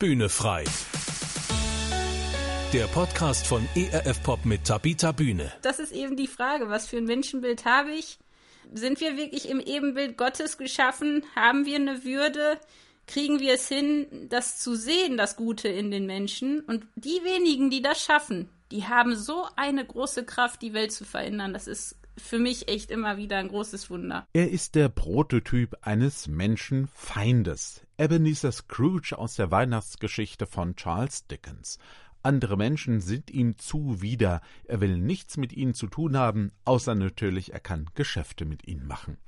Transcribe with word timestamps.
Bühne 0.00 0.28
frei. 0.28 0.62
Der 2.72 2.86
Podcast 2.86 3.48
von 3.48 3.68
ERF 3.74 4.22
Pop 4.22 4.44
mit 4.44 4.62
Tabita 4.62 5.10
Bühne. 5.10 5.52
Das 5.62 5.80
ist 5.80 5.90
eben 5.90 6.14
die 6.14 6.28
Frage, 6.28 6.68
was 6.68 6.86
für 6.86 6.98
ein 6.98 7.04
Menschenbild 7.04 7.64
habe 7.64 7.90
ich? 7.90 8.20
Sind 8.72 9.00
wir 9.00 9.16
wirklich 9.16 9.48
im 9.48 9.58
Ebenbild 9.58 10.16
Gottes 10.16 10.56
geschaffen? 10.56 11.24
Haben 11.34 11.66
wir 11.66 11.74
eine 11.74 12.04
Würde? 12.04 12.60
Kriegen 13.08 13.40
wir 13.40 13.54
es 13.54 13.66
hin, 13.66 14.06
das 14.28 14.60
zu 14.60 14.76
sehen, 14.76 15.16
das 15.16 15.34
Gute 15.34 15.66
in 15.66 15.90
den 15.90 16.06
Menschen? 16.06 16.60
Und 16.60 16.86
die 16.94 17.20
wenigen, 17.24 17.68
die 17.68 17.82
das 17.82 18.00
schaffen, 18.00 18.48
die 18.70 18.84
haben 18.84 19.16
so 19.16 19.48
eine 19.56 19.84
große 19.84 20.24
Kraft, 20.24 20.62
die 20.62 20.74
Welt 20.74 20.92
zu 20.92 21.04
verändern. 21.04 21.52
Das 21.52 21.66
ist 21.66 21.96
für 22.16 22.38
mich 22.38 22.68
echt 22.68 22.92
immer 22.92 23.16
wieder 23.16 23.38
ein 23.38 23.48
großes 23.48 23.90
Wunder. 23.90 24.28
Er 24.32 24.48
ist 24.48 24.76
der 24.76 24.90
Prototyp 24.90 25.76
eines 25.82 26.28
Menschenfeindes. 26.28 27.82
Ebenezer 28.00 28.52
Scrooge 28.52 29.18
aus 29.18 29.34
der 29.34 29.50
Weihnachtsgeschichte 29.50 30.46
von 30.46 30.76
Charles 30.76 31.26
Dickens. 31.26 31.80
Andere 32.22 32.56
Menschen 32.56 33.00
sind 33.00 33.28
ihm 33.28 33.58
zuwider, 33.58 34.40
er 34.66 34.80
will 34.80 34.98
nichts 34.98 35.36
mit 35.36 35.52
ihnen 35.52 35.74
zu 35.74 35.88
tun 35.88 36.16
haben, 36.16 36.52
außer 36.64 36.94
natürlich, 36.94 37.52
er 37.52 37.58
kann 37.58 37.90
Geschäfte 37.94 38.44
mit 38.44 38.68
ihnen 38.68 38.86
machen. 38.86 39.18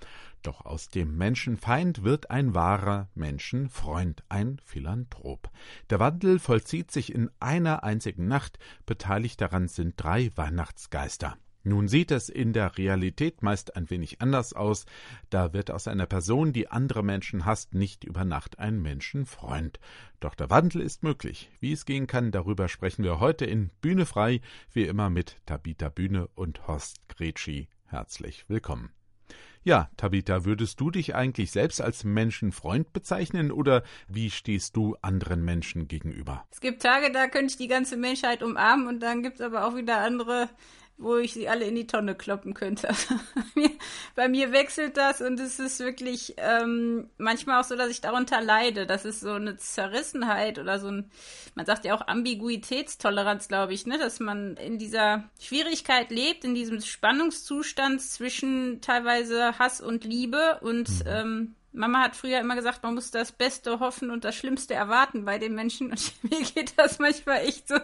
Doch 0.42 0.64
aus 0.64 0.88
dem 0.88 1.16
Menschenfeind 1.16 2.04
wird 2.04 2.30
ein 2.30 2.54
wahrer 2.54 3.08
Menschenfreund, 3.16 4.22
ein 4.28 4.60
Philanthrop. 4.64 5.50
Der 5.90 5.98
Wandel 5.98 6.38
vollzieht 6.38 6.92
sich 6.92 7.12
in 7.12 7.28
einer 7.40 7.82
einzigen 7.82 8.28
Nacht, 8.28 8.60
beteiligt 8.86 9.40
daran 9.40 9.66
sind 9.66 9.94
drei 9.96 10.30
Weihnachtsgeister. 10.36 11.36
Nun 11.62 11.88
sieht 11.88 12.10
es 12.10 12.28
in 12.28 12.52
der 12.52 12.78
Realität 12.78 13.42
meist 13.42 13.76
ein 13.76 13.90
wenig 13.90 14.22
anders 14.22 14.54
aus. 14.54 14.86
Da 15.28 15.52
wird 15.52 15.70
aus 15.70 15.88
einer 15.88 16.06
Person, 16.06 16.52
die 16.52 16.68
andere 16.68 17.02
Menschen 17.02 17.44
hasst, 17.44 17.74
nicht 17.74 18.04
über 18.04 18.24
Nacht 18.24 18.58
ein 18.58 18.80
Menschenfreund. 18.80 19.78
Doch 20.20 20.34
der 20.34 20.48
Wandel 20.48 20.80
ist 20.80 21.02
möglich. 21.02 21.50
Wie 21.60 21.72
es 21.72 21.84
gehen 21.84 22.06
kann, 22.06 22.30
darüber 22.30 22.68
sprechen 22.68 23.04
wir 23.04 23.20
heute 23.20 23.44
in 23.44 23.70
Bühne 23.82 24.06
frei, 24.06 24.40
wie 24.72 24.84
immer 24.84 25.10
mit 25.10 25.36
Tabita 25.44 25.90
Bühne 25.90 26.28
und 26.34 26.66
Horst 26.66 26.96
Gretschi. 27.08 27.68
Herzlich 27.86 28.46
willkommen. 28.48 28.90
Ja, 29.62 29.90
Tabita, 29.98 30.46
würdest 30.46 30.80
du 30.80 30.90
dich 30.90 31.14
eigentlich 31.14 31.50
selbst 31.50 31.82
als 31.82 32.02
Menschenfreund 32.02 32.94
bezeichnen 32.94 33.52
oder 33.52 33.82
wie 34.08 34.30
stehst 34.30 34.74
du 34.74 34.96
anderen 35.02 35.44
Menschen 35.44 35.86
gegenüber? 35.86 36.46
Es 36.50 36.60
gibt 36.60 36.80
Tage, 36.80 37.12
da 37.12 37.28
könnte 37.28 37.52
ich 37.52 37.56
die 37.58 37.68
ganze 37.68 37.98
Menschheit 37.98 38.42
umarmen 38.42 38.86
und 38.86 39.00
dann 39.00 39.22
gibt 39.22 39.34
es 39.34 39.42
aber 39.42 39.66
auch 39.66 39.76
wieder 39.76 39.98
andere, 39.98 40.48
wo 41.00 41.16
ich 41.16 41.32
sie 41.32 41.48
alle 41.48 41.64
in 41.64 41.74
die 41.74 41.86
Tonne 41.86 42.14
kloppen 42.14 42.54
könnte. 42.54 42.88
bei 44.14 44.28
mir 44.28 44.52
wechselt 44.52 44.96
das 44.96 45.20
und 45.20 45.40
es 45.40 45.58
ist 45.58 45.80
wirklich 45.80 46.34
ähm, 46.36 47.08
manchmal 47.16 47.60
auch 47.60 47.64
so, 47.64 47.74
dass 47.74 47.90
ich 47.90 48.00
darunter 48.00 48.40
leide. 48.40 48.86
Das 48.86 49.04
ist 49.04 49.20
so 49.20 49.32
eine 49.32 49.56
Zerrissenheit 49.56 50.58
oder 50.58 50.78
so 50.78 50.88
ein, 50.88 51.10
man 51.54 51.66
sagt 51.66 51.84
ja 51.84 51.94
auch 51.94 52.06
Ambiguitätstoleranz, 52.06 53.48
glaube 53.48 53.72
ich, 53.72 53.86
ne, 53.86 53.98
dass 53.98 54.20
man 54.20 54.56
in 54.56 54.78
dieser 54.78 55.24
Schwierigkeit 55.40 56.10
lebt, 56.10 56.44
in 56.44 56.54
diesem 56.54 56.80
Spannungszustand 56.80 58.02
zwischen 58.02 58.80
teilweise 58.82 59.58
Hass 59.58 59.80
und 59.80 60.04
Liebe 60.04 60.60
und 60.60 60.88
mhm. 60.90 61.06
ähm, 61.06 61.54
Mama 61.72 62.00
hat 62.00 62.16
früher 62.16 62.40
immer 62.40 62.56
gesagt, 62.56 62.82
man 62.82 62.94
muss 62.94 63.10
das 63.10 63.32
Beste 63.32 63.78
hoffen 63.78 64.10
und 64.10 64.24
das 64.24 64.34
Schlimmste 64.34 64.74
erwarten 64.74 65.24
bei 65.24 65.38
den 65.38 65.54
Menschen. 65.54 65.90
Und 65.90 66.12
mir 66.22 66.42
geht 66.42 66.74
das 66.76 66.98
manchmal 66.98 67.46
echt 67.46 67.68
so. 67.68 67.76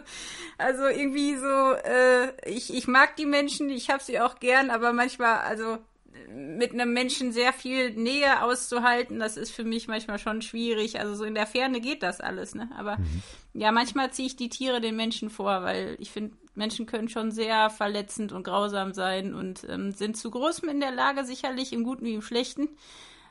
Also 0.59 0.87
irgendwie 0.87 1.37
so, 1.37 1.73
äh, 1.73 2.51
ich, 2.51 2.75
ich 2.75 2.89
mag 2.89 3.17
die 3.17 3.27
Menschen, 3.27 3.71
ich 3.71 3.91
habe 3.91 4.03
sie 4.03 4.21
auch 4.21 4.41
gern, 4.41 4.71
aber 4.71 4.93
manchmal, 4.93 5.41
also 5.41 5.79
mit 6.29 6.73
einem 6.73 6.93
Menschen 6.93 7.33
sehr 7.33 7.53
viel 7.53 7.91
Nähe 7.93 8.43
auszuhalten, 8.43 9.19
das 9.19 9.37
ist 9.37 9.51
für 9.51 9.65
mich 9.65 9.87
manchmal 9.87 10.19
schon 10.19 10.43
schwierig. 10.43 10.99
Also 10.99 11.15
so 11.15 11.25
in 11.25 11.35
der 11.35 11.47
Ferne 11.47 11.81
geht 11.81 12.03
das 12.03 12.21
alles, 12.21 12.55
ne? 12.55 12.69
Aber 12.77 12.97
mhm. 12.97 13.23
ja, 13.55 13.71
manchmal 13.71 14.13
ziehe 14.13 14.27
ich 14.27 14.37
die 14.37 14.49
Tiere 14.49 14.81
den 14.81 14.97
Menschen 14.97 15.31
vor, 15.31 15.63
weil 15.63 15.97
ich 16.01 16.11
finde, 16.11 16.37
Menschen 16.55 16.87
können 16.87 17.09
schon 17.09 17.31
sehr 17.31 17.71
verletzend 17.71 18.33
und 18.33 18.43
grausam 18.45 18.95
sein 18.95 19.35
und 19.35 19.67
ähm, 19.69 19.93
sind 19.93 20.17
zu 20.17 20.31
großem 20.31 20.69
in 20.69 20.81
der 20.81 20.93
Lage, 20.93 21.25
sicherlich 21.25 21.73
im 21.73 21.85
Guten 21.85 22.05
wie 22.05 22.15
im 22.15 22.23
Schlechten. 22.23 22.69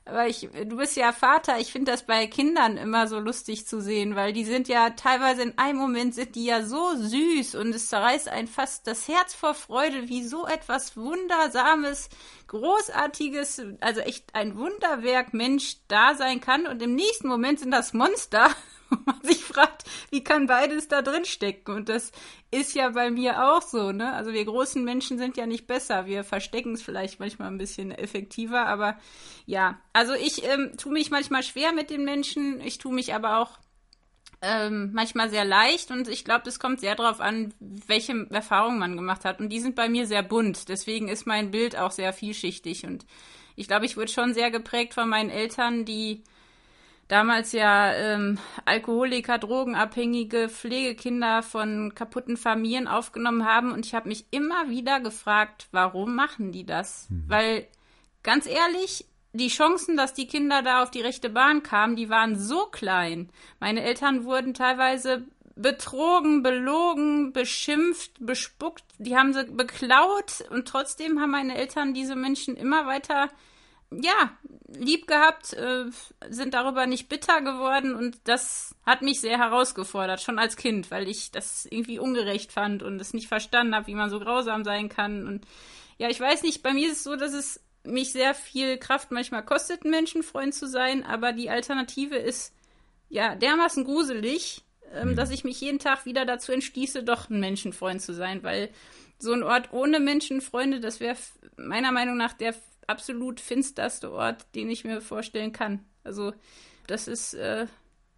Aber 0.07 0.27
ich, 0.27 0.47
du 0.51 0.77
bist 0.77 0.95
ja 0.95 1.11
Vater, 1.11 1.57
ich 1.59 1.71
finde 1.71 1.91
das 1.91 2.03
bei 2.03 2.27
Kindern 2.27 2.77
immer 2.77 3.07
so 3.07 3.19
lustig 3.19 3.65
zu 3.65 3.81
sehen, 3.81 4.15
weil 4.15 4.33
die 4.33 4.45
sind 4.45 4.67
ja 4.67 4.91
teilweise 4.91 5.41
in 5.41 5.57
einem 5.57 5.79
Moment 5.79 6.13
sind 6.13 6.35
die 6.35 6.45
ja 6.45 6.61
so 6.61 6.95
süß 6.95 7.55
und 7.55 7.73
es 7.73 7.89
zerreißt 7.89 8.29
ein 8.29 8.47
fast 8.47 8.85
das 8.85 9.07
Herz 9.07 9.33
vor 9.33 9.55
Freude, 9.55 10.07
wie 10.07 10.21
so 10.23 10.45
etwas 10.45 10.95
Wundersames, 10.95 12.09
Großartiges, 12.45 13.63
also 13.81 14.01
echt 14.01 14.35
ein 14.35 14.55
Wunderwerk 14.57 15.33
Mensch 15.33 15.77
da 15.87 16.13
sein 16.13 16.39
kann. 16.39 16.67
Und 16.67 16.83
im 16.83 16.93
nächsten 16.93 17.27
Moment 17.27 17.59
sind 17.59 17.71
das 17.71 17.93
Monster 17.93 18.51
man 19.05 19.21
sich 19.23 19.43
fragt, 19.43 19.83
wie 20.11 20.23
kann 20.23 20.47
beides 20.47 20.87
da 20.87 21.01
drin 21.01 21.25
stecken? 21.25 21.71
Und 21.71 21.89
das 21.89 22.11
ist 22.51 22.73
ja 22.75 22.89
bei 22.89 23.11
mir 23.11 23.43
auch 23.47 23.61
so, 23.61 23.91
ne? 23.91 24.13
Also 24.13 24.33
wir 24.33 24.45
großen 24.45 24.83
Menschen 24.83 25.17
sind 25.17 25.37
ja 25.37 25.45
nicht 25.45 25.67
besser. 25.67 26.05
Wir 26.05 26.23
verstecken 26.23 26.73
es 26.73 26.81
vielleicht 26.81 27.19
manchmal 27.19 27.49
ein 27.49 27.57
bisschen 27.57 27.91
effektiver, 27.91 28.67
aber 28.67 28.97
ja. 29.45 29.79
Also 29.93 30.13
ich 30.13 30.43
ähm, 30.45 30.71
tue 30.77 30.93
mich 30.93 31.11
manchmal 31.11 31.43
schwer 31.43 31.71
mit 31.73 31.89
den 31.89 32.05
Menschen. 32.05 32.61
Ich 32.61 32.77
tue 32.77 32.93
mich 32.93 33.13
aber 33.13 33.39
auch 33.39 33.59
ähm, 34.41 34.91
manchmal 34.93 35.29
sehr 35.29 35.45
leicht 35.45 35.91
und 35.91 36.07
ich 36.07 36.23
glaube, 36.23 36.43
das 36.45 36.59
kommt 36.59 36.79
sehr 36.79 36.95
darauf 36.95 37.19
an, 37.19 37.53
welche 37.59 38.27
Erfahrungen 38.29 38.79
man 38.79 38.95
gemacht 38.95 39.25
hat. 39.25 39.39
Und 39.39 39.49
die 39.49 39.59
sind 39.59 39.75
bei 39.75 39.89
mir 39.89 40.05
sehr 40.05 40.23
bunt. 40.23 40.69
Deswegen 40.69 41.07
ist 41.07 41.25
mein 41.25 41.51
Bild 41.51 41.77
auch 41.77 41.91
sehr 41.91 42.13
vielschichtig. 42.13 42.85
Und 42.85 43.05
ich 43.55 43.67
glaube, 43.67 43.85
ich 43.85 43.97
wurde 43.97 44.11
schon 44.11 44.33
sehr 44.33 44.51
geprägt 44.51 44.93
von 44.93 45.09
meinen 45.09 45.29
Eltern, 45.29 45.85
die 45.85 46.23
damals 47.07 47.51
ja 47.51 47.93
ähm, 47.93 48.39
Alkoholiker, 48.65 49.37
Drogenabhängige, 49.37 50.49
Pflegekinder 50.49 51.43
von 51.43 51.93
kaputten 51.95 52.37
Familien 52.37 52.87
aufgenommen 52.87 53.45
haben. 53.45 53.71
Und 53.71 53.85
ich 53.85 53.93
habe 53.93 54.09
mich 54.09 54.25
immer 54.31 54.69
wieder 54.69 54.99
gefragt, 54.99 55.67
warum 55.71 56.15
machen 56.15 56.51
die 56.51 56.65
das? 56.65 57.07
Mhm. 57.09 57.23
Weil, 57.27 57.67
ganz 58.23 58.47
ehrlich, 58.47 59.05
die 59.33 59.49
Chancen, 59.49 59.97
dass 59.97 60.13
die 60.13 60.27
Kinder 60.27 60.61
da 60.61 60.81
auf 60.81 60.91
die 60.91 61.01
rechte 61.01 61.29
Bahn 61.29 61.61
kamen, 61.61 61.95
die 61.95 62.09
waren 62.09 62.37
so 62.37 62.65
klein. 62.67 63.29
Meine 63.59 63.83
Eltern 63.83 64.23
wurden 64.23 64.53
teilweise 64.53 65.25
betrogen, 65.55 66.43
belogen, 66.43 67.33
beschimpft, 67.33 68.13
bespuckt. 68.19 68.83
Die 68.97 69.15
haben 69.15 69.33
sie 69.33 69.45
beklaut 69.45 70.43
und 70.49 70.67
trotzdem 70.67 71.19
haben 71.19 71.31
meine 71.31 71.55
Eltern 71.55 71.93
diese 71.93 72.15
Menschen 72.15 72.55
immer 72.55 72.85
weiter 72.85 73.29
ja, 73.91 74.31
lieb 74.67 75.07
gehabt, 75.07 75.53
äh, 75.53 75.85
sind 76.29 76.53
darüber 76.53 76.85
nicht 76.85 77.07
bitter 77.07 77.41
geworden 77.41 77.95
und 77.95 78.17
das 78.25 78.75
hat 78.85 79.01
mich 79.01 79.21
sehr 79.21 79.37
herausgefordert, 79.37 80.21
schon 80.21 80.39
als 80.39 80.57
Kind, 80.57 80.91
weil 80.91 81.07
ich 81.07 81.31
das 81.31 81.65
irgendwie 81.69 81.99
ungerecht 81.99 82.51
fand 82.51 82.83
und 82.83 82.99
es 82.99 83.13
nicht 83.13 83.27
verstanden 83.27 83.75
habe, 83.75 83.87
wie 83.87 83.95
man 83.95 84.09
so 84.09 84.19
grausam 84.19 84.63
sein 84.63 84.89
kann. 84.89 85.27
Und 85.27 85.45
ja, 85.97 86.09
ich 86.09 86.19
weiß 86.19 86.43
nicht, 86.43 86.63
bei 86.63 86.73
mir 86.73 86.87
ist 86.87 86.97
es 86.97 87.03
so, 87.03 87.15
dass 87.15 87.33
es 87.33 87.61
mich 87.83 88.11
sehr 88.11 88.33
viel 88.33 88.77
Kraft 88.77 89.11
manchmal 89.11 89.45
kostet, 89.45 89.85
ein 89.85 89.91
Menschenfreund 89.91 90.53
zu 90.53 90.67
sein, 90.67 91.03
aber 91.03 91.31
die 91.31 91.49
Alternative 91.49 92.15
ist 92.15 92.53
ja 93.09 93.35
dermaßen 93.35 93.83
gruselig, 93.83 94.63
ähm, 94.91 95.09
mhm. 95.09 95.15
dass 95.15 95.29
ich 95.29 95.43
mich 95.43 95.61
jeden 95.61 95.79
Tag 95.79 96.05
wieder 96.05 96.25
dazu 96.25 96.51
entschließe, 96.51 97.03
doch 97.03 97.29
ein 97.29 97.39
Menschenfreund 97.39 98.01
zu 98.01 98.13
sein, 98.13 98.43
weil 98.43 98.69
so 99.19 99.31
ein 99.31 99.43
Ort 99.43 99.71
ohne 99.71 99.99
Menschenfreunde, 99.99 100.79
das 100.79 100.99
wäre 100.99 101.15
meiner 101.57 101.91
Meinung 101.91 102.17
nach 102.17 102.33
der 102.33 102.53
absolut 102.87 103.39
finsterste 103.39 104.11
Ort, 104.11 104.45
den 104.55 104.69
ich 104.69 104.83
mir 104.83 105.01
vorstellen 105.01 105.51
kann. 105.51 105.85
Also 106.03 106.33
das 106.87 107.07
ist, 107.07 107.33
äh, 107.33 107.67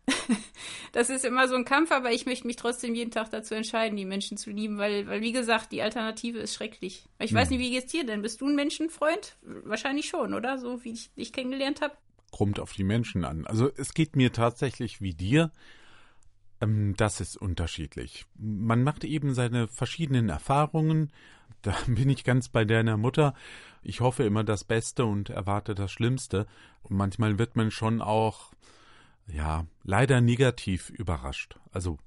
das 0.92 1.10
ist 1.10 1.26
immer 1.26 1.48
so 1.48 1.56
ein 1.56 1.66
Kampf, 1.66 1.92
aber 1.92 2.12
ich 2.12 2.26
möchte 2.26 2.48
mich 2.48 2.56
trotzdem 2.56 2.96
jeden 2.96 3.12
Tag 3.12 3.30
dazu 3.32 3.56
entscheiden, 3.56 3.98
die 3.98 4.06
Menschen 4.06 4.38
zu 4.38 4.52
lieben, 4.52 4.78
weil, 4.78 5.08
weil 5.08 5.22
wie 5.22 5.32
gesagt, 5.32 5.72
die 5.72 5.82
Alternative 5.82 6.40
ist 6.40 6.54
schrecklich. 6.54 7.06
Ich 7.20 7.32
hm. 7.32 7.38
weiß 7.38 7.50
nicht, 7.50 7.60
wie 7.60 7.72
geht's 7.72 7.92
dir 7.92 8.06
denn? 8.06 8.22
Bist 8.22 8.42
du 8.42 8.48
ein 8.48 8.56
Menschenfreund? 8.56 9.38
Wahrscheinlich 9.42 10.08
schon, 10.08 10.34
oder? 10.34 10.58
So 10.58 10.84
wie 10.84 10.92
ich 10.92 11.14
dich 11.14 11.34
kennengelernt 11.34 11.82
habe. 11.82 11.96
Kommt 12.32 12.60
auf 12.60 12.74
die 12.74 12.84
Menschen 12.84 13.24
an. 13.24 13.46
Also 13.48 13.70
es 13.76 13.94
geht 13.94 14.16
mir 14.16 14.34
tatsächlich 14.34 15.02
wie 15.02 15.14
dir. 15.14 15.52
Ähm, 16.62 16.96
das 16.98 17.22
ist 17.22 17.38
unterschiedlich. 17.38 18.26
Man 18.38 18.84
macht 18.84 19.04
eben 19.04 19.34
seine 19.34 19.68
verschiedenen 19.68 20.30
Erfahrungen. 20.30 21.12
Da 21.68 21.76
bin 21.88 22.10
ich 22.10 22.24
ganz 22.24 22.48
bei 22.48 22.64
deiner 22.64 22.96
Mutter. 22.96 23.34
Ich 23.84 24.00
hoffe 24.00 24.24
immer 24.24 24.46
das 24.46 24.64
Beste 24.64 25.06
und 25.06 25.30
erwarte 25.30 25.76
das 25.76 25.92
Schlimmste. 25.92 26.48
Und 26.82 26.96
manchmal 26.96 27.38
wird 27.40 27.58
man 27.58 27.72
schon 27.72 28.02
auch, 28.02 28.54
ja, 29.28 29.66
leider 29.84 30.22
negativ 30.22 30.90
überrascht. 30.90 31.60
Also, 31.74 31.98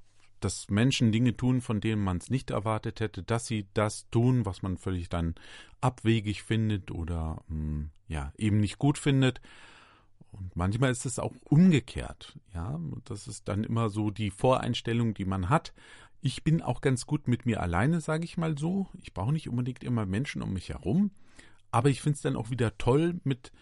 dass 0.41 0.71
Menschen 0.71 1.13
Dinge 1.13 1.37
tun, 1.37 1.61
von 1.61 1.83
denen 1.83 2.03
man 2.03 2.17
es 2.17 2.31
nicht 2.31 2.49
erwartet 2.49 3.01
hätte, 3.01 3.23
dass 3.23 3.47
sie 3.47 3.67
das 3.75 4.09
tun, 4.09 4.47
was 4.47 4.63
man 4.63 4.79
völlig 4.79 5.11
dann 5.11 5.35
abwegig 5.83 6.43
findet 6.43 6.91
oder, 6.91 7.43
mh, 7.49 7.55
hm, 7.55 7.91
ja, 8.09 8.33
eben 8.39 8.61
nicht 8.61 8.79
gut 8.79 8.97
findet. 8.97 9.43
Und 10.33 10.57
manchmal 10.57 10.91
ist 10.91 11.05
es 11.05 11.19
auch 11.19 11.35
umgekehrt, 11.45 12.39
ja. 12.55 12.81
Das 13.05 13.29
ist 13.29 13.47
dann 13.47 13.65
immer 13.65 13.91
so 13.91 14.11
die 14.11 14.31
Voreinstellung, 14.31 15.13
die 15.13 15.27
man 15.27 15.51
hat. 15.51 15.75
Ich 16.23 16.45
bin 16.45 16.61
auch 16.61 16.81
ganz 16.81 17.07
gut 17.07 17.29
mit 17.29 17.47
mir 17.47 17.61
alleine, 17.63 18.01
sage 18.01 18.25
ich 18.25 18.37
mal 18.37 18.59
so. 18.59 18.89
Ich 19.03 19.15
brauche 19.15 19.33
nicht 19.33 19.49
unbedingt 19.49 19.83
immer 19.83 20.05
Menschen 20.07 20.43
um 20.43 20.53
mich 20.53 20.69
herum. 20.69 21.11
Aber 21.71 21.89
ich 21.89 22.03
finde 22.03 22.17
es 22.17 22.23
dann 22.23 22.37
auch 22.37 22.51
wieder 22.51 22.77
toll, 22.77 23.21
mit 23.25 23.53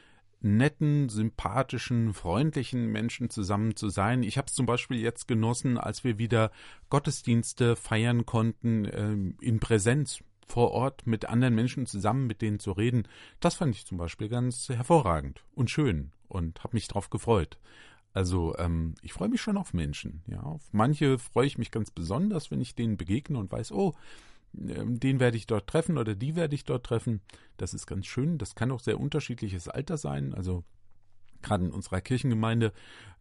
netten, 0.41 1.09
sympathischen, 1.09 2.15
freundlichen 2.15 2.87
Menschen 2.87 3.31
zusammen 3.31 3.77
zu 3.77 3.89
sein. 3.89 4.23
Ich 4.23 4.39
habe 4.39 4.47
es 4.47 4.55
zum 4.55 4.67
Beispiel 4.67 4.99
jetzt 4.99 5.29
genossen, 5.29 5.79
als 5.79 6.05
wir 6.05 6.19
wieder 6.19 6.51
Gottesdienste 6.91 7.77
feiern 7.77 8.25
konnten 8.25 8.85
äh, 8.85 9.45
in 9.45 9.61
Präsenz 9.61 10.21
vor 10.47 10.71
Ort 10.71 11.07
mit 11.07 11.27
anderen 11.27 11.55
Menschen 11.55 11.87
zusammen 11.87 12.27
mit 12.27 12.41
denen 12.41 12.59
zu 12.59 12.73
reden. 12.73 13.07
Das 13.41 13.55
fand 13.55 13.75
ich 13.75 13.87
zum 13.87 13.99
Beispiel 13.99 14.29
ganz 14.29 14.69
hervorragend 14.69 15.45
und 15.55 15.71
schön 15.71 16.13
und 16.29 16.63
habe 16.65 16.77
mich 16.77 16.89
darauf 16.89 17.11
gefreut. 17.11 17.59
Also 18.15 18.57
ähm, 18.59 18.95
ich 19.03 19.13
freue 19.13 19.29
mich 19.29 19.41
schon 19.41 19.57
auf 19.57 19.75
Menschen. 19.75 20.23
Ja, 20.27 20.43
auf 20.43 20.63
manche 20.73 21.19
freue 21.19 21.47
ich 21.47 21.59
mich 21.59 21.71
ganz 21.71 21.91
besonders, 21.91 22.51
wenn 22.51 22.61
ich 22.61 22.75
denen 22.75 22.97
begegne 22.97 23.39
und 23.39 23.53
weiß, 23.53 23.73
oh, 23.73 23.95
ähm, 24.57 24.99
den 24.99 25.21
werde 25.21 25.37
ich 25.37 25.47
dort 25.47 25.67
treffen 25.67 25.99
oder 25.99 26.15
die 26.15 26.35
werde 26.35 26.55
ich 26.55 26.65
dort 26.65 26.87
treffen. 26.87 27.21
Das 27.57 27.75
ist 27.75 27.87
ganz 27.87 28.07
schön. 28.07 28.39
Das 28.39 28.55
kann 28.55 28.73
auch 28.73 28.81
sehr 28.81 28.99
unterschiedliches 29.01 29.69
Alter 29.69 29.99
sein. 29.99 30.35
Also 30.35 30.65
gerade 31.43 31.67
in 31.67 31.73
unserer 31.73 32.01
Kirchengemeinde, 32.01 32.73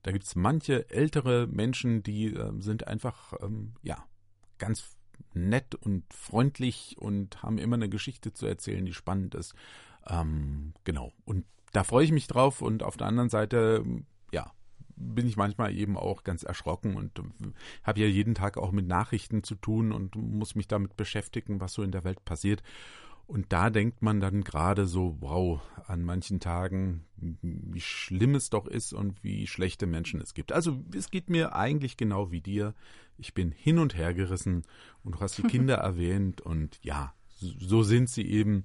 da 0.03 0.11
gibt 0.11 0.25
es 0.25 0.35
manche 0.35 0.89
ältere 0.89 1.47
Menschen, 1.47 2.03
die 2.03 2.33
äh, 2.33 2.51
sind 2.59 2.87
einfach, 2.87 3.33
ähm, 3.41 3.73
ja, 3.81 4.03
ganz 4.57 4.95
nett 5.33 5.75
und 5.75 6.03
freundlich 6.13 6.95
und 6.97 7.43
haben 7.43 7.57
immer 7.57 7.75
eine 7.75 7.89
Geschichte 7.89 8.33
zu 8.33 8.45
erzählen, 8.45 8.85
die 8.85 8.93
spannend 8.93 9.35
ist. 9.35 9.53
Ähm, 10.07 10.73
genau. 10.83 11.13
Und 11.25 11.45
da 11.73 11.83
freue 11.83 12.05
ich 12.05 12.11
mich 12.11 12.27
drauf. 12.27 12.61
Und 12.61 12.83
auf 12.83 12.97
der 12.97 13.07
anderen 13.07 13.29
Seite, 13.29 13.83
ja, 14.31 14.51
bin 14.97 15.27
ich 15.27 15.37
manchmal 15.37 15.75
eben 15.75 15.95
auch 15.95 16.23
ganz 16.23 16.43
erschrocken 16.43 16.95
und 16.95 17.21
habe 17.83 17.99
ja 17.99 18.07
jeden 18.07 18.35
Tag 18.35 18.57
auch 18.57 18.71
mit 18.71 18.87
Nachrichten 18.87 19.43
zu 19.43 19.55
tun 19.55 19.91
und 19.91 20.15
muss 20.15 20.55
mich 20.55 20.67
damit 20.67 20.97
beschäftigen, 20.97 21.61
was 21.61 21.73
so 21.73 21.83
in 21.83 21.91
der 21.91 22.03
Welt 22.03 22.25
passiert. 22.25 22.63
Und 23.27 23.51
da 23.51 23.69
denkt 23.69 24.01
man 24.01 24.21
dann 24.21 24.43
gerade 24.43 24.87
so, 24.87 25.17
wow, 25.19 25.61
an 25.85 26.03
manchen 26.03 26.39
Tagen, 26.39 27.05
wie 27.17 27.81
schlimm 27.81 28.35
es 28.35 28.49
doch 28.49 28.65
ist 28.65 28.93
und 28.93 29.21
wie 29.21 29.47
schlechte 29.47 29.85
Menschen 29.85 30.21
es 30.21 30.33
gibt. 30.33 30.53
Also 30.53 30.81
es 30.95 31.11
geht 31.11 31.29
mir 31.29 31.53
eigentlich 31.53 31.97
genau 31.97 32.31
wie 32.31 32.39
dir. 32.39 32.73
Ich 33.17 33.33
bin 33.33 33.51
hin 33.51 33.79
und 33.79 33.97
her 33.97 34.13
gerissen 34.13 34.63
und 35.03 35.15
du 35.15 35.19
hast 35.19 35.37
die 35.37 35.43
Kinder 35.43 35.75
erwähnt 35.75 36.39
und 36.39 36.79
ja, 36.83 37.13
so 37.39 37.83
sind 37.83 38.09
sie 38.09 38.25
eben 38.25 38.63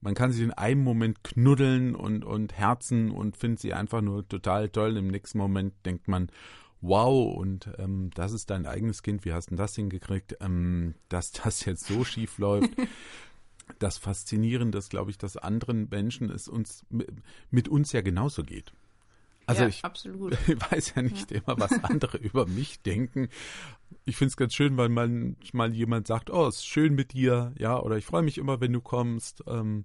man 0.00 0.14
kann 0.14 0.32
sie 0.32 0.44
in 0.44 0.52
einem 0.52 0.82
Moment 0.82 1.24
knuddeln 1.24 1.94
und, 1.94 2.24
und 2.24 2.52
herzen 2.54 3.10
und 3.10 3.36
findet 3.36 3.60
sie 3.60 3.74
einfach 3.74 4.00
nur 4.00 4.26
total 4.28 4.68
toll. 4.68 4.96
Im 4.96 5.08
nächsten 5.08 5.38
Moment 5.38 5.74
denkt 5.84 6.08
man, 6.08 6.30
wow, 6.80 7.36
und 7.36 7.68
ähm, 7.78 8.10
das 8.14 8.32
ist 8.32 8.50
dein 8.50 8.66
eigenes 8.66 9.02
Kind, 9.02 9.24
wie 9.24 9.32
hast 9.32 9.50
du 9.50 9.56
das 9.56 9.74
hingekriegt, 9.74 10.36
ähm, 10.40 10.94
dass 11.08 11.32
das 11.32 11.64
jetzt 11.64 11.86
so 11.86 12.04
schief 12.04 12.38
läuft. 12.38 12.70
das 13.78 13.98
Faszinierende 13.98 14.78
ist, 14.78 14.90
glaube 14.90 15.10
ich, 15.10 15.18
dass 15.18 15.36
anderen 15.36 15.88
Menschen 15.90 16.30
es 16.30 16.48
uns 16.48 16.86
mit 17.50 17.68
uns 17.68 17.92
ja 17.92 18.00
genauso 18.00 18.42
geht. 18.42 18.72
Also 19.46 19.62
ja, 19.62 19.68
ich 19.68 19.84
absolut. 19.84 20.32
weiß 20.72 20.94
ja 20.94 21.02
nicht 21.02 21.30
ja. 21.30 21.38
immer, 21.38 21.58
was 21.58 21.72
andere 21.82 22.18
über 22.18 22.46
mich 22.46 22.82
denken. 22.82 23.28
Ich 24.04 24.16
finde 24.16 24.30
es 24.30 24.36
ganz 24.36 24.54
schön, 24.54 24.76
weil 24.76 24.88
manchmal 24.88 25.74
jemand 25.74 26.06
sagt, 26.06 26.30
oh, 26.30 26.46
es 26.46 26.56
ist 26.56 26.66
schön 26.66 26.94
mit 26.94 27.12
dir, 27.12 27.52
ja, 27.58 27.78
oder 27.80 27.96
ich 27.96 28.06
freue 28.06 28.22
mich 28.22 28.38
immer, 28.38 28.60
wenn 28.60 28.72
du 28.72 28.80
kommst. 28.80 29.42
Ähm, 29.46 29.84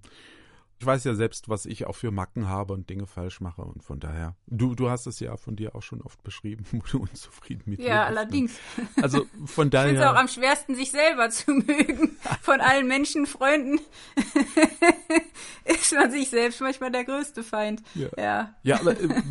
ich 0.80 0.86
weiß 0.86 1.04
ja 1.04 1.14
selbst, 1.14 1.48
was 1.48 1.66
ich 1.66 1.86
auch 1.86 1.94
für 1.94 2.10
Macken 2.10 2.48
habe 2.48 2.72
und 2.72 2.90
Dinge 2.90 3.06
falsch 3.06 3.40
mache 3.40 3.62
und 3.62 3.82
von 3.82 4.00
daher. 4.00 4.36
Du, 4.46 4.74
du 4.74 4.90
hast 4.90 5.06
es 5.06 5.20
ja 5.20 5.36
von 5.36 5.56
dir 5.56 5.74
auch 5.74 5.82
schon 5.82 6.02
oft 6.02 6.22
beschrieben, 6.22 6.66
wo 6.72 6.82
du 6.90 6.98
unzufrieden 6.98 7.62
mit 7.66 7.80
ja, 7.80 7.86
Ja, 7.86 8.04
allerdings. 8.04 8.58
Also 9.00 9.24
von 9.46 9.70
daher. 9.70 9.86
Ich 9.86 9.96
finde 9.96 10.06
es 10.06 10.14
auch 10.14 10.20
am 10.20 10.28
schwersten, 10.28 10.74
sich 10.74 10.90
selber 10.90 11.30
zu 11.30 11.52
mögen. 11.52 12.16
Von 12.42 12.60
allen 12.60 12.86
Menschenfreunden 12.86 13.80
ist 15.64 15.92
man 15.94 16.10
sich 16.10 16.28
selbst 16.28 16.60
manchmal 16.60 16.90
der 16.90 17.04
größte 17.04 17.42
Feind. 17.42 17.82
Ja, 17.94 18.08
ja. 18.18 18.54
ja 18.62 18.80
aber 18.80 19.00
äh, 19.00 19.22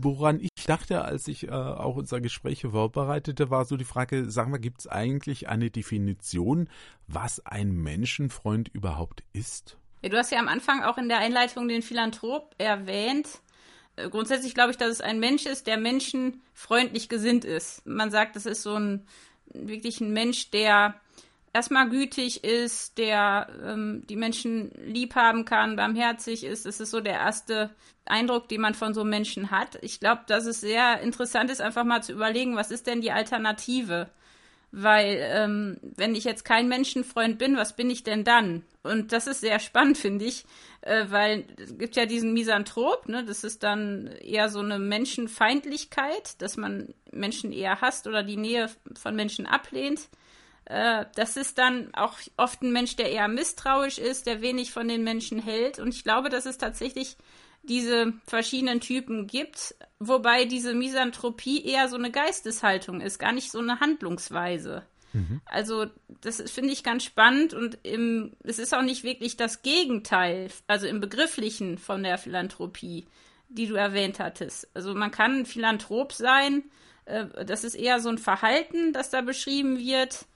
woran 0.00 0.38
ich 0.38 0.50
dachte, 0.64 1.04
als 1.04 1.28
ich 1.28 1.48
äh, 1.48 1.50
auch 1.50 1.96
unser 1.96 2.20
Gespräch 2.20 2.62
vorbereitete, 2.62 3.50
war 3.50 3.64
so 3.64 3.76
die 3.76 3.84
Frage, 3.84 4.30
sag 4.30 4.48
mal, 4.48 4.58
gibt 4.58 4.80
es 4.80 4.86
eigentlich 4.86 5.48
eine 5.48 5.70
Definition, 5.70 6.68
was 7.06 7.44
ein 7.44 7.72
Menschenfreund 7.72 8.68
überhaupt 8.68 9.22
ist? 9.32 9.76
Ja, 10.02 10.10
du 10.10 10.18
hast 10.18 10.32
ja 10.32 10.38
am 10.38 10.48
Anfang 10.48 10.82
auch 10.82 10.98
in 10.98 11.08
der 11.08 11.18
Einleitung 11.18 11.66
den 11.68 11.82
Philanthrop 11.82 12.54
erwähnt. 12.58 13.40
Äh, 13.96 14.08
grundsätzlich 14.10 14.54
glaube 14.54 14.70
ich, 14.70 14.76
dass 14.76 14.90
es 14.90 15.00
ein 15.00 15.18
Mensch 15.18 15.46
ist, 15.46 15.66
der 15.66 15.78
menschenfreundlich 15.78 17.08
gesinnt 17.08 17.44
ist. 17.44 17.86
Man 17.86 18.10
sagt, 18.10 18.36
das 18.36 18.46
ist 18.46 18.62
so 18.62 18.74
ein 18.74 19.06
wirklich 19.46 20.00
ein 20.00 20.12
Mensch, 20.12 20.50
der 20.50 21.00
erstmal 21.54 21.88
gütig 21.88 22.44
ist, 22.44 22.98
der 22.98 23.48
ähm, 23.64 24.02
die 24.08 24.16
Menschen 24.16 24.72
lieb 24.84 25.14
haben 25.14 25.46
kann, 25.46 25.76
barmherzig 25.76 26.44
ist. 26.44 26.66
Das 26.66 26.80
ist 26.80 26.90
so 26.90 27.00
der 27.00 27.14
erste 27.14 27.70
Eindruck, 28.04 28.48
den 28.48 28.60
man 28.60 28.74
von 28.74 28.92
so 28.92 29.04
Menschen 29.04 29.50
hat. 29.50 29.78
Ich 29.80 30.00
glaube, 30.00 30.22
dass 30.26 30.44
es 30.44 30.60
sehr 30.60 31.00
interessant 31.00 31.50
ist, 31.50 31.62
einfach 31.62 31.84
mal 31.84 32.02
zu 32.02 32.12
überlegen, 32.12 32.56
was 32.56 32.70
ist 32.70 32.86
denn 32.86 33.00
die 33.00 33.12
Alternative? 33.12 34.10
Weil, 34.72 35.18
ähm, 35.20 35.78
wenn 35.96 36.16
ich 36.16 36.24
jetzt 36.24 36.44
kein 36.44 36.68
Menschenfreund 36.68 37.38
bin, 37.38 37.56
was 37.56 37.76
bin 37.76 37.88
ich 37.88 38.02
denn 38.02 38.24
dann? 38.24 38.64
Und 38.82 39.12
das 39.12 39.28
ist 39.28 39.40
sehr 39.40 39.60
spannend, 39.60 39.96
finde 40.04 40.24
ich, 40.24 40.44
äh, 40.80 41.04
weil 41.08 41.44
es 41.56 41.78
gibt 41.78 41.94
ja 41.94 42.04
diesen 42.04 42.34
Misanthrop, 42.34 43.08
ne? 43.08 43.24
Das 43.24 43.44
ist 43.44 43.62
dann 43.62 44.08
eher 44.20 44.48
so 44.48 44.58
eine 44.58 44.80
Menschenfeindlichkeit, 44.80 46.42
dass 46.42 46.56
man 46.56 46.92
Menschen 47.12 47.52
eher 47.52 47.80
hasst 47.80 48.08
oder 48.08 48.24
die 48.24 48.36
Nähe 48.36 48.68
von 49.00 49.14
Menschen 49.14 49.46
ablehnt. 49.46 50.08
Äh, 50.66 51.06
das 51.14 51.36
ist 51.36 51.58
dann 51.58 51.94
auch 51.94 52.18
oft 52.36 52.62
ein 52.62 52.72
Mensch, 52.72 52.96
der 52.96 53.10
eher 53.10 53.28
misstrauisch 53.28 53.98
ist, 53.98 54.26
der 54.26 54.40
wenig 54.40 54.72
von 54.72 54.88
den 54.88 55.04
Menschen 55.04 55.38
hält. 55.38 55.78
Und 55.78 55.94
ich 55.94 56.04
glaube, 56.04 56.30
dass 56.30 56.46
es 56.46 56.58
tatsächlich 56.58 57.16
diese 57.62 58.12
verschiedenen 58.26 58.80
Typen 58.80 59.26
gibt, 59.26 59.74
wobei 59.98 60.44
diese 60.44 60.74
Misanthropie 60.74 61.64
eher 61.64 61.88
so 61.88 61.96
eine 61.96 62.10
Geisteshaltung 62.10 63.00
ist, 63.00 63.18
gar 63.18 63.32
nicht 63.32 63.50
so 63.50 63.58
eine 63.58 63.80
Handlungsweise. 63.80 64.84
Mhm. 65.12 65.40
Also, 65.46 65.86
das 66.20 66.42
finde 66.50 66.72
ich 66.72 66.82
ganz 66.82 67.04
spannend 67.04 67.54
und 67.54 67.78
im, 67.82 68.32
es 68.42 68.58
ist 68.58 68.74
auch 68.74 68.82
nicht 68.82 69.04
wirklich 69.04 69.36
das 69.36 69.62
Gegenteil, 69.62 70.50
also 70.66 70.86
im 70.86 71.00
Begrifflichen 71.00 71.78
von 71.78 72.02
der 72.02 72.18
Philanthropie, 72.18 73.06
die 73.48 73.66
du 73.66 73.76
erwähnt 73.76 74.18
hattest. 74.18 74.68
Also, 74.74 74.94
man 74.94 75.10
kann 75.10 75.46
Philanthrop 75.46 76.12
sein, 76.12 76.64
äh, 77.06 77.26
das 77.46 77.64
ist 77.64 77.76
eher 77.76 78.00
so 78.00 78.08
ein 78.08 78.18
Verhalten, 78.18 78.92
das 78.92 79.10
da 79.10 79.20
beschrieben 79.20 79.78
wird 79.78 80.26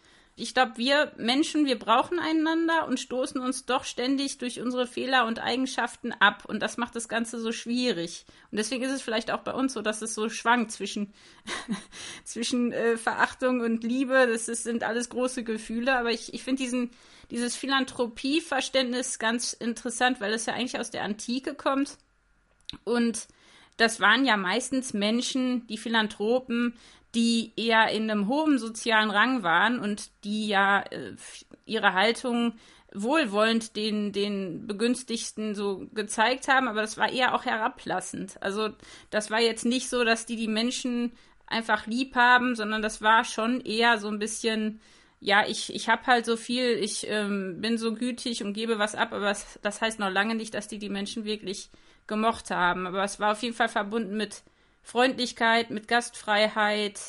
ich 0.41 0.55
glaube, 0.55 0.77
wir 0.77 1.13
Menschen, 1.17 1.67
wir 1.67 1.79
brauchen 1.79 2.21
einander 2.21 2.87
und 2.87 3.01
stoßen 3.01 3.41
uns 3.41 3.67
doch 3.67 3.83
ständig 3.83 4.39
durch 4.39 4.61
unsere 4.61 4.87
Fehler 4.87 5.27
und 5.27 5.41
Eigenschaften 5.41 6.13
ab. 6.13 6.45
Und 6.47 6.61
das 6.61 6.77
macht 6.77 6.95
das 6.95 7.09
Ganze 7.09 7.41
so 7.41 7.51
schwierig. 7.51 8.25
Und 8.51 8.59
deswegen 8.59 8.85
ist 8.85 8.93
es 8.93 9.03
vielleicht 9.03 9.33
auch 9.33 9.41
bei 9.41 9.53
uns 9.53 9.73
so, 9.73 9.83
dass 9.83 10.01
es 10.01 10.15
so 10.15 10.29
schwankt 10.29 10.71
zwischen, 10.71 11.13
zwischen 12.25 12.73
äh, 12.73 12.97
Verachtung 12.97 13.61
und 13.61 13.83
Liebe. 13.83 14.29
Das 14.29 14.49
ist, 14.49 14.63
sind 14.63 14.85
alles 14.85 15.09
große 15.09 15.43
Gefühle. 15.43 15.99
Aber 15.99 16.13
ich, 16.13 16.33
ich 16.33 16.45
finde 16.45 16.89
dieses 17.31 17.57
Philanthropie-Verständnis 17.57 19.19
ganz 19.19 19.55
interessant, 19.55 20.21
weil 20.21 20.33
es 20.33 20.47
ja 20.47 20.55
eigentlich 20.55 20.79
aus 20.79 20.91
der 20.91 21.03
Antike 21.03 21.55
kommt. 21.55 21.99
Und 22.85 23.27
das 23.79 24.01
waren 24.01 24.27
ja 24.27 24.37
meistens 24.37 24.93
Menschen, 24.93 25.67
die 25.69 25.79
Philanthropen, 25.79 26.75
die 27.15 27.53
eher 27.57 27.89
in 27.91 28.11
einem 28.11 28.29
hohen 28.29 28.59
sozialen 28.59 29.11
Rang 29.11 29.43
waren 29.43 29.79
und 29.79 30.11
die 30.25 30.49
ja 30.49 30.83
äh, 30.91 31.15
ihre 31.65 31.95
Haltung 31.95 32.55
wohlwollend 32.93 33.77
den, 33.77 34.13
den 34.13 34.67
Begünstigten 34.67 35.55
so 35.55 35.87
gezeigt 35.95 36.49
haben, 36.49 36.69
aber 36.69 36.81
das 36.81 36.97
war 36.97 37.11
eher 37.11 37.35
auch 37.35 37.45
herablassend. 37.45 38.43
Also 38.43 38.71
das 39.11 39.31
war 39.31 39.41
jetzt 39.41 39.65
nicht 39.65 39.89
so, 39.89 40.05
dass 40.05 40.27
die 40.27 40.37
die 40.37 40.49
Menschen 40.49 41.13
einfach 41.47 41.87
lieb 41.87 42.15
haben, 42.15 42.55
sondern 42.55 42.83
das 42.83 43.01
war 43.01 43.25
schon 43.25 43.61
eher 43.61 43.99
so 43.99 44.09
ein 44.09 44.19
bisschen, 44.19 44.81
ja, 45.21 45.47
ich, 45.47 45.75
ich 45.75 45.89
habe 45.89 46.07
halt 46.07 46.27
so 46.27 46.37
viel, 46.37 46.79
ich 46.83 47.07
ähm, 47.09 47.61
bin 47.61 47.79
so 47.79 47.95
gütig 47.95 48.43
und 48.43 48.55
gebe 48.55 48.79
was 48.79 48.95
ab, 48.95 49.13
aber 49.13 49.27
das, 49.27 49.59
das 49.63 49.81
heißt 49.81 49.99
noch 49.99 50.11
lange 50.11 50.35
nicht, 50.35 50.55
dass 50.55 50.69
die 50.69 50.79
die 50.79 50.91
Menschen 50.91 51.25
wirklich 51.25 51.71
gemocht 52.09 52.51
haben. 52.51 52.87
Aber 52.87 53.05
es 53.05 53.21
war 53.21 53.33
auf 53.33 53.43
jeden 53.43 53.55
Fall 53.55 53.69
verbunden 53.69 54.17
mit 54.17 54.43
Freundlichkeit, 54.83 55.71
mit 55.71 55.87
Gastfreiheit. 55.87 57.01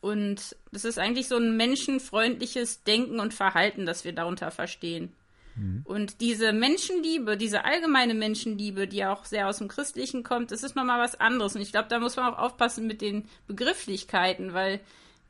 Und 0.00 0.56
das 0.72 0.84
ist 0.84 0.98
eigentlich 0.98 1.28
so 1.28 1.36
ein 1.36 1.56
menschenfreundliches 1.56 2.84
Denken 2.84 3.20
und 3.20 3.34
Verhalten, 3.34 3.84
das 3.84 4.04
wir 4.04 4.12
darunter 4.12 4.50
verstehen. 4.50 5.12
Mhm. 5.56 5.82
Und 5.84 6.20
diese 6.20 6.52
Menschenliebe, 6.52 7.36
diese 7.36 7.64
allgemeine 7.64 8.14
Menschenliebe, 8.14 8.86
die 8.86 9.04
auch 9.04 9.24
sehr 9.24 9.48
aus 9.48 9.58
dem 9.58 9.68
Christlichen 9.68 10.22
kommt, 10.22 10.52
das 10.52 10.62
ist 10.62 10.76
nochmal 10.76 11.00
was 11.00 11.20
anderes. 11.20 11.54
Und 11.54 11.62
ich 11.62 11.72
glaube, 11.72 11.88
da 11.88 11.98
muss 11.98 12.16
man 12.16 12.32
auch 12.32 12.38
aufpassen 12.38 12.86
mit 12.86 13.02
den 13.02 13.28
Begrifflichkeiten, 13.46 14.54
weil 14.54 14.80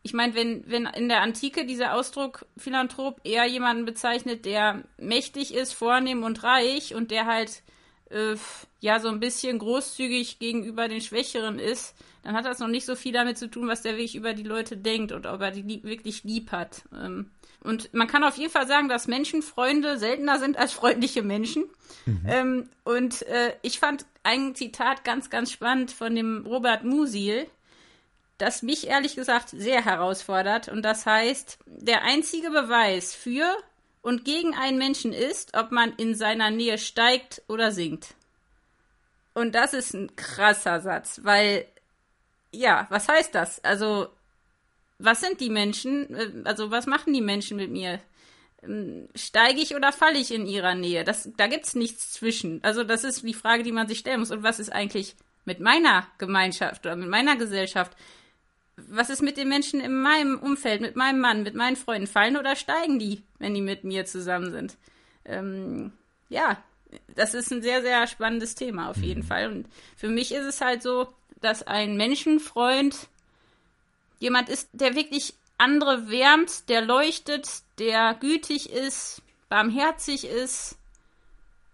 ich 0.03 0.15
meine, 0.15 0.35
wenn, 0.35 0.65
wenn 0.67 0.87
in 0.87 1.09
der 1.09 1.21
Antike 1.21 1.67
dieser 1.67 1.95
Ausdruck 1.95 2.47
Philanthrop 2.57 3.21
eher 3.25 3.45
jemanden 3.47 3.85
bezeichnet, 3.85 4.47
der 4.47 4.83
mächtig 4.97 5.53
ist, 5.53 5.75
vornehm 5.75 6.23
und 6.23 6.43
reich 6.43 6.95
und 6.95 7.11
der 7.11 7.27
halt 7.27 7.63
äh, 8.11 8.37
ja 8.81 9.01
so 9.01 9.09
ein 9.09 9.21
bisschen 9.21 9.59
großzügig 9.59 10.39
gegenüber 10.39 10.89
den 10.89 11.01
Schwächeren 11.01 11.59
ist, 11.59 11.95
dann 12.23 12.35
hat 12.35 12.45
das 12.45 12.59
noch 12.59 12.69
nicht 12.69 12.87
so 12.87 12.97
viel 12.97 13.13
damit 13.13 13.39
zu 13.39 13.51
tun, 13.51 13.69
was 13.69 13.83
der 13.83 13.93
wirklich 13.93 14.15
über 14.15 14.35
die 14.35 14.43
Leute 14.43 14.77
denkt 14.77 15.13
und 15.13 15.27
ob 15.27 15.41
er 15.41 15.51
die 15.51 15.63
lieb, 15.63 15.85
wirklich 15.85 16.25
lieb 16.25 16.53
hat. 16.53 16.83
Ähm, 16.93 17.31
und 17.63 17.93
man 17.93 18.09
kann 18.09 18.25
auf 18.25 18.37
jeden 18.37 18.53
Fall 18.53 18.67
sagen, 18.67 18.89
dass 18.89 19.07
Menschenfreunde 19.07 19.99
seltener 19.99 20.39
sind 20.39 20.57
als 20.57 20.73
freundliche 20.73 21.23
Menschen. 21.23 21.65
Mhm. 22.07 22.23
Ähm, 22.27 22.69
und 22.85 23.23
äh, 23.23 23.55
ich 23.63 23.79
fand 23.79 24.07
ein 24.23 24.55
Zitat 24.55 25.05
ganz, 25.05 25.31
ganz 25.31 25.51
spannend 25.51 25.91
von 25.91 26.15
dem 26.15 26.47
Robert 26.47 26.85
Musil, 26.85 27.47
das 28.39 28.63
mich 28.63 28.87
ehrlich 28.87 29.15
gesagt 29.17 29.51
sehr 29.51 29.85
herausfordert. 29.85 30.69
Und 30.69 30.83
das 30.83 31.05
heißt, 31.05 31.59
der 31.67 32.03
einzige 32.03 32.51
Beweis 32.51 33.15
für 33.15 33.47
und 34.03 34.25
gegen 34.25 34.55
einen 34.55 34.79
Menschen 34.79 35.13
ist, 35.13 35.57
ob 35.57 35.73
man 35.73 35.93
in 35.97 36.15
seiner 36.15 36.51
Nähe 36.51 36.79
steigt 36.79 37.43
oder 37.49 37.73
sinkt. 37.73 38.15
Und 39.35 39.55
das 39.55 39.75
ist 39.75 39.95
ein 39.95 40.15
krasser 40.17 40.81
Satz, 40.81 41.21
weil, 41.23 41.67
ja, 42.53 42.87
was 42.91 43.09
heißt 43.09 43.35
das? 43.35 43.63
Also, 43.63 44.09
was 44.99 45.21
sind 45.21 45.41
die 45.41 45.51
Menschen? 45.51 46.15
Äh, 46.15 46.31
also, 46.45 46.71
was 46.71 46.87
machen 46.87 47.13
die 47.13 47.21
Menschen 47.21 47.57
mit 47.57 47.71
mir? 47.71 48.01
Ähm, 48.63 49.09
steige 49.15 49.61
ich 49.61 49.75
oder 49.77 49.93
falle 49.93 50.19
ich 50.19 50.33
in 50.33 50.47
ihrer 50.47 50.75
Nähe? 50.75 51.05
Das, 51.05 51.31
da 51.37 51.47
gibt's 51.47 51.75
nichts 51.75 52.13
zwischen. 52.13 52.63
Also, 52.65 52.85
das 52.85 53.05
ist 53.05 53.23
die 53.23 53.35
Frage, 53.35 53.63
die 53.63 53.73
man 53.73 53.89
sich 53.89 53.99
stellen 54.01 54.21
muss. 54.21 54.31
Und 54.31 54.43
was 54.43 54.59
ist 54.59 54.73
eigentlich 54.73 55.15
mit 55.45 55.61
meiner 55.61 56.07
Gemeinschaft 56.19 56.85
oder 56.85 56.97
mit 56.97 57.09
meiner 57.09 57.37
Gesellschaft? 57.37 57.97
Was 58.89 59.11
ist 59.11 59.23
mit 59.23 59.37
den 59.37 59.49
Menschen 59.49 59.81
in 59.81 60.01
meinem 60.01 60.39
Umfeld, 60.39 60.81
mit 60.81 60.97
meinem 60.97 61.21
Mann, 61.21 61.43
mit 61.43 61.55
meinen 61.55 61.77
Freunden? 61.77 62.07
Fallen 62.07 62.37
oder 62.37 62.57
steigen 62.57 62.99
die, 62.99 63.23
wenn 63.39 63.55
die 63.55 63.61
mit 63.61 63.85
mir 63.85 64.05
zusammen 64.05 64.51
sind? 64.51 64.77
Ähm, 65.25 65.93
ja, 66.29 66.63
das 67.15 67.35
ist 67.35 67.53
ein 67.53 67.63
sehr, 67.63 67.83
sehr 67.83 68.07
spannendes 68.07 68.55
Thema 68.55 68.91
auf 68.91 68.99
jeden 68.99 69.23
mhm. 69.23 69.27
Fall. 69.27 69.51
Und 69.51 69.67
für 69.97 70.09
mich 70.09 70.33
ist 70.33 70.45
es 70.45 70.61
halt 70.61 70.83
so, 70.83 71.09
dass 71.41 71.63
ein 71.63 71.97
Menschenfreund 71.97 73.09
jemand 74.19 74.49
ist, 74.49 74.69
der 74.73 74.95
wirklich 74.95 75.35
andere 75.59 76.11
wärmt, 76.11 76.69
der 76.69 76.83
leuchtet, 76.83 77.49
der 77.79 78.15
gütig 78.15 78.71
ist, 78.71 79.23
barmherzig 79.49 80.25
ist. 80.25 80.77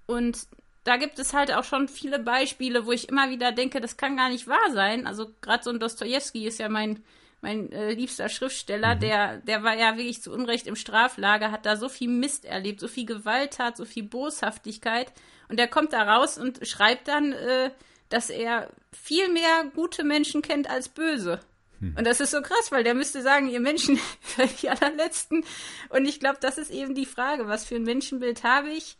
Und 0.07 0.47
da 0.87 0.97
gibt 0.97 1.19
es 1.19 1.35
halt 1.35 1.53
auch 1.53 1.65
schon 1.65 1.89
viele 1.89 2.19
Beispiele, 2.19 2.87
wo 2.87 2.93
ich 2.93 3.09
immer 3.09 3.31
wieder 3.31 3.53
denke, 3.53 3.81
das 3.81 3.97
kann 3.97 4.17
gar 4.17 4.29
nicht 4.29 4.47
wahr 4.47 4.71
sein. 4.73 5.07
Also 5.07 5.33
gerade 5.41 5.65
so 5.65 5.71
ein 5.71 5.81
Dostoevsky 5.81 6.47
ist 6.47 6.59
ja 6.59 6.69
mein 6.69 7.03
mein 7.43 7.71
äh, 7.71 7.93
liebster 7.93 8.29
Schriftsteller, 8.29 8.97
mhm. 8.97 9.01
der, 9.01 9.37
der 9.39 9.63
war 9.63 9.77
ja 9.77 9.97
wirklich 9.97 10.23
zu 10.23 10.33
Unrecht 10.33 10.67
im 10.67 10.75
Straflager, 10.75 11.53
hat 11.53 11.67
da 11.67 11.77
so 11.77 11.89
viel 11.89 12.09
Mist 12.09 12.45
erlebt, 12.45 12.81
so 12.81 12.89
viel 12.89 13.07
Gewalttat, 13.07 13.77
so 13.77 13.85
viel 13.85 14.05
Boshaftigkeit. 14.05 15.13
Und 15.49 15.59
der 15.59 15.69
kommt 15.69 15.93
da 15.93 16.03
raus 16.03 16.39
und 16.39 16.67
schreibt 16.67 17.09
dann, 17.09 17.33
äh, 17.33 17.71
dass 18.09 18.31
er 18.31 18.71
viel 18.91 19.29
mehr 19.29 19.65
gute 19.75 20.03
Menschen 20.03 20.43
kennt 20.43 20.69
als 20.69 20.89
böse. 20.89 21.41
Mhm. 21.81 21.95
Und 21.99 22.07
das 22.07 22.21
ist 22.21 22.31
so 22.31 22.41
krass, 22.41 22.73
weil 22.73 22.85
der 22.85 22.95
müsste 22.95 23.23
sagen, 23.23 23.49
ihr 23.49 23.61
Menschen 23.61 24.01
seid 24.37 24.63
die 24.63 24.71
allerletzten. 24.71 25.45
Und 25.91 26.07
ich 26.07 26.21
glaube, 26.21 26.39
das 26.41 26.59
ist 26.59 26.71
eben 26.71 26.95
die 26.95 27.07
Frage, 27.07 27.47
was 27.47 27.65
für 27.65 27.77
ein 27.77 27.85
Menschenbild 27.85 28.43
habe 28.45 28.71
ich? 28.71 28.97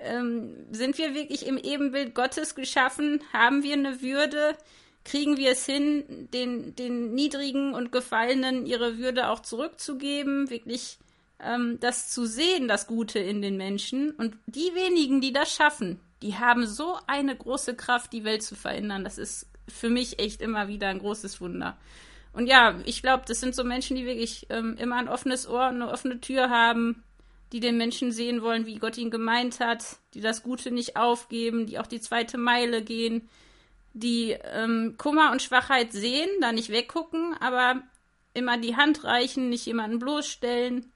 Ähm, 0.00 0.66
sind 0.70 0.98
wir 0.98 1.14
wirklich 1.14 1.46
im 1.46 1.58
Ebenbild 1.58 2.14
Gottes 2.14 2.54
geschaffen? 2.54 3.22
Haben 3.32 3.62
wir 3.62 3.74
eine 3.74 4.02
Würde? 4.02 4.56
kriegen 5.04 5.36
wir 5.36 5.52
es 5.52 5.64
hin, 5.64 6.28
den, 6.32 6.74
den 6.76 7.14
Niedrigen 7.14 7.74
und 7.74 7.92
Gefallenen 7.92 8.66
ihre 8.66 8.98
Würde 8.98 9.28
auch 9.28 9.40
zurückzugeben, 9.40 10.50
wirklich 10.50 10.98
ähm, 11.40 11.78
das 11.80 12.10
zu 12.10 12.26
sehen, 12.26 12.68
das 12.68 12.86
Gute 12.86 13.18
in 13.18 13.42
den 13.42 13.56
Menschen. 13.56 14.10
Und 14.12 14.36
die 14.46 14.74
wenigen, 14.74 15.20
die 15.20 15.32
das 15.32 15.54
schaffen, 15.54 16.00
die 16.22 16.36
haben 16.36 16.66
so 16.66 16.98
eine 17.06 17.34
große 17.34 17.74
Kraft, 17.74 18.12
die 18.12 18.24
Welt 18.24 18.42
zu 18.42 18.54
verändern. 18.54 19.04
Das 19.04 19.16
ist 19.16 19.48
für 19.68 19.88
mich 19.88 20.18
echt 20.18 20.42
immer 20.42 20.68
wieder 20.68 20.88
ein 20.88 20.98
großes 20.98 21.40
Wunder. 21.40 21.78
Und 22.32 22.46
ja, 22.46 22.78
ich 22.84 23.02
glaube, 23.02 23.24
das 23.26 23.40
sind 23.40 23.54
so 23.54 23.64
Menschen, 23.64 23.96
die 23.96 24.06
wirklich 24.06 24.46
ähm, 24.50 24.76
immer 24.76 24.96
ein 24.96 25.08
offenes 25.08 25.48
Ohr 25.48 25.64
eine 25.64 25.90
offene 25.90 26.20
Tür 26.20 26.50
haben, 26.50 27.02
die 27.52 27.60
den 27.60 27.76
Menschen 27.76 28.12
sehen 28.12 28.42
wollen, 28.42 28.66
wie 28.66 28.78
Gott 28.78 28.96
ihn 28.96 29.10
gemeint 29.10 29.60
hat, 29.60 29.98
die 30.14 30.20
das 30.20 30.42
Gute 30.42 30.70
nicht 30.70 30.96
aufgeben, 30.96 31.66
die 31.66 31.78
auch 31.78 31.86
die 31.86 32.00
zweite 32.00 32.38
Meile 32.38 32.82
gehen, 32.82 33.28
die 33.92 34.36
ähm, 34.52 34.94
Kummer 34.98 35.32
und 35.32 35.42
Schwachheit 35.42 35.92
sehen, 35.92 36.28
da 36.40 36.52
nicht 36.52 36.70
weggucken, 36.70 37.34
aber 37.40 37.82
immer 38.34 38.58
die 38.58 38.76
Hand 38.76 39.04
reichen, 39.04 39.48
nicht 39.48 39.66
jemanden 39.66 39.98
bloßstellen. 39.98 40.92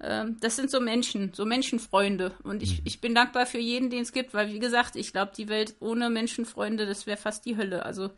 Ähm, 0.00 0.36
das 0.40 0.56
sind 0.56 0.70
so 0.70 0.80
Menschen, 0.80 1.32
so 1.32 1.44
Menschenfreunde. 1.44 2.32
Und 2.42 2.62
ich, 2.62 2.80
mhm. 2.80 2.86
ich 2.86 3.00
bin 3.00 3.14
dankbar 3.14 3.46
für 3.46 3.58
jeden, 3.58 3.90
den 3.90 4.02
es 4.02 4.12
gibt, 4.12 4.34
weil, 4.34 4.52
wie 4.52 4.58
gesagt, 4.58 4.96
ich 4.96 5.12
glaube, 5.12 5.32
die 5.36 5.48
Welt 5.48 5.76
ohne 5.80 6.10
Menschenfreunde, 6.10 6.86
das 6.86 7.06
wäre 7.06 7.16
fast 7.16 7.46
die 7.46 7.56
Hölle. 7.56 7.86
Also, 7.86 8.10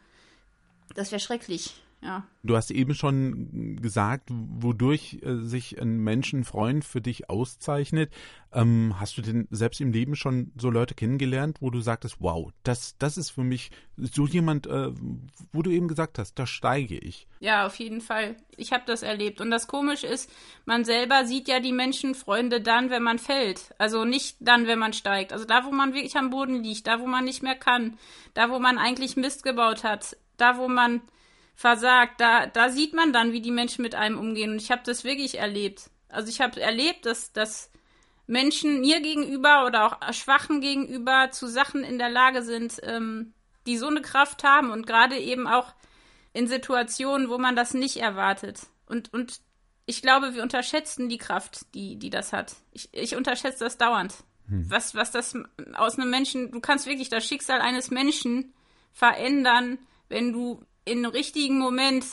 das 0.94 1.12
wäre 1.12 1.20
schrecklich. 1.20 1.74
Ja. 2.06 2.24
Du 2.44 2.54
hast 2.54 2.70
eben 2.70 2.94
schon 2.94 3.80
gesagt, 3.82 4.28
wodurch 4.30 5.18
äh, 5.22 5.38
sich 5.38 5.80
ein 5.80 5.98
Menschenfreund 5.98 6.84
für 6.84 7.00
dich 7.00 7.28
auszeichnet. 7.28 8.12
Ähm, 8.52 8.94
hast 9.00 9.18
du 9.18 9.22
denn 9.22 9.48
selbst 9.50 9.80
im 9.80 9.90
Leben 9.90 10.14
schon 10.14 10.52
so 10.56 10.70
Leute 10.70 10.94
kennengelernt, 10.94 11.58
wo 11.60 11.70
du 11.70 11.80
sagtest, 11.80 12.18
wow, 12.20 12.52
das, 12.62 12.96
das 12.98 13.16
ist 13.16 13.30
für 13.30 13.42
mich 13.42 13.72
so 13.96 14.28
jemand, 14.28 14.68
äh, 14.68 14.92
wo 15.52 15.62
du 15.62 15.70
eben 15.70 15.88
gesagt 15.88 16.20
hast, 16.20 16.38
da 16.38 16.46
steige 16.46 16.96
ich. 16.96 17.26
Ja, 17.40 17.66
auf 17.66 17.74
jeden 17.74 18.00
Fall. 18.00 18.36
Ich 18.56 18.72
habe 18.72 18.84
das 18.86 19.02
erlebt. 19.02 19.40
Und 19.40 19.50
das 19.50 19.66
Komische 19.66 20.06
ist, 20.06 20.30
man 20.66 20.84
selber 20.84 21.24
sieht 21.24 21.48
ja 21.48 21.58
die 21.58 21.72
Menschenfreunde 21.72 22.60
dann, 22.60 22.90
wenn 22.90 23.02
man 23.02 23.18
fällt. 23.18 23.74
Also 23.78 24.04
nicht 24.04 24.36
dann, 24.38 24.68
wenn 24.68 24.78
man 24.78 24.92
steigt. 24.92 25.32
Also 25.32 25.44
da, 25.44 25.64
wo 25.64 25.72
man 25.72 25.94
wirklich 25.94 26.16
am 26.16 26.30
Boden 26.30 26.62
liegt, 26.62 26.86
da, 26.86 27.00
wo 27.00 27.06
man 27.08 27.24
nicht 27.24 27.42
mehr 27.42 27.56
kann, 27.56 27.98
da, 28.34 28.50
wo 28.50 28.60
man 28.60 28.78
eigentlich 28.78 29.16
Mist 29.16 29.42
gebaut 29.42 29.82
hat, 29.82 30.16
da, 30.36 30.58
wo 30.58 30.68
man 30.68 31.02
versagt, 31.56 32.20
da, 32.20 32.46
da 32.46 32.68
sieht 32.68 32.92
man 32.92 33.12
dann, 33.12 33.32
wie 33.32 33.40
die 33.40 33.50
Menschen 33.50 33.82
mit 33.82 33.94
einem 33.94 34.18
umgehen. 34.18 34.52
Und 34.52 34.62
ich 34.62 34.70
habe 34.70 34.82
das 34.84 35.02
wirklich 35.02 35.38
erlebt. 35.38 35.90
Also 36.08 36.28
ich 36.28 36.40
habe 36.40 36.60
erlebt, 36.60 37.06
dass, 37.06 37.32
dass 37.32 37.70
Menschen 38.26 38.80
mir 38.80 39.00
gegenüber 39.00 39.64
oder 39.66 39.86
auch 39.86 40.12
Schwachen 40.12 40.60
gegenüber 40.60 41.30
zu 41.32 41.48
Sachen 41.48 41.82
in 41.82 41.98
der 41.98 42.10
Lage 42.10 42.42
sind, 42.42 42.78
ähm, 42.82 43.32
die 43.66 43.78
so 43.78 43.88
eine 43.88 44.02
Kraft 44.02 44.44
haben 44.44 44.70
und 44.70 44.86
gerade 44.86 45.18
eben 45.18 45.48
auch 45.48 45.72
in 46.32 46.46
Situationen, 46.46 47.30
wo 47.30 47.38
man 47.38 47.56
das 47.56 47.72
nicht 47.72 47.96
erwartet. 47.96 48.60
Und, 48.86 49.12
und 49.14 49.40
ich 49.86 50.02
glaube, 50.02 50.34
wir 50.34 50.42
unterschätzen 50.42 51.08
die 51.08 51.18
Kraft, 51.18 51.74
die, 51.74 51.96
die 51.96 52.10
das 52.10 52.32
hat. 52.32 52.54
Ich, 52.72 52.92
ich 52.92 53.16
unterschätze 53.16 53.64
das 53.64 53.78
dauernd. 53.78 54.14
Hm. 54.48 54.70
Was, 54.70 54.94
was 54.94 55.10
das 55.10 55.34
aus 55.74 55.98
einem 55.98 56.10
Menschen, 56.10 56.50
du 56.50 56.60
kannst 56.60 56.86
wirklich 56.86 57.08
das 57.08 57.24
Schicksal 57.24 57.60
eines 57.60 57.90
Menschen 57.90 58.52
verändern, 58.92 59.78
wenn 60.08 60.32
du 60.32 60.62
im 60.86 61.04
richtigen 61.04 61.58
Moment 61.58 62.06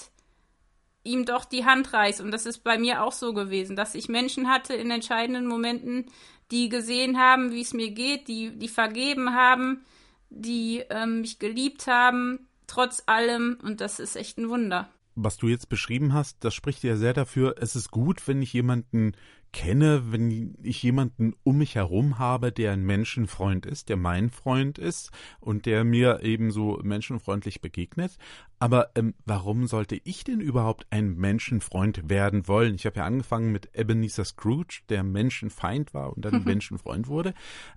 ihm 1.03 1.25
doch 1.25 1.45
die 1.45 1.65
Hand 1.65 1.93
reißt. 1.93 2.21
Und 2.21 2.31
das 2.31 2.45
ist 2.45 2.63
bei 2.63 2.77
mir 2.77 3.03
auch 3.03 3.11
so 3.11 3.33
gewesen, 3.33 3.75
dass 3.75 3.95
ich 3.95 4.09
Menschen 4.09 4.49
hatte 4.49 4.73
in 4.73 4.91
entscheidenden 4.91 5.47
Momenten, 5.47 6.07
die 6.51 6.69
gesehen 6.69 7.17
haben, 7.17 7.51
wie 7.51 7.61
es 7.61 7.73
mir 7.73 7.91
geht, 7.91 8.27
die, 8.27 8.57
die 8.57 8.67
vergeben 8.67 9.33
haben, 9.33 9.85
die 10.29 10.83
ähm, 10.89 11.21
mich 11.21 11.39
geliebt 11.39 11.87
haben, 11.87 12.47
trotz 12.67 13.03
allem. 13.05 13.57
Und 13.61 13.79
das 13.79 13.99
ist 13.99 14.15
echt 14.15 14.37
ein 14.37 14.49
Wunder 14.49 14.89
was 15.15 15.37
du 15.37 15.47
jetzt 15.47 15.69
beschrieben 15.69 16.13
hast, 16.13 16.43
das 16.43 16.53
spricht 16.53 16.83
ja 16.83 16.95
sehr 16.95 17.13
dafür, 17.13 17.55
es 17.59 17.75
ist 17.75 17.91
gut, 17.91 18.27
wenn 18.27 18.41
ich 18.41 18.53
jemanden 18.53 19.13
kenne, 19.53 20.11
wenn 20.11 20.57
ich 20.63 20.83
jemanden 20.83 21.35
um 21.43 21.59
mich 21.59 21.75
herum 21.75 22.19
habe, 22.19 22.51
der 22.51 22.73
ein 22.73 22.83
Menschenfreund 22.83 23.65
ist, 23.65 23.87
der 23.87 23.97
mein 23.97 24.29
Freund 24.31 24.77
ist 24.77 25.11
und 25.39 25.65
der 25.65 25.83
mir 25.83 26.21
ebenso 26.23 26.79
menschenfreundlich 26.83 27.61
begegnet. 27.61 28.17
Aber 28.59 28.89
ähm, 28.95 29.13
warum 29.25 29.67
sollte 29.67 29.95
ich 30.03 30.23
denn 30.23 30.41
überhaupt 30.41 30.87
ein 30.89 31.15
Menschenfreund 31.15 32.09
werden 32.09 32.47
wollen? 32.47 32.75
Ich 32.75 32.85
habe 32.85 32.97
ja 32.97 33.05
angefangen 33.05 33.51
mit 33.51 33.69
Ebenezer 33.77 34.25
Scrooge, 34.25 34.81
der 34.89 35.03
Menschenfeind 35.03 35.93
war 35.93 36.13
und 36.13 36.25
dann 36.25 36.43
Menschenfreund 36.45 37.07
wurde. 37.07 37.33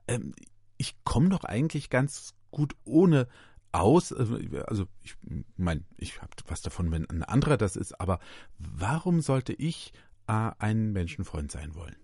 Ähm, 0.09 0.35
ich 0.79 0.97
komme 1.05 1.29
doch 1.29 1.45
eigentlich 1.45 1.91
ganz 1.91 2.35
gut 2.51 2.75
ohne 2.85 3.29
aus. 3.73 4.13
Also, 4.13 4.39
also 4.67 4.87
ich 5.03 5.17
meine, 5.57 5.85
ich 5.99 6.23
habe 6.23 6.31
was 6.47 6.63
davon, 6.63 6.91
wenn 6.91 7.09
ein 7.11 7.23
anderer 7.23 7.59
das 7.59 7.77
ist, 7.77 8.01
aber 8.01 8.19
warum 8.59 9.21
sollte 9.21 9.53
ich 9.53 9.93
ein 10.27 10.93
Menschenfreund 10.93 11.51
sein 11.53 11.75
wollen? 11.75 11.97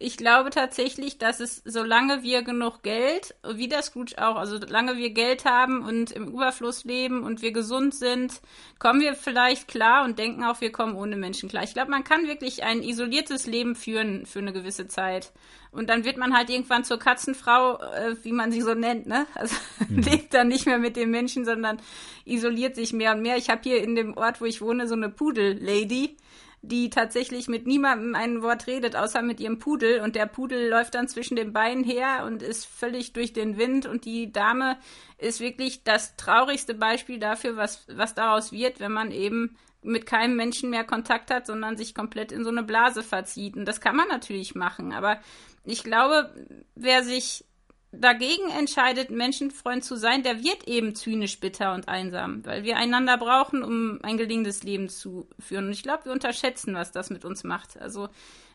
Ich 0.00 0.16
glaube 0.16 0.50
tatsächlich, 0.50 1.18
dass 1.18 1.40
es, 1.40 1.62
solange 1.64 2.22
wir 2.22 2.42
genug 2.42 2.82
Geld, 2.82 3.34
wie 3.54 3.68
der 3.68 3.82
Scrooge 3.82 4.14
auch, 4.18 4.36
also 4.36 4.58
solange 4.58 4.96
wir 4.96 5.10
Geld 5.10 5.44
haben 5.44 5.82
und 5.82 6.12
im 6.12 6.28
Überfluss 6.28 6.84
leben 6.84 7.24
und 7.24 7.42
wir 7.42 7.52
gesund 7.52 7.94
sind, 7.94 8.40
kommen 8.78 9.00
wir 9.00 9.14
vielleicht 9.14 9.68
klar 9.68 10.04
und 10.04 10.18
denken 10.18 10.44
auch, 10.44 10.60
wir 10.60 10.72
kommen 10.72 10.94
ohne 10.94 11.16
Menschen 11.16 11.48
klar. 11.48 11.64
Ich 11.64 11.74
glaube, 11.74 11.90
man 11.90 12.04
kann 12.04 12.26
wirklich 12.26 12.62
ein 12.62 12.82
isoliertes 12.82 13.46
Leben 13.46 13.74
führen 13.74 14.26
für 14.26 14.38
eine 14.38 14.52
gewisse 14.52 14.88
Zeit. 14.88 15.32
Und 15.70 15.90
dann 15.90 16.04
wird 16.04 16.16
man 16.16 16.34
halt 16.34 16.48
irgendwann 16.48 16.84
zur 16.84 16.98
Katzenfrau, 16.98 17.78
äh, 17.78 18.16
wie 18.22 18.32
man 18.32 18.50
sie 18.50 18.62
so 18.62 18.74
nennt, 18.74 19.06
ne? 19.06 19.26
Also 19.34 19.54
mhm. 19.88 19.98
lebt 19.98 20.32
dann 20.32 20.48
nicht 20.48 20.66
mehr 20.66 20.78
mit 20.78 20.96
den 20.96 21.10
Menschen, 21.10 21.44
sondern 21.44 21.78
isoliert 22.24 22.74
sich 22.74 22.92
mehr 22.92 23.14
und 23.14 23.22
mehr. 23.22 23.36
Ich 23.36 23.50
habe 23.50 23.60
hier 23.62 23.82
in 23.82 23.94
dem 23.94 24.16
Ort, 24.16 24.40
wo 24.40 24.44
ich 24.44 24.60
wohne, 24.60 24.88
so 24.88 24.94
eine 24.94 25.10
Pudel-Lady 25.10 26.16
die 26.62 26.90
tatsächlich 26.90 27.48
mit 27.48 27.66
niemandem 27.66 28.14
ein 28.14 28.42
Wort 28.42 28.66
redet, 28.66 28.96
außer 28.96 29.22
mit 29.22 29.40
ihrem 29.40 29.58
Pudel. 29.58 30.00
Und 30.00 30.16
der 30.16 30.26
Pudel 30.26 30.68
läuft 30.68 30.94
dann 30.94 31.08
zwischen 31.08 31.36
den 31.36 31.52
Beinen 31.52 31.84
her 31.84 32.24
und 32.26 32.42
ist 32.42 32.66
völlig 32.66 33.12
durch 33.12 33.32
den 33.32 33.56
Wind. 33.58 33.86
Und 33.86 34.04
die 34.04 34.32
Dame 34.32 34.76
ist 35.18 35.40
wirklich 35.40 35.84
das 35.84 36.16
traurigste 36.16 36.74
Beispiel 36.74 37.18
dafür, 37.18 37.56
was, 37.56 37.86
was 37.88 38.14
daraus 38.14 38.52
wird, 38.52 38.80
wenn 38.80 38.92
man 38.92 39.10
eben 39.10 39.56
mit 39.82 40.06
keinem 40.06 40.36
Menschen 40.36 40.70
mehr 40.70 40.84
Kontakt 40.84 41.30
hat, 41.30 41.46
sondern 41.46 41.76
sich 41.76 41.94
komplett 41.94 42.32
in 42.32 42.42
so 42.42 42.50
eine 42.50 42.64
Blase 42.64 43.02
verzieht. 43.02 43.56
Und 43.56 43.64
das 43.64 43.80
kann 43.80 43.96
man 43.96 44.08
natürlich 44.08 44.54
machen. 44.54 44.92
Aber 44.92 45.20
ich 45.64 45.84
glaube, 45.84 46.34
wer 46.74 47.04
sich 47.04 47.44
dagegen 47.92 48.50
entscheidet, 48.50 49.10
Menschenfreund 49.10 49.84
zu 49.84 49.96
sein, 49.96 50.22
der 50.22 50.42
wird 50.42 50.68
eben 50.68 50.94
zynisch, 50.94 51.40
bitter 51.40 51.74
und 51.74 51.88
einsam, 51.88 52.44
weil 52.44 52.62
wir 52.64 52.76
einander 52.76 53.16
brauchen, 53.16 53.62
um 53.62 53.98
ein 54.02 54.18
gelingendes 54.18 54.62
Leben 54.62 54.88
zu 54.88 55.28
führen. 55.38 55.66
Und 55.66 55.72
ich 55.72 55.82
glaube, 55.82 56.06
wir 56.06 56.12
unterschätzen, 56.12 56.74
was 56.74 56.92
das 56.92 57.10
mit 57.10 57.24
uns 57.24 57.44
macht. 57.44 57.80
Also 57.80 58.08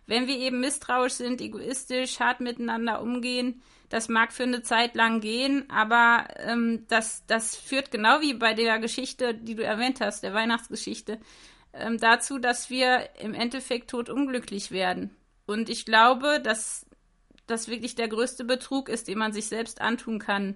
wenn 0.06 0.28
wir 0.28 0.38
eben 0.38 0.60
misstrauisch 0.60 1.14
sind, 1.14 1.42
egoistisch, 1.42 2.20
hart 2.20 2.42
miteinander 2.42 3.02
umgehen, 3.02 3.62
das 3.90 4.10
mag 4.10 4.34
für 4.34 4.44
eine 4.44 4.64
Zeit 4.64 4.96
lang 4.96 5.22
gehen, 5.22 5.70
aber 5.70 6.28
ähm, 6.38 6.86
das, 6.88 7.26
das 7.28 7.56
führt 7.56 7.92
genau 7.92 8.22
wie 8.22 8.34
bei 8.34 8.54
der 8.54 8.80
Geschichte, 8.80 9.34
die 9.34 9.56
du 9.56 9.64
erwähnt 9.64 10.02
hast, 10.02 10.24
der 10.24 10.34
Weihnachtsgeschichte, 10.34 11.20
ähm, 11.74 12.00
dazu, 12.00 12.40
dass 12.40 12.70
wir 12.70 13.10
im 13.20 13.34
Endeffekt 13.34 13.92
tot 13.92 14.10
unglücklich 14.10 14.72
werden. 14.72 15.16
Und 15.46 15.70
ich 15.70 15.86
glaube, 15.86 16.40
dass 16.42 16.86
das 17.54 17.68
wirklich 17.68 17.96
der 17.96 18.08
größte 18.08 18.44
Betrug 18.44 18.90
ist, 18.90 19.08
den 19.08 19.20
man 19.20 19.32
sich 19.32 19.46
selbst 19.46 19.80
antun 19.80 20.20
kann, 20.20 20.56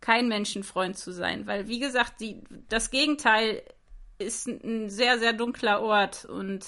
kein 0.00 0.28
Menschenfreund 0.28 0.96
zu 0.96 1.12
sein. 1.12 1.46
Weil, 1.46 1.68
wie 1.68 1.78
gesagt, 1.78 2.20
die, 2.20 2.40
das 2.68 2.90
Gegenteil 2.90 3.62
ist 4.18 4.48
ein 4.48 4.88
sehr, 4.88 5.18
sehr 5.18 5.34
dunkler 5.34 5.82
Ort. 5.82 6.24
Und 6.24 6.64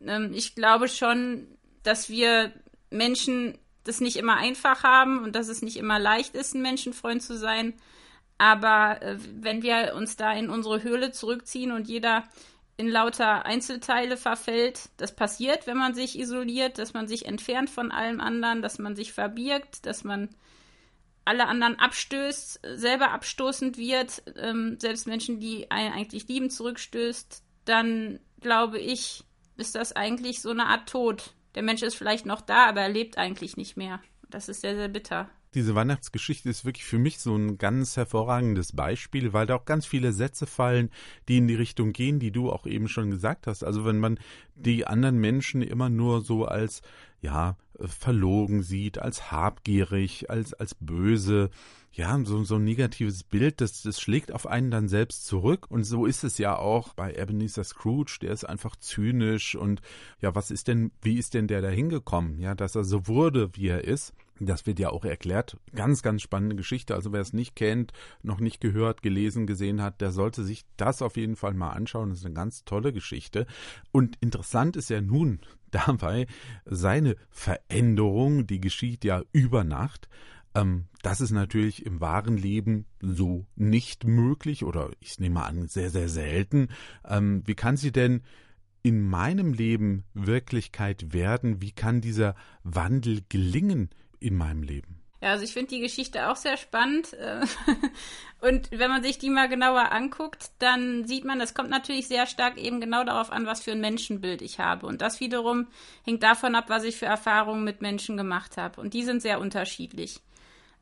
ähm, 0.00 0.32
ich 0.32 0.54
glaube 0.54 0.88
schon, 0.88 1.48
dass 1.82 2.08
wir 2.08 2.52
Menschen 2.90 3.58
das 3.84 4.00
nicht 4.00 4.16
immer 4.16 4.36
einfach 4.36 4.84
haben 4.84 5.24
und 5.24 5.34
dass 5.34 5.48
es 5.48 5.62
nicht 5.62 5.76
immer 5.76 5.98
leicht 5.98 6.34
ist, 6.34 6.54
ein 6.54 6.62
Menschenfreund 6.62 7.22
zu 7.22 7.36
sein. 7.36 7.74
Aber 8.36 9.02
äh, 9.02 9.18
wenn 9.40 9.62
wir 9.62 9.94
uns 9.96 10.16
da 10.16 10.32
in 10.32 10.50
unsere 10.50 10.82
Höhle 10.84 11.10
zurückziehen 11.10 11.72
und 11.72 11.88
jeder 11.88 12.24
in 12.78 12.88
lauter 12.88 13.44
Einzelteile 13.44 14.16
verfällt. 14.16 14.88
Das 14.96 15.14
passiert, 15.14 15.66
wenn 15.66 15.76
man 15.76 15.94
sich 15.94 16.18
isoliert, 16.18 16.78
dass 16.78 16.94
man 16.94 17.08
sich 17.08 17.26
entfernt 17.26 17.68
von 17.68 17.90
allem 17.90 18.20
anderen, 18.20 18.62
dass 18.62 18.78
man 18.78 18.96
sich 18.96 19.12
verbirgt, 19.12 19.84
dass 19.84 20.04
man 20.04 20.30
alle 21.24 21.46
anderen 21.46 21.78
abstößt, 21.78 22.60
selber 22.76 23.10
abstoßend 23.10 23.76
wird, 23.76 24.22
ähm, 24.36 24.78
selbst 24.80 25.06
Menschen, 25.06 25.40
die 25.40 25.70
einen 25.70 25.92
eigentlich 25.92 26.26
lieben, 26.28 26.48
zurückstößt, 26.50 27.42
dann 27.66 28.20
glaube 28.40 28.78
ich, 28.78 29.24
ist 29.56 29.74
das 29.74 29.94
eigentlich 29.94 30.40
so 30.40 30.50
eine 30.50 30.66
Art 30.66 30.88
Tod. 30.88 31.34
Der 31.56 31.64
Mensch 31.64 31.82
ist 31.82 31.96
vielleicht 31.96 32.26
noch 32.26 32.40
da, 32.40 32.66
aber 32.66 32.82
er 32.82 32.88
lebt 32.88 33.18
eigentlich 33.18 33.56
nicht 33.56 33.76
mehr. 33.76 34.00
Das 34.30 34.48
ist 34.48 34.60
sehr, 34.60 34.76
sehr 34.76 34.88
bitter 34.88 35.28
diese 35.54 35.74
Weihnachtsgeschichte 35.74 36.48
ist 36.48 36.64
wirklich 36.64 36.84
für 36.84 36.98
mich 36.98 37.18
so 37.18 37.34
ein 37.34 37.58
ganz 37.58 37.96
hervorragendes 37.96 38.72
Beispiel, 38.72 39.32
weil 39.32 39.46
da 39.46 39.56
auch 39.56 39.64
ganz 39.64 39.86
viele 39.86 40.12
Sätze 40.12 40.46
fallen, 40.46 40.90
die 41.28 41.38
in 41.38 41.48
die 41.48 41.54
Richtung 41.54 41.92
gehen, 41.92 42.18
die 42.18 42.30
du 42.30 42.50
auch 42.50 42.66
eben 42.66 42.88
schon 42.88 43.10
gesagt 43.10 43.46
hast. 43.46 43.64
Also 43.64 43.84
wenn 43.84 43.98
man 43.98 44.18
die 44.54 44.86
anderen 44.86 45.18
Menschen 45.18 45.62
immer 45.62 45.88
nur 45.88 46.20
so 46.20 46.44
als 46.44 46.82
ja 47.20 47.56
verlogen 47.80 48.62
sieht, 48.62 48.98
als 48.98 49.30
habgierig, 49.30 50.30
als 50.30 50.52
als 50.54 50.74
böse, 50.74 51.50
ja, 51.92 52.18
so, 52.24 52.44
so 52.44 52.56
ein 52.56 52.64
negatives 52.64 53.24
Bild, 53.24 53.60
das, 53.60 53.82
das 53.82 54.00
schlägt 54.00 54.32
auf 54.32 54.46
einen 54.46 54.70
dann 54.70 54.88
selbst 54.88 55.26
zurück. 55.26 55.66
Und 55.68 55.84
so 55.84 56.06
ist 56.06 56.22
es 56.22 56.38
ja 56.38 56.56
auch 56.56 56.94
bei 56.94 57.14
Ebenezer 57.14 57.64
Scrooge, 57.64 58.18
der 58.22 58.32
ist 58.32 58.44
einfach 58.44 58.76
zynisch 58.76 59.56
und 59.56 59.80
ja, 60.20 60.34
was 60.34 60.50
ist 60.50 60.68
denn, 60.68 60.92
wie 61.02 61.18
ist 61.18 61.34
denn 61.34 61.48
der 61.48 61.60
da 61.60 61.68
hingekommen? 61.68 62.38
Ja, 62.38 62.54
dass 62.54 62.76
er 62.76 62.84
so 62.84 63.06
wurde, 63.06 63.50
wie 63.54 63.68
er 63.68 63.84
ist. 63.84 64.12
Das 64.40 64.66
wird 64.66 64.78
ja 64.78 64.90
auch 64.90 65.04
erklärt. 65.04 65.56
Ganz, 65.74 66.02
ganz 66.02 66.22
spannende 66.22 66.56
Geschichte. 66.56 66.94
Also 66.94 67.12
wer 67.12 67.20
es 67.20 67.32
nicht 67.32 67.56
kennt, 67.56 67.92
noch 68.22 68.40
nicht 68.40 68.60
gehört, 68.60 69.02
gelesen, 69.02 69.46
gesehen 69.46 69.82
hat, 69.82 70.00
der 70.00 70.12
sollte 70.12 70.44
sich 70.44 70.64
das 70.76 71.02
auf 71.02 71.16
jeden 71.16 71.36
Fall 71.36 71.54
mal 71.54 71.70
anschauen. 71.70 72.10
Das 72.10 72.18
ist 72.18 72.26
eine 72.26 72.34
ganz 72.34 72.64
tolle 72.64 72.92
Geschichte. 72.92 73.46
Und 73.90 74.16
interessant 74.20 74.76
ist 74.76 74.90
ja 74.90 75.00
nun 75.00 75.40
dabei 75.70 76.26
seine 76.64 77.16
Veränderung, 77.30 78.46
die 78.46 78.60
geschieht 78.60 79.04
ja 79.04 79.22
über 79.32 79.64
Nacht. 79.64 80.08
Ähm, 80.54 80.86
das 81.02 81.20
ist 81.20 81.30
natürlich 81.30 81.84
im 81.84 82.00
wahren 82.00 82.36
Leben 82.36 82.86
so 83.00 83.46
nicht 83.54 84.04
möglich 84.04 84.64
oder 84.64 84.90
ich 85.00 85.18
nehme 85.18 85.44
an, 85.44 85.68
sehr, 85.68 85.90
sehr 85.90 86.08
selten. 86.08 86.68
Ähm, 87.06 87.42
wie 87.46 87.54
kann 87.54 87.76
sie 87.76 87.92
denn 87.92 88.22
in 88.82 89.02
meinem 89.02 89.52
Leben 89.52 90.04
Wirklichkeit 90.14 91.12
werden? 91.12 91.60
Wie 91.60 91.72
kann 91.72 92.00
dieser 92.00 92.34
Wandel 92.62 93.22
gelingen 93.28 93.90
in 94.20 94.36
meinem 94.36 94.62
Leben? 94.62 94.98
Ja, 95.20 95.30
also 95.30 95.42
ich 95.42 95.52
finde 95.52 95.70
die 95.70 95.80
Geschichte 95.80 96.28
auch 96.28 96.36
sehr 96.36 96.56
spannend. 96.56 97.12
Äh, 97.14 97.44
und 98.40 98.70
wenn 98.70 98.90
man 98.90 99.02
sich 99.02 99.18
die 99.18 99.30
mal 99.30 99.48
genauer 99.48 99.90
anguckt, 99.90 100.50
dann 100.60 101.06
sieht 101.06 101.24
man, 101.24 101.40
das 101.40 101.54
kommt 101.54 101.70
natürlich 101.70 102.06
sehr 102.06 102.26
stark 102.26 102.56
eben 102.56 102.80
genau 102.80 103.02
darauf 103.02 103.32
an, 103.32 103.44
was 103.44 103.62
für 103.62 103.72
ein 103.72 103.80
Menschenbild 103.80 104.42
ich 104.42 104.60
habe. 104.60 104.86
Und 104.86 105.02
das 105.02 105.18
wiederum 105.18 105.66
hängt 106.04 106.22
davon 106.22 106.54
ab, 106.54 106.66
was 106.68 106.84
ich 106.84 106.96
für 106.96 107.06
Erfahrungen 107.06 107.64
mit 107.64 107.82
Menschen 107.82 108.16
gemacht 108.16 108.56
habe. 108.56 108.80
Und 108.80 108.94
die 108.94 109.02
sind 109.02 109.20
sehr 109.20 109.40
unterschiedlich. 109.40 110.20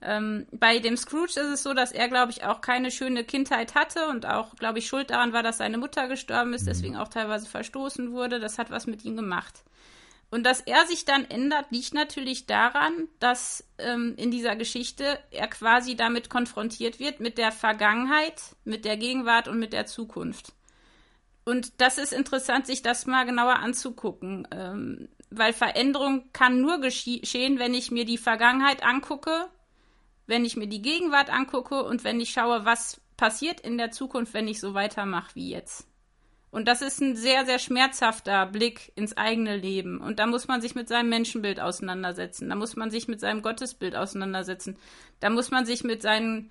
Ähm, 0.03 0.47
bei 0.53 0.79
dem 0.79 0.99
Scrooge 0.99 1.31
ist 1.31 1.39
es 1.39 1.63
so, 1.63 1.73
dass 1.73 1.91
er, 1.91 2.09
glaube 2.09 2.31
ich, 2.31 2.45
auch 2.45 2.61
keine 2.61 2.91
schöne 2.91 3.25
Kindheit 3.25 3.75
hatte 3.75 4.09
und 4.09 4.27
auch, 4.27 4.55
glaube 4.57 4.79
ich, 4.79 4.87
schuld 4.87 5.09
daran 5.09 5.33
war, 5.33 5.43
dass 5.43 5.57
seine 5.57 5.79
Mutter 5.79 6.09
gestorben 6.09 6.53
ist, 6.53 6.63
mhm. 6.63 6.67
deswegen 6.67 6.97
auch 6.97 7.09
teilweise 7.09 7.49
verstoßen 7.49 8.13
wurde. 8.13 8.39
Das 8.39 8.59
hat 8.59 8.71
was 8.71 8.87
mit 8.87 9.07
ihm 9.07 9.17
gemacht. 9.17 9.65
Und 10.31 10.45
dass 10.45 10.61
er 10.61 10.87
sich 10.87 11.05
dann 11.05 11.25
ändert, 11.25 11.71
liegt 11.71 11.95
natürlich 11.95 12.47
daran, 12.47 13.09
dass 13.21 13.65
ähm, 13.79 14.15
in 14.17 14.31
dieser 14.31 14.57
Geschichte 14.57 15.19
er 15.31 15.47
quasi 15.47 15.95
damit 15.95 16.29
konfrontiert 16.29 16.99
wird 16.99 17.21
mit 17.21 17.39
der 17.39 17.53
Vergangenheit, 17.53 18.43
mit 18.65 18.85
der 18.85 18.97
Gegenwart 18.97 19.47
und 19.47 19.59
mit 19.59 19.73
der 19.73 19.87
Zukunft. 19.87 20.53
Und 21.45 21.81
das 21.81 21.97
ist 21.97 22.13
interessant, 22.13 22.67
sich 22.67 22.83
das 22.83 23.07
mal 23.07 23.25
genauer 23.25 23.61
anzugucken, 23.61 24.49
ähm, 24.51 25.09
weil 25.31 25.53
Veränderung 25.53 26.25
kann 26.33 26.61
nur 26.61 26.81
geschehen, 26.81 27.61
wenn 27.61 27.73
ich 27.73 27.93
mir 27.93 28.05
die 28.05 28.19
Vergangenheit 28.19 28.83
angucke, 28.83 29.49
wenn 30.27 30.45
ich 30.45 30.57
mir 30.57 30.67
die 30.67 30.83
Gegenwart 30.83 31.31
angucke 31.31 31.85
und 31.85 32.03
wenn 32.03 32.21
ich 32.21 32.31
schaue, 32.31 32.65
was 32.65 33.01
passiert 33.17 33.61
in 33.61 33.79
der 33.79 33.93
Zukunft, 33.93 34.35
wenn 34.35 34.49
ich 34.49 34.59
so 34.59 34.75
weitermache 34.75 35.37
wie 35.37 35.51
jetzt. 35.51 35.87
Und 36.51 36.69
das 36.69 36.81
ist 36.81 37.01
ein 37.01 37.17
sehr, 37.17 37.45
sehr 37.45 37.59
schmerzhafter 37.59 38.47
Blick 38.47 38.93
ins 38.95 39.17
eigene 39.17 39.57
Leben. 39.57 40.01
Und 40.01 40.19
da 40.19 40.27
muss 40.27 40.49
man 40.49 40.61
sich 40.61 40.75
mit 40.75 40.89
seinem 40.89 41.11
Menschenbild 41.11 41.61
auseinandersetzen. 41.61 42.49
Da 42.49 42.55
muss 42.55 42.77
man 42.77 42.91
sich 42.91 43.09
mit 43.09 43.21
seinem 43.21 43.43
Gottesbild 43.43 43.97
auseinandersetzen. 43.97 44.77
Da 45.21 45.29
muss 45.29 45.51
man 45.51 45.67
sich 45.67 45.85
mit 45.85 46.03
seinen, 46.03 46.51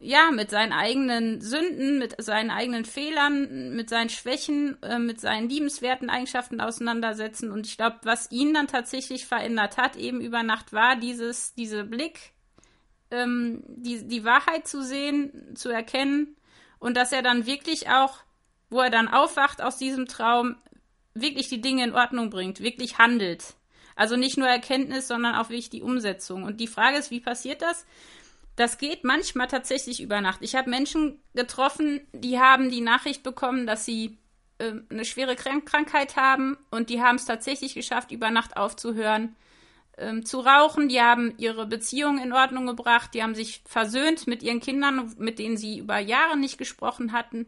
ja, 0.00 0.30
mit 0.32 0.50
seinen 0.50 0.72
eigenen 0.72 1.40
Sünden, 1.40 1.98
mit 1.98 2.20
seinen 2.20 2.50
eigenen 2.50 2.84
Fehlern, 2.84 3.76
mit 3.76 3.90
seinen 3.90 4.08
Schwächen, 4.08 4.82
äh, 4.82 4.98
mit 4.98 5.20
seinen 5.20 5.48
liebenswerten 5.48 6.10
Eigenschaften 6.10 6.60
auseinandersetzen. 6.60 7.52
Und 7.52 7.66
ich 7.66 7.76
glaube, 7.76 7.98
was 8.02 8.32
ihn 8.32 8.54
dann 8.54 8.66
tatsächlich 8.66 9.26
verändert 9.26 9.76
hat, 9.76 9.96
eben 9.96 10.20
über 10.20 10.42
Nacht, 10.42 10.72
war 10.72 10.96
dieses, 10.96 11.54
dieser 11.54 11.84
Blick, 11.84 12.32
ähm, 13.10 13.62
die, 13.68 14.08
die 14.08 14.24
Wahrheit 14.24 14.66
zu 14.66 14.82
sehen, 14.82 15.54
zu 15.54 15.68
erkennen 15.68 16.36
und 16.78 16.96
dass 16.96 17.12
er 17.12 17.22
dann 17.22 17.46
wirklich 17.46 17.88
auch 17.88 18.25
wo 18.70 18.80
er 18.80 18.90
dann 18.90 19.08
aufwacht 19.08 19.62
aus 19.62 19.78
diesem 19.78 20.06
Traum, 20.06 20.56
wirklich 21.14 21.48
die 21.48 21.60
Dinge 21.60 21.84
in 21.84 21.94
Ordnung 21.94 22.30
bringt, 22.30 22.60
wirklich 22.60 22.98
handelt. 22.98 23.54
Also 23.94 24.16
nicht 24.16 24.36
nur 24.36 24.48
Erkenntnis, 24.48 25.08
sondern 25.08 25.34
auch 25.34 25.48
wirklich 25.48 25.70
die 25.70 25.82
Umsetzung. 25.82 26.42
Und 26.42 26.60
die 26.60 26.66
Frage 26.66 26.98
ist, 26.98 27.10
wie 27.10 27.20
passiert 27.20 27.62
das? 27.62 27.86
Das 28.54 28.78
geht 28.78 29.04
manchmal 29.04 29.48
tatsächlich 29.48 30.02
über 30.02 30.20
Nacht. 30.20 30.40
Ich 30.42 30.54
habe 30.54 30.70
Menschen 30.70 31.20
getroffen, 31.34 32.00
die 32.12 32.38
haben 32.38 32.70
die 32.70 32.80
Nachricht 32.80 33.22
bekommen, 33.22 33.66
dass 33.66 33.84
sie 33.84 34.18
äh, 34.58 34.72
eine 34.90 35.04
schwere 35.04 35.36
Krankheit 35.36 36.16
haben 36.16 36.56
und 36.70 36.90
die 36.90 37.02
haben 37.02 37.16
es 37.16 37.26
tatsächlich 37.26 37.74
geschafft, 37.74 38.12
über 38.12 38.30
Nacht 38.30 38.56
aufzuhören 38.56 39.36
ähm, 39.98 40.24
zu 40.24 40.40
rauchen. 40.40 40.88
Die 40.88 41.00
haben 41.00 41.34
ihre 41.38 41.66
Beziehung 41.66 42.18
in 42.18 42.32
Ordnung 42.32 42.66
gebracht. 42.66 43.12
Die 43.14 43.22
haben 43.22 43.34
sich 43.34 43.62
versöhnt 43.66 44.26
mit 44.26 44.42
ihren 44.42 44.60
Kindern, 44.60 45.14
mit 45.18 45.38
denen 45.38 45.56
sie 45.56 45.78
über 45.78 45.98
Jahre 45.98 46.36
nicht 46.36 46.58
gesprochen 46.58 47.12
hatten. 47.12 47.46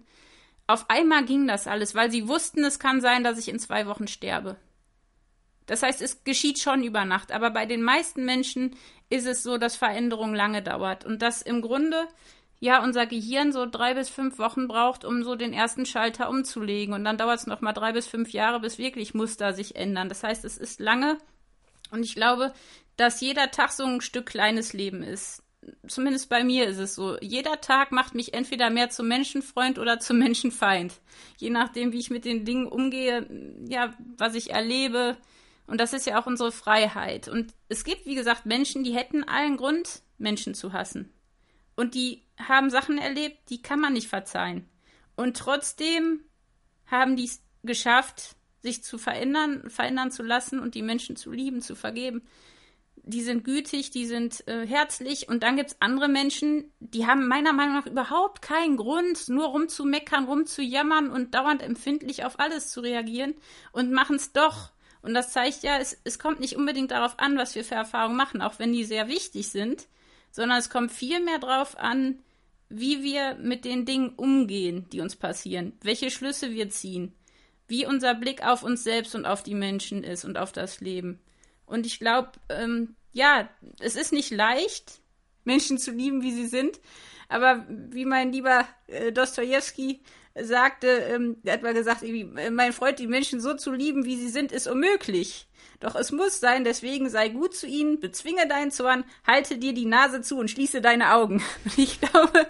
Auf 0.68 0.90
einmal 0.90 1.24
ging 1.24 1.48
das 1.48 1.66
alles, 1.66 1.94
weil 1.94 2.10
sie 2.10 2.28
wussten, 2.28 2.62
es 2.62 2.78
kann 2.78 3.00
sein, 3.00 3.24
dass 3.24 3.38
ich 3.38 3.48
in 3.48 3.58
zwei 3.58 3.86
Wochen 3.86 4.06
sterbe. 4.06 4.56
Das 5.64 5.82
heißt, 5.82 6.02
es 6.02 6.24
geschieht 6.24 6.58
schon 6.58 6.82
über 6.84 7.06
Nacht, 7.06 7.32
aber 7.32 7.50
bei 7.50 7.64
den 7.64 7.82
meisten 7.82 8.26
Menschen 8.26 8.76
ist 9.08 9.26
es 9.26 9.42
so, 9.42 9.56
dass 9.56 9.76
Veränderung 9.76 10.34
lange 10.34 10.62
dauert 10.62 11.06
und 11.06 11.22
dass 11.22 11.40
im 11.40 11.62
Grunde 11.62 12.06
ja 12.60 12.82
unser 12.82 13.06
Gehirn 13.06 13.50
so 13.50 13.64
drei 13.64 13.94
bis 13.94 14.10
fünf 14.10 14.38
Wochen 14.38 14.68
braucht, 14.68 15.06
um 15.06 15.24
so 15.24 15.36
den 15.36 15.54
ersten 15.54 15.86
Schalter 15.86 16.28
umzulegen 16.28 16.92
und 16.92 17.02
dann 17.02 17.16
dauert 17.16 17.40
es 17.40 17.46
noch 17.46 17.62
mal 17.62 17.72
drei 17.72 17.92
bis 17.92 18.06
fünf 18.06 18.30
Jahre, 18.32 18.60
bis 18.60 18.76
wirklich 18.76 19.14
Muster 19.14 19.54
sich 19.54 19.74
ändern. 19.74 20.10
Das 20.10 20.22
heißt, 20.22 20.44
es 20.44 20.58
ist 20.58 20.80
lange 20.80 21.16
und 21.90 22.02
ich 22.02 22.14
glaube, 22.14 22.52
dass 22.96 23.22
jeder 23.22 23.50
Tag 23.50 23.72
so 23.72 23.84
ein 23.84 24.02
Stück 24.02 24.26
kleines 24.26 24.74
Leben 24.74 25.02
ist 25.02 25.42
zumindest 25.86 26.28
bei 26.28 26.44
mir 26.44 26.66
ist 26.66 26.78
es 26.78 26.94
so, 26.94 27.18
jeder 27.20 27.60
Tag 27.60 27.92
macht 27.92 28.14
mich 28.14 28.34
entweder 28.34 28.70
mehr 28.70 28.90
zum 28.90 29.08
Menschenfreund 29.08 29.78
oder 29.78 30.00
zum 30.00 30.18
Menschenfeind. 30.20 30.94
Je 31.36 31.50
nachdem, 31.50 31.92
wie 31.92 31.98
ich 31.98 32.10
mit 32.10 32.24
den 32.24 32.44
Dingen 32.44 32.66
umgehe, 32.66 33.26
ja, 33.66 33.94
was 34.16 34.34
ich 34.34 34.50
erlebe. 34.50 35.16
Und 35.66 35.80
das 35.80 35.92
ist 35.92 36.06
ja 36.06 36.20
auch 36.20 36.26
unsere 36.26 36.52
Freiheit. 36.52 37.28
Und 37.28 37.54
es 37.68 37.84
gibt, 37.84 38.06
wie 38.06 38.14
gesagt, 38.14 38.46
Menschen, 38.46 38.84
die 38.84 38.94
hätten 38.94 39.24
allen 39.24 39.56
Grund, 39.56 40.02
Menschen 40.18 40.54
zu 40.54 40.72
hassen. 40.72 41.12
Und 41.76 41.94
die 41.94 42.24
haben 42.38 42.70
Sachen 42.70 42.98
erlebt, 42.98 43.50
die 43.50 43.62
kann 43.62 43.80
man 43.80 43.92
nicht 43.92 44.08
verzeihen. 44.08 44.68
Und 45.16 45.36
trotzdem 45.36 46.20
haben 46.86 47.16
die 47.16 47.24
es 47.24 47.42
geschafft, 47.62 48.36
sich 48.62 48.82
zu 48.82 48.98
verändern, 48.98 49.68
verändern 49.70 50.10
zu 50.10 50.22
lassen 50.22 50.58
und 50.58 50.74
die 50.74 50.82
Menschen 50.82 51.16
zu 51.16 51.30
lieben, 51.30 51.60
zu 51.60 51.76
vergeben 51.76 52.22
die 53.08 53.22
sind 53.22 53.42
gütig, 53.42 53.90
die 53.90 54.04
sind 54.04 54.46
äh, 54.46 54.66
herzlich 54.66 55.28
und 55.28 55.42
dann 55.42 55.56
gibt 55.56 55.70
es 55.70 55.76
andere 55.80 56.08
Menschen, 56.08 56.70
die 56.78 57.06
haben 57.06 57.26
meiner 57.26 57.54
Meinung 57.54 57.76
nach 57.76 57.86
überhaupt 57.86 58.42
keinen 58.42 58.76
Grund, 58.76 59.30
nur 59.30 59.46
rumzumeckern, 59.46 60.26
rumzujammern 60.26 61.10
und 61.10 61.34
dauernd 61.34 61.62
empfindlich 61.62 62.24
auf 62.24 62.38
alles 62.38 62.70
zu 62.70 62.80
reagieren 62.80 63.34
und 63.72 63.92
machen 63.92 64.16
es 64.16 64.32
doch. 64.32 64.72
Und 65.00 65.14
das 65.14 65.32
zeigt 65.32 65.62
ja, 65.62 65.78
es, 65.78 65.98
es 66.04 66.18
kommt 66.18 66.40
nicht 66.40 66.56
unbedingt 66.56 66.90
darauf 66.90 67.18
an, 67.18 67.38
was 67.38 67.54
wir 67.54 67.64
für 67.64 67.76
Erfahrungen 67.76 68.16
machen, 68.16 68.42
auch 68.42 68.58
wenn 68.58 68.74
die 68.74 68.84
sehr 68.84 69.08
wichtig 69.08 69.48
sind, 69.48 69.88
sondern 70.30 70.58
es 70.58 70.68
kommt 70.68 70.92
viel 70.92 71.20
mehr 71.20 71.38
darauf 71.38 71.78
an, 71.78 72.18
wie 72.68 73.02
wir 73.02 73.36
mit 73.36 73.64
den 73.64 73.86
Dingen 73.86 74.10
umgehen, 74.10 74.86
die 74.92 75.00
uns 75.00 75.16
passieren, 75.16 75.72
welche 75.80 76.10
Schlüsse 76.10 76.50
wir 76.50 76.68
ziehen, 76.68 77.14
wie 77.68 77.86
unser 77.86 78.14
Blick 78.14 78.44
auf 78.46 78.62
uns 78.62 78.84
selbst 78.84 79.14
und 79.14 79.24
auf 79.24 79.42
die 79.42 79.54
Menschen 79.54 80.04
ist 80.04 80.26
und 80.26 80.36
auf 80.36 80.52
das 80.52 80.82
Leben. 80.82 81.20
Und 81.68 81.86
ich 81.86 81.98
glaube, 81.98 82.32
ähm, 82.48 82.96
ja, 83.12 83.48
es 83.80 83.96
ist 83.96 84.12
nicht 84.12 84.30
leicht, 84.30 85.00
Menschen 85.44 85.78
zu 85.78 85.90
lieben, 85.90 86.22
wie 86.22 86.32
sie 86.32 86.46
sind. 86.46 86.80
Aber 87.28 87.66
wie 87.68 88.04
mein 88.04 88.32
lieber 88.32 88.66
äh, 88.86 89.12
Dostoevsky 89.12 90.00
sagte, 90.34 90.86
ähm, 90.86 91.36
er 91.44 91.54
hat 91.54 91.62
mal 91.62 91.74
gesagt, 91.74 92.02
äh, 92.02 92.50
mein 92.50 92.72
Freund, 92.72 92.98
die 92.98 93.06
Menschen 93.06 93.40
so 93.40 93.54
zu 93.54 93.72
lieben, 93.72 94.04
wie 94.04 94.16
sie 94.16 94.28
sind, 94.28 94.52
ist 94.52 94.66
unmöglich. 94.66 95.47
Doch 95.80 95.94
es 95.94 96.10
muss 96.10 96.40
sein, 96.40 96.64
deswegen 96.64 97.08
sei 97.08 97.28
gut 97.28 97.54
zu 97.54 97.68
ihnen, 97.68 98.00
bezwinge 98.00 98.48
deinen 98.48 98.72
Zorn, 98.72 99.04
halte 99.24 99.58
dir 99.58 99.72
die 99.72 99.86
Nase 99.86 100.22
zu 100.22 100.36
und 100.36 100.50
schließe 100.50 100.80
deine 100.80 101.14
Augen. 101.14 101.40
ich 101.76 102.00
glaube, 102.00 102.48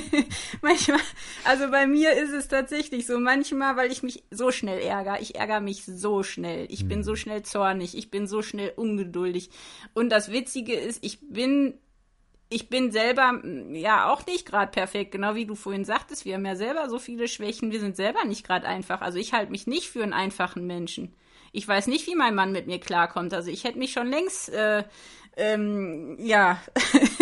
manchmal, 0.62 1.00
also 1.44 1.70
bei 1.70 1.86
mir 1.86 2.14
ist 2.14 2.32
es 2.32 2.48
tatsächlich 2.48 3.06
so, 3.06 3.20
manchmal, 3.20 3.76
weil 3.76 3.92
ich 3.92 4.02
mich 4.02 4.24
so 4.32 4.50
schnell 4.50 4.80
ärgere. 4.80 5.20
Ich 5.20 5.36
ärgere 5.36 5.60
mich 5.60 5.84
so 5.84 6.24
schnell. 6.24 6.66
Ich 6.68 6.88
bin 6.88 7.04
so 7.04 7.12
hm. 7.12 7.16
schnell 7.16 7.42
zornig. 7.44 7.96
Ich 7.96 8.10
bin 8.10 8.26
so 8.26 8.42
schnell 8.42 8.72
ungeduldig. 8.74 9.50
Und 9.92 10.10
das 10.10 10.32
Witzige 10.32 10.74
ist, 10.74 11.04
ich 11.04 11.20
bin 11.20 11.74
ich 12.50 12.68
bin 12.68 12.92
selber 12.92 13.40
ja 13.72 14.12
auch 14.12 14.26
nicht 14.26 14.46
gerade 14.46 14.70
perfekt, 14.70 15.12
genau 15.12 15.34
wie 15.34 15.46
du 15.46 15.54
vorhin 15.54 15.84
sagtest. 15.84 16.24
Wir 16.24 16.34
haben 16.34 16.46
ja 16.46 16.54
selber 16.54 16.88
so 16.88 16.98
viele 16.98 17.26
Schwächen. 17.26 17.72
Wir 17.72 17.80
sind 17.80 17.96
selber 17.96 18.24
nicht 18.24 18.46
gerade 18.46 18.66
einfach. 18.66 19.00
Also 19.00 19.18
ich 19.18 19.32
halte 19.32 19.50
mich 19.50 19.66
nicht 19.66 19.88
für 19.88 20.02
einen 20.02 20.12
einfachen 20.12 20.66
Menschen. 20.66 21.14
Ich 21.54 21.68
weiß 21.68 21.86
nicht, 21.86 22.08
wie 22.08 22.16
mein 22.16 22.34
Mann 22.34 22.50
mit 22.50 22.66
mir 22.66 22.80
klarkommt. 22.80 23.32
Also 23.32 23.48
ich 23.48 23.62
hätte 23.62 23.78
mich 23.78 23.92
schon 23.92 24.08
längst, 24.08 24.48
äh, 24.48 24.82
ähm, 25.36 26.16
ja, 26.18 26.60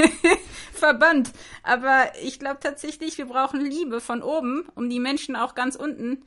verbannt. 0.72 1.32
Aber 1.62 2.10
ich 2.22 2.38
glaube 2.38 2.58
tatsächlich, 2.58 3.18
wir 3.18 3.26
brauchen 3.26 3.60
Liebe 3.60 4.00
von 4.00 4.22
oben, 4.22 4.66
um 4.74 4.88
die 4.88 5.00
Menschen 5.00 5.36
auch 5.36 5.54
ganz 5.54 5.76
unten 5.76 6.24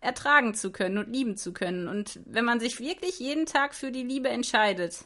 ertragen 0.00 0.54
zu 0.54 0.72
können 0.72 0.98
und 0.98 1.12
lieben 1.12 1.36
zu 1.36 1.52
können. 1.52 1.86
Und 1.86 2.18
wenn 2.26 2.44
man 2.44 2.58
sich 2.58 2.80
wirklich 2.80 3.20
jeden 3.20 3.46
Tag 3.46 3.76
für 3.76 3.92
die 3.92 4.02
Liebe 4.02 4.30
entscheidet, 4.30 5.04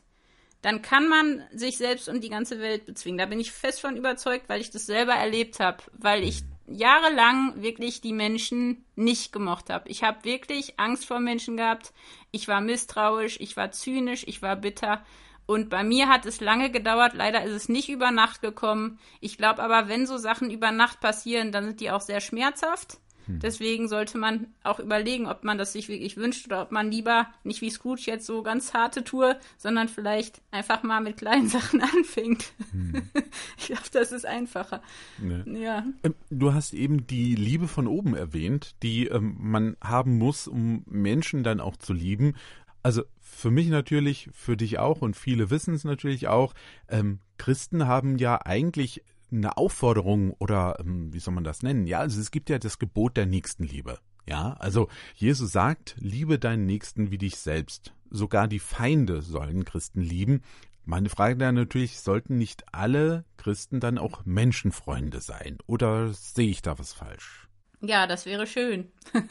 dann 0.63 0.81
kann 0.81 1.07
man 1.07 1.45
sich 1.53 1.77
selbst 1.77 2.09
und 2.09 2.25
die 2.25 2.31
ganze 2.31 2.61
Welt 2.61 2.87
bezwingen. 2.87 3.19
Da 3.19 3.27
bin 3.27 3.41
ich 3.41 3.53
fest 3.53 3.83
von 3.83 3.95
überzeugt, 3.95 4.49
weil 4.49 4.63
ich 4.63 4.71
das 4.71 4.87
selber 4.87 5.13
erlebt 5.13 5.61
habe, 5.61 5.85
weil 5.93 6.25
ich 6.25 6.45
jahrelang 6.71 7.63
wirklich 7.63 8.01
die 8.01 8.13
Menschen 8.13 8.85
nicht 8.97 9.33
gemocht 9.33 9.71
habe. 9.71 9.89
Ich 9.89 10.03
habe 10.03 10.25
wirklich 10.25 10.79
Angst 10.79 11.07
vor 11.07 11.21
Menschen 11.21 11.57
gehabt. 11.57 11.93
Ich 12.31 12.49
war 12.49 12.61
misstrauisch, 12.61 13.39
ich 13.41 13.57
war 13.57 13.71
zynisch, 13.71 14.25
ich 14.27 14.43
war 14.43 14.57
bitter. 14.57 15.05
Und 15.47 15.71
bei 15.71 15.83
mir 15.83 16.09
hat 16.09 16.27
es 16.27 16.41
lange 16.41 16.71
gedauert. 16.71 17.15
Leider 17.15 17.43
ist 17.43 17.55
es 17.55 17.69
nicht 17.69 17.89
über 17.89 18.11
Nacht 18.11 18.43
gekommen. 18.43 18.99
Ich 19.21 19.39
glaube 19.39 19.63
aber, 19.63 19.89
wenn 19.89 20.07
so 20.07 20.19
Sachen 20.19 20.51
über 20.51 20.73
Nacht 20.73 21.01
passieren, 21.01 21.53
dann 21.53 21.65
sind 21.65 21.81
die 21.81 21.91
auch 21.91 22.03
sehr 22.03 22.21
schmerzhaft. 22.21 22.99
Hm. 23.29 23.41
Deswegen 23.41 23.89
sollte 23.89 24.19
man 24.19 24.49
auch 24.65 24.81
überlegen, 24.81 25.27
ob 25.27 25.45
man 25.45 25.59
das 25.59 25.73
sich 25.73 25.89
wirklich 25.89 26.17
wünscht 26.17 26.47
oder 26.47 26.63
ob 26.63 26.73
man 26.73 26.91
lieber 26.91 27.29
nicht 27.45 27.61
wie 27.61 27.71
Scrooge 27.71 28.03
jetzt 28.07 28.27
so 28.27 28.43
ganz 28.43 28.75
harte 28.75 29.05
Tour, 29.05 29.37
sondern 29.59 29.89
vielleicht 29.89 30.41
einfach 30.51 30.83
mal 30.83 31.01
mit 31.01 31.19
kleinen 31.19 31.49
Sachen 31.49 31.81
anfängt. 31.81 32.53
Hm. 32.73 33.03
ich 33.59 33.67
glaube, 33.67 33.83
das 33.93 34.13
ist 34.13 34.27
einfacher. 34.27 34.83
Ne. 35.19 35.45
Ja. 35.61 35.85
Ähm, 36.03 36.15
du 36.31 36.55
hast 36.55 36.73
eben 36.73 37.07
die 37.07 37.35
Liebe 37.35 37.69
von 37.69 37.87
oben 37.87 38.15
erwähnt, 38.15 38.75
die 38.83 39.07
ähm, 39.07 39.37
man 39.39 39.77
haben 39.83 40.19
muss, 40.19 40.49
um 40.49 40.83
Menschen 40.87 41.45
dann 41.45 41.61
auch 41.61 41.77
zu 41.77 41.93
lieben. 41.93 42.35
Also 42.83 43.03
für 43.21 43.51
mich 43.51 43.69
natürlich, 43.69 44.31
für 44.33 44.57
dich 44.57 44.79
auch 44.79 45.03
und 45.03 45.15
viele 45.15 45.51
wissen 45.51 45.75
es 45.75 45.85
natürlich 45.85 46.29
auch, 46.29 46.55
ähm, 46.89 47.21
Christen 47.37 47.87
haben 47.87 48.19
ja 48.19 48.41
eigentlich 48.45 49.05
eine 49.31 49.57
Aufforderung 49.57 50.33
oder 50.39 50.79
ähm, 50.81 51.13
wie 51.13 51.19
soll 51.19 51.35
man 51.35 51.45
das 51.45 51.63
nennen? 51.63 51.87
Ja, 51.87 52.01
also 52.01 52.21
es 52.21 52.31
gibt 52.31 52.51
ja 52.51 52.59
das 52.59 52.79
Gebot 52.79 53.17
der 53.17 53.27
Nächstenliebe. 53.27 53.99
Ja, 54.27 54.55
also 54.59 54.89
Jesus 55.15 55.53
sagt, 55.53 55.97
liebe 55.99 56.39
deinen 56.39 56.67
Nächsten 56.67 57.11
wie 57.11 57.19
dich 57.19 57.37
selbst. 57.37 57.95
Sogar 58.11 58.47
die 58.47 58.59
Feinde 58.59 59.23
sollen 59.23 59.65
Christen 59.65 60.03
lieben. 60.03 60.43
Meine 60.85 61.09
Frage 61.09 61.37
dann 61.37 61.55
natürlich, 61.55 62.01
sollten 62.01 62.37
nicht 62.37 62.65
alle 62.73 63.25
Christen 63.37 63.81
dann 63.81 63.99
auch 63.99 64.25
Menschenfreunde 64.25 65.21
sein? 65.21 65.59
Oder 65.67 66.13
sehe 66.13 66.49
ich 66.49 66.63
da 66.63 66.79
was 66.79 66.93
falsch? 66.93 67.49
Ja, 67.81 68.07
das 68.07 68.27
wäre 68.27 68.47
schön. 68.47 68.91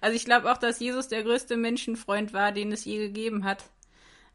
also 0.00 0.16
ich 0.16 0.24
glaube 0.24 0.50
auch, 0.50 0.58
dass 0.58 0.80
Jesus 0.80 1.08
der 1.08 1.22
größte 1.22 1.56
Menschenfreund 1.56 2.32
war, 2.32 2.52
den 2.52 2.72
es 2.72 2.84
je 2.84 2.98
gegeben 2.98 3.44
hat. 3.44 3.64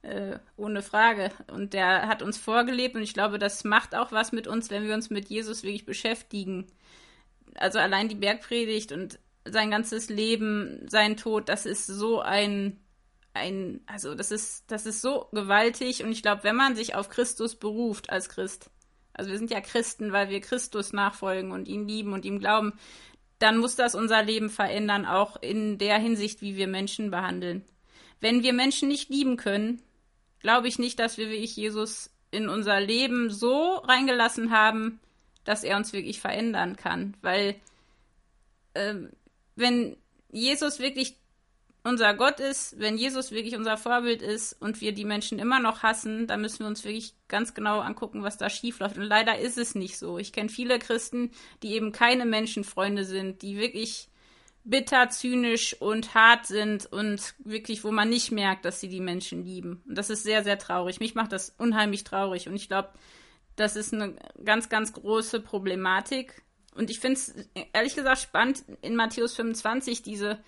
Äh, 0.04 0.40
ohne 0.56 0.82
Frage. 0.82 1.32
Und 1.52 1.74
der 1.74 2.08
hat 2.08 2.22
uns 2.22 2.38
vorgelebt 2.38 2.96
und 2.96 3.02
ich 3.02 3.14
glaube, 3.14 3.40
das 3.40 3.64
macht 3.64 3.96
auch 3.96 4.12
was 4.12 4.32
mit 4.32 4.48
uns, 4.48 4.70
wenn 4.70 4.88
wir 4.88 4.94
uns 4.94 5.10
mit 5.10 5.28
Jesus 5.30 5.64
wirklich 5.64 5.86
beschäftigen. 5.86 6.68
Also 7.56 7.80
allein 7.80 8.08
die 8.08 8.16
Bergpredigt 8.16 8.92
und 8.92 9.20
sein 9.44 9.72
ganzes 9.72 10.10
Leben, 10.10 10.86
sein 10.88 11.18
Tod, 11.18 11.50
das 11.50 11.66
ist 11.66 11.88
so 11.88 12.22
ein, 12.22 12.80
ein, 13.34 13.82
also 13.86 14.14
das 14.16 14.32
ist, 14.32 14.70
das 14.72 14.86
ist 14.86 15.02
so 15.02 15.28
gewaltig 15.32 16.04
und 16.04 16.12
ich 16.12 16.22
glaube, 16.22 16.44
wenn 16.44 16.56
man 16.56 16.76
sich 16.76 16.96
auf 16.96 17.10
Christus 17.10 17.56
beruft 17.56 18.10
als 18.10 18.30
Christ, 18.30 18.70
also 19.14 19.32
wir 19.32 19.38
sind 19.38 19.52
ja 19.52 19.62
Christen, 19.62 20.12
weil 20.12 20.30
wir 20.30 20.42
Christus 20.42 20.94
nachfolgen 20.94 21.52
und 21.52 21.68
ihn 21.68 21.88
lieben 21.88 22.14
und 22.14 22.24
ihm 22.24 22.40
glauben, 22.40 22.74
dann 23.40 23.58
muss 23.58 23.76
das 23.76 23.96
unser 23.96 24.24
Leben 24.24 24.50
verändern, 24.50 25.06
auch 25.06 25.42
in 25.42 25.78
der 25.78 25.98
Hinsicht, 25.98 26.42
wie 26.42 26.56
wir 26.56 26.68
Menschen 26.68 27.12
behandeln. 27.12 27.66
Wenn 28.20 28.44
wir 28.44 28.54
Menschen 28.54 28.88
nicht 28.88 29.10
lieben 29.10 29.38
können, 29.38 29.82
glaube 30.40 30.68
ich 30.68 30.80
nicht, 30.80 31.00
dass 31.00 31.18
wir 31.18 31.30
wirklich 31.30 31.56
Jesus 31.56 32.10
in 32.32 32.50
unser 32.50 32.80
Leben 32.80 33.30
so 33.30 33.76
reingelassen 33.76 34.52
haben, 34.52 35.00
dass 35.44 35.64
er 35.64 35.78
uns 35.78 35.94
wirklich 35.94 36.20
verändern 36.20 36.76
kann. 36.76 37.16
Weil 37.22 37.56
äh, 38.74 38.96
wenn 39.56 39.98
Jesus 40.30 40.80
wirklich 40.80 41.16
unser 41.84 42.14
Gott 42.14 42.42
ist, 42.42 42.78
wenn 42.80 42.98
Jesus 42.98 43.32
wirklich 43.32 43.56
unser 43.56 43.78
Vorbild 43.78 44.22
ist 44.22 44.54
und 44.60 44.82
wir 44.82 44.92
die 44.92 45.06
Menschen 45.06 45.40
immer 45.40 45.60
noch 45.60 45.84
hassen, 45.84 46.28
dann 46.28 46.42
müssen 46.42 46.60
wir 46.60 46.68
uns 46.68 46.84
wirklich 46.84 47.14
ganz 47.30 47.54
genau 47.54 47.80
angucken, 47.80 48.24
was 48.24 48.38
da 48.38 48.50
schiefläuft. 48.50 48.98
Und 48.98 49.06
leider 49.06 49.40
ist 49.40 49.58
es 49.58 49.74
nicht 49.74 49.98
so. 49.98 50.18
Ich 50.18 50.34
kenne 50.34 50.50
viele 50.50 50.80
Christen, 50.80 51.32
die 51.64 51.74
eben 51.74 51.94
keine 51.94 52.26
Menschenfreunde 52.26 53.06
sind, 53.06 53.42
die 53.42 53.58
wirklich 53.58 54.10
bitter, 54.70 55.10
zynisch 55.10 55.76
und 55.80 56.14
hart 56.14 56.46
sind 56.46 56.86
und 56.86 57.36
wirklich, 57.40 57.84
wo 57.84 57.92
man 57.92 58.10
nicht 58.10 58.32
merkt, 58.32 58.66
dass 58.66 58.80
sie 58.80 58.90
die 58.90 59.00
Menschen 59.00 59.44
lieben. 59.44 59.82
Und 59.88 59.98
das 59.98 60.10
ist 60.10 60.24
sehr, 60.24 60.44
sehr 60.44 60.60
traurig. 60.60 61.00
Mich 61.00 61.16
macht 61.16 61.32
das 61.32 61.56
unheimlich 61.58 62.04
traurig. 62.04 62.48
Und 62.48 62.56
ich 62.56 62.68
glaube, 62.68 62.90
das 63.56 63.76
ist 63.76 63.94
eine 63.94 64.16
ganz, 64.44 64.70
ganz 64.70 64.94
große 64.94 65.40
Problematik. 65.40 66.44
Und 66.76 66.90
ich 66.90 67.00
finde 67.00 67.20
es 67.20 67.34
ehrlich 67.74 67.96
gesagt 67.96 68.22
spannend 68.22 68.64
in 68.82 68.96
Matthäus 68.96 69.36
25, 69.36 70.04
diese 70.04 70.40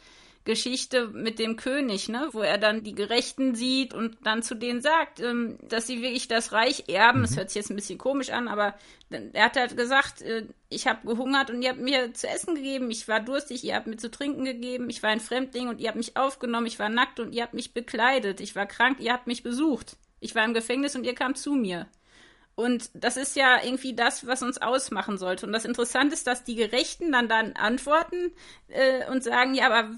Geschichte 0.50 1.10
mit 1.10 1.38
dem 1.38 1.58
König, 1.58 2.10
ne, 2.10 2.30
wo 2.32 2.42
er 2.42 2.58
dann 2.58 2.82
die 2.82 2.96
Gerechten 2.96 3.54
sieht 3.54 3.94
und 3.94 4.18
dann 4.24 4.42
zu 4.42 4.56
denen 4.56 4.82
sagt, 4.82 5.20
ähm, 5.20 5.60
dass 5.62 5.86
sie 5.86 6.02
wirklich 6.02 6.28
das 6.28 6.54
Reich 6.54 6.86
erben. 6.88 7.20
Mhm. 7.20 7.24
Das 7.24 7.38
hört 7.38 7.50
sich 7.52 7.58
jetzt 7.58 7.70
ein 7.70 7.76
bisschen 7.76 8.00
komisch 8.00 8.32
an, 8.32 8.48
aber 8.48 8.74
er 9.12 9.46
hat 9.46 9.58
halt 9.58 9.78
gesagt, 9.78 10.24
äh, 10.24 10.48
ich 10.68 10.88
habe 10.88 11.06
gehungert 11.06 11.52
und 11.52 11.62
ihr 11.62 11.70
habt 11.70 11.80
mir 11.80 12.16
zu 12.16 12.28
essen 12.28 12.56
gegeben, 12.56 12.90
ich 12.90 13.08
war 13.08 13.20
durstig, 13.20 13.64
ihr 13.64 13.76
habt 13.76 13.86
mir 13.86 13.98
zu 13.98 14.10
trinken 14.10 14.44
gegeben, 14.44 14.90
ich 14.90 15.04
war 15.04 15.12
ein 15.12 15.20
Fremdling 15.20 15.68
und 15.68 15.80
ihr 15.80 15.90
habt 15.90 15.98
mich 15.98 16.18
aufgenommen, 16.18 16.66
ich 16.66 16.80
war 16.80 16.90
nackt 16.90 17.20
und 17.20 17.32
ihr 17.32 17.44
habt 17.44 17.54
mich 17.54 17.76
bekleidet, 17.76 18.42
ich 18.42 18.56
war 18.56 18.66
krank, 18.66 19.00
ihr 19.00 19.14
habt 19.14 19.28
mich 19.28 19.44
besucht, 19.44 19.98
ich 20.20 20.34
war 20.34 20.46
im 20.46 20.56
Gefängnis 20.56 20.96
und 20.96 21.04
ihr 21.04 21.14
kam 21.14 21.36
zu 21.36 21.54
mir. 21.54 21.88
Und 22.60 22.90
das 22.94 23.16
ist 23.16 23.38
ja 23.38 23.64
irgendwie 23.64 23.94
das, 23.94 24.28
was 24.28 24.44
uns 24.44 24.62
ausmachen 24.62 25.18
sollte. 25.18 25.46
Und 25.46 25.54
das 25.54 25.64
Interessante 25.64 26.14
ist, 26.14 26.28
dass 26.28 26.44
die 26.44 26.56
Gerechten 26.56 27.14
dann 27.14 27.30
dann 27.30 27.54
antworten 27.54 28.34
äh, 28.68 29.10
und 29.10 29.24
sagen, 29.24 29.54
ja, 29.54 29.68
aber 29.68 29.92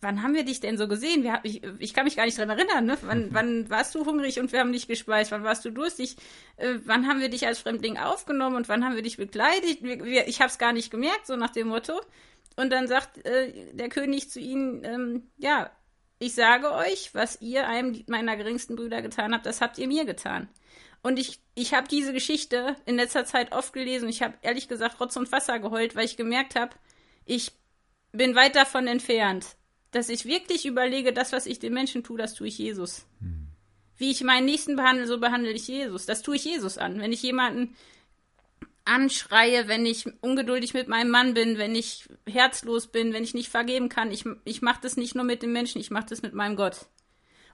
wann 0.00 0.22
haben 0.22 0.32
wir 0.32 0.44
dich 0.44 0.60
denn 0.60 0.78
so 0.78 0.86
gesehen? 0.86 1.24
Wir, 1.24 1.40
ich, 1.42 1.60
ich 1.80 1.94
kann 1.94 2.04
mich 2.04 2.14
gar 2.14 2.24
nicht 2.24 2.38
dran 2.38 2.50
erinnern. 2.50 2.86
Ne? 2.86 2.98
Wann, 3.02 3.22
mhm. 3.22 3.28
wann 3.32 3.70
warst 3.70 3.96
du 3.96 4.06
hungrig 4.06 4.38
und 4.38 4.52
wir 4.52 4.60
haben 4.60 4.72
dich 4.72 4.86
gespeist? 4.86 5.32
Wann 5.32 5.42
warst 5.42 5.64
du 5.64 5.72
durstig? 5.72 6.14
Äh, 6.56 6.74
wann 6.84 7.08
haben 7.08 7.18
wir 7.18 7.30
dich 7.30 7.48
als 7.48 7.58
Fremdling 7.58 7.98
aufgenommen 7.98 8.54
und 8.54 8.68
wann 8.68 8.84
haben 8.84 8.94
wir 8.94 9.02
dich 9.02 9.16
bekleidet? 9.16 9.82
Wir, 9.82 10.04
wir, 10.04 10.28
ich 10.28 10.40
habe 10.40 10.50
es 10.50 10.58
gar 10.58 10.72
nicht 10.72 10.92
gemerkt, 10.92 11.26
so 11.26 11.34
nach 11.34 11.50
dem 11.50 11.66
Motto. 11.66 12.00
Und 12.54 12.70
dann 12.70 12.86
sagt 12.86 13.26
äh, 13.26 13.72
der 13.72 13.88
König 13.88 14.30
zu 14.30 14.38
ihnen, 14.38 14.84
ähm, 14.84 15.22
ja, 15.36 15.68
ich 16.20 16.36
sage 16.36 16.70
euch, 16.70 17.12
was 17.12 17.40
ihr 17.40 17.66
einem 17.66 18.04
meiner 18.06 18.36
geringsten 18.36 18.76
Brüder 18.76 19.02
getan 19.02 19.34
habt, 19.34 19.46
das 19.46 19.60
habt 19.60 19.78
ihr 19.78 19.88
mir 19.88 20.04
getan. 20.04 20.48
Und 21.08 21.18
ich, 21.18 21.40
ich 21.54 21.72
habe 21.72 21.88
diese 21.88 22.12
Geschichte 22.12 22.76
in 22.84 22.96
letzter 22.96 23.24
Zeit 23.24 23.52
oft 23.52 23.72
gelesen. 23.72 24.10
Ich 24.10 24.20
habe 24.20 24.34
ehrlich 24.42 24.68
gesagt 24.68 25.00
Rotz 25.00 25.16
und 25.16 25.32
Wasser 25.32 25.58
geheult, 25.58 25.96
weil 25.96 26.04
ich 26.04 26.18
gemerkt 26.18 26.54
habe, 26.54 26.76
ich 27.24 27.52
bin 28.12 28.34
weit 28.34 28.56
davon 28.56 28.86
entfernt, 28.86 29.56
dass 29.90 30.10
ich 30.10 30.26
wirklich 30.26 30.66
überlege, 30.66 31.14
das, 31.14 31.32
was 31.32 31.46
ich 31.46 31.60
den 31.60 31.72
Menschen 31.72 32.04
tue, 32.04 32.18
das 32.18 32.34
tue 32.34 32.48
ich 32.48 32.58
Jesus. 32.58 33.06
Hm. 33.20 33.48
wie 33.96 34.10
ich 34.10 34.22
meinen 34.22 34.44
Nächsten 34.44 34.76
behandle, 34.76 35.06
so 35.06 35.18
behandle 35.18 35.50
ich 35.50 35.66
Jesus. 35.66 36.04
Das 36.04 36.20
tue 36.20 36.36
ich 36.36 36.44
Jesus 36.44 36.76
an. 36.76 37.00
Wenn 37.00 37.12
ich 37.14 37.22
jemanden 37.22 37.74
anschreie, 38.84 39.66
wenn 39.66 39.86
ich 39.86 40.04
ungeduldig 40.20 40.74
mit 40.74 40.88
meinem 40.88 41.10
Mann 41.10 41.32
bin, 41.32 41.56
wenn 41.56 41.74
ich 41.74 42.06
herzlos 42.28 42.88
bin, 42.88 43.14
wenn 43.14 43.24
ich 43.24 43.32
nicht 43.32 43.48
vergeben 43.48 43.88
kann, 43.88 44.12
ich, 44.12 44.26
ich 44.44 44.60
mache 44.60 44.82
das 44.82 44.98
nicht 44.98 45.14
nur 45.14 45.24
mit 45.24 45.42
den 45.42 45.52
Menschen, 45.52 45.80
ich 45.80 45.90
mache 45.90 46.10
das 46.10 46.20
mit 46.20 46.34
meinem 46.34 46.56
Gott. 46.56 46.84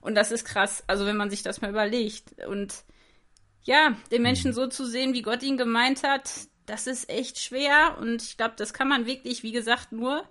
Und 0.01 0.15
das 0.15 0.31
ist 0.31 0.43
krass, 0.43 0.83
also 0.87 1.05
wenn 1.05 1.15
man 1.15 1.29
sich 1.29 1.41
das 1.41 1.61
mal 1.61 1.69
überlegt. 1.69 2.45
Und 2.49 2.83
ja, 3.65 3.95
den 4.11 4.21
Menschen 4.21 4.53
so 4.53 4.67
zu 4.67 4.85
sehen, 4.85 5.13
wie 5.13 5.21
Gott 5.21 5.43
ihn 5.43 5.57
gemeint 5.57 6.03
hat, 6.03 6.31
das 6.65 6.87
ist 6.87 7.09
echt 7.09 7.39
schwer. 7.39 7.97
Und 7.99 8.21
ich 8.21 8.37
glaube, 8.37 8.55
das 8.57 8.73
kann 8.73 8.87
man 8.87 9.05
wirklich, 9.05 9.43
wie 9.43 9.51
gesagt, 9.51 9.91
nur, 9.91 10.23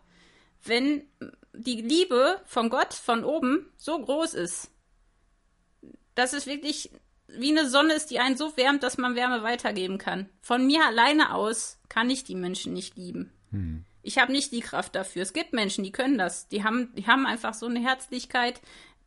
wenn 0.62 1.04
die 1.52 1.80
Liebe 1.80 2.40
von 2.46 2.70
Gott 2.70 2.94
von 2.94 3.24
oben 3.24 3.70
so 3.76 3.98
groß 3.98 4.34
ist, 4.34 4.70
dass 6.14 6.32
es 6.32 6.46
wirklich 6.46 6.90
wie 7.26 7.50
eine 7.50 7.68
Sonne 7.68 7.94
ist, 7.94 8.10
die 8.10 8.20
einen 8.20 8.36
so 8.36 8.56
wärmt, 8.56 8.82
dass 8.82 8.98
man 8.98 9.16
Wärme 9.16 9.42
weitergeben 9.42 9.98
kann. 9.98 10.28
Von 10.40 10.66
mir 10.66 10.84
alleine 10.84 11.34
aus 11.34 11.80
kann 11.88 12.10
ich 12.10 12.24
die 12.24 12.36
Menschen 12.36 12.72
nicht 12.72 12.96
lieben. 12.96 13.32
Hm. 13.50 13.84
Ich 14.02 14.18
habe 14.18 14.30
nicht 14.30 14.52
die 14.52 14.60
Kraft 14.60 14.94
dafür. 14.94 15.22
Es 15.22 15.32
gibt 15.32 15.52
Menschen, 15.52 15.82
die 15.82 15.90
können 15.90 16.18
das. 16.18 16.48
Die 16.48 16.62
haben, 16.62 16.94
die 16.94 17.06
haben 17.06 17.26
einfach 17.26 17.54
so 17.54 17.66
eine 17.66 17.80
Herzlichkeit. 17.80 18.60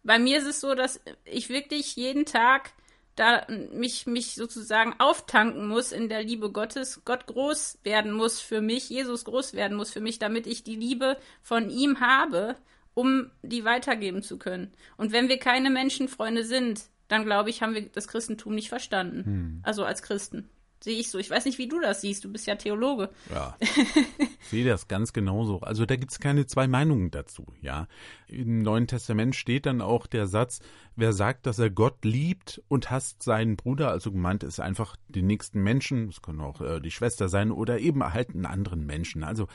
Bei 0.04 0.20
mir 0.20 0.40
ist 0.40 0.48
es 0.48 0.60
so, 0.60 0.74
dass 0.74 1.00
ich 1.24 1.50
wirklich 1.50 1.96
jeden 1.96 2.26
Tag 2.26 2.72
da 3.17 3.45
mich, 3.73 4.06
mich 4.06 4.36
sozusagen 4.36 4.93
auftanken 4.99 5.67
muss 5.67 5.91
in 5.91 6.08
der 6.08 6.23
Liebe 6.23 6.51
Gottes, 6.51 7.01
Gott 7.03 7.25
groß 7.25 7.80
werden 7.84 8.13
muss 8.13 8.39
für 8.39 8.62
mich, 8.62 8.89
Jesus 8.89 9.25
groß 9.25 9.53
werden 9.53 9.75
muss 9.75 9.91
für 9.91 10.01
mich, 10.01 10.19
damit 10.19 10.47
ich 10.47 10.63
die 10.63 10.75
Liebe 10.75 11.17
von 11.41 11.69
ihm 11.69 11.99
habe, 11.99 12.56
um 12.93 13.32
die 13.41 13.65
weitergeben 13.65 14.23
zu 14.23 14.38
können. 14.38 14.71
Und 14.97 15.12
wenn 15.12 15.30
wir 15.30 15.39
keine 15.39 15.69
Menschenfreunde 15.69 16.43
sind, 16.43 16.84
dann 17.08 17.25
glaube 17.25 17.49
ich, 17.49 17.62
haben 17.62 17.73
wir 17.73 17.89
das 17.89 18.08
Christentum 18.08 18.53
nicht 18.53 18.69
verstanden. 18.69 19.25
Hm. 19.25 19.60
Also 19.63 19.84
als 19.84 20.01
Christen. 20.01 20.49
Sehe 20.80 21.00
ich 21.00 21.10
so. 21.10 21.18
Ich 21.18 21.30
weiß 21.30 21.46
nicht, 21.46 21.58
wie 21.58 21.68
du 21.68 21.80
das 21.80 22.02
siehst. 22.02 22.24
Du 22.24 22.32
bist 22.32 22.46
ja 22.46 22.56
Theologe. 22.56 23.10
Ja. 23.32 23.58
ich 23.62 24.48
sehe 24.50 24.66
das 24.66 24.88
ganz 24.88 25.12
genauso. 25.12 25.60
Also 25.62 25.86
da 25.86 25.96
gibt 25.96 26.12
es 26.12 26.20
keine 26.20 26.46
zwei 26.46 26.68
Meinungen 26.68 27.10
dazu, 27.12 27.48
ja. 27.62 27.88
Im 28.28 28.60
Neuen 28.60 28.88
Testament 28.88 29.36
steht 29.36 29.66
dann 29.66 29.82
auch 29.82 30.06
der 30.06 30.28
Satz, 30.28 30.60
wer 30.96 31.13
sagt, 31.13 31.46
dass 31.46 31.60
er 31.60 31.70
Gott 31.70 32.06
liebt 32.06 32.62
und 32.68 32.92
hasst 32.92 33.24
seinen 33.24 33.56
Bruder, 33.56 33.90
also 33.90 34.12
gemeint 34.12 34.44
ist 34.44 34.60
einfach 34.60 34.96
den 35.08 35.28
nächsten 35.28 35.62
Menschen, 35.63 36.10
es 36.10 36.22
kann 36.22 36.40
auch 36.42 36.62
äh, 36.62 36.80
die 36.80 36.92
Schwester 36.92 37.30
sein 37.30 37.52
oder 37.52 37.80
eben 37.80 38.04
halt 38.13 38.32
einen 38.36 38.46
anderen 38.46 38.86
Menschen. 38.86 39.24
Also 39.24 39.48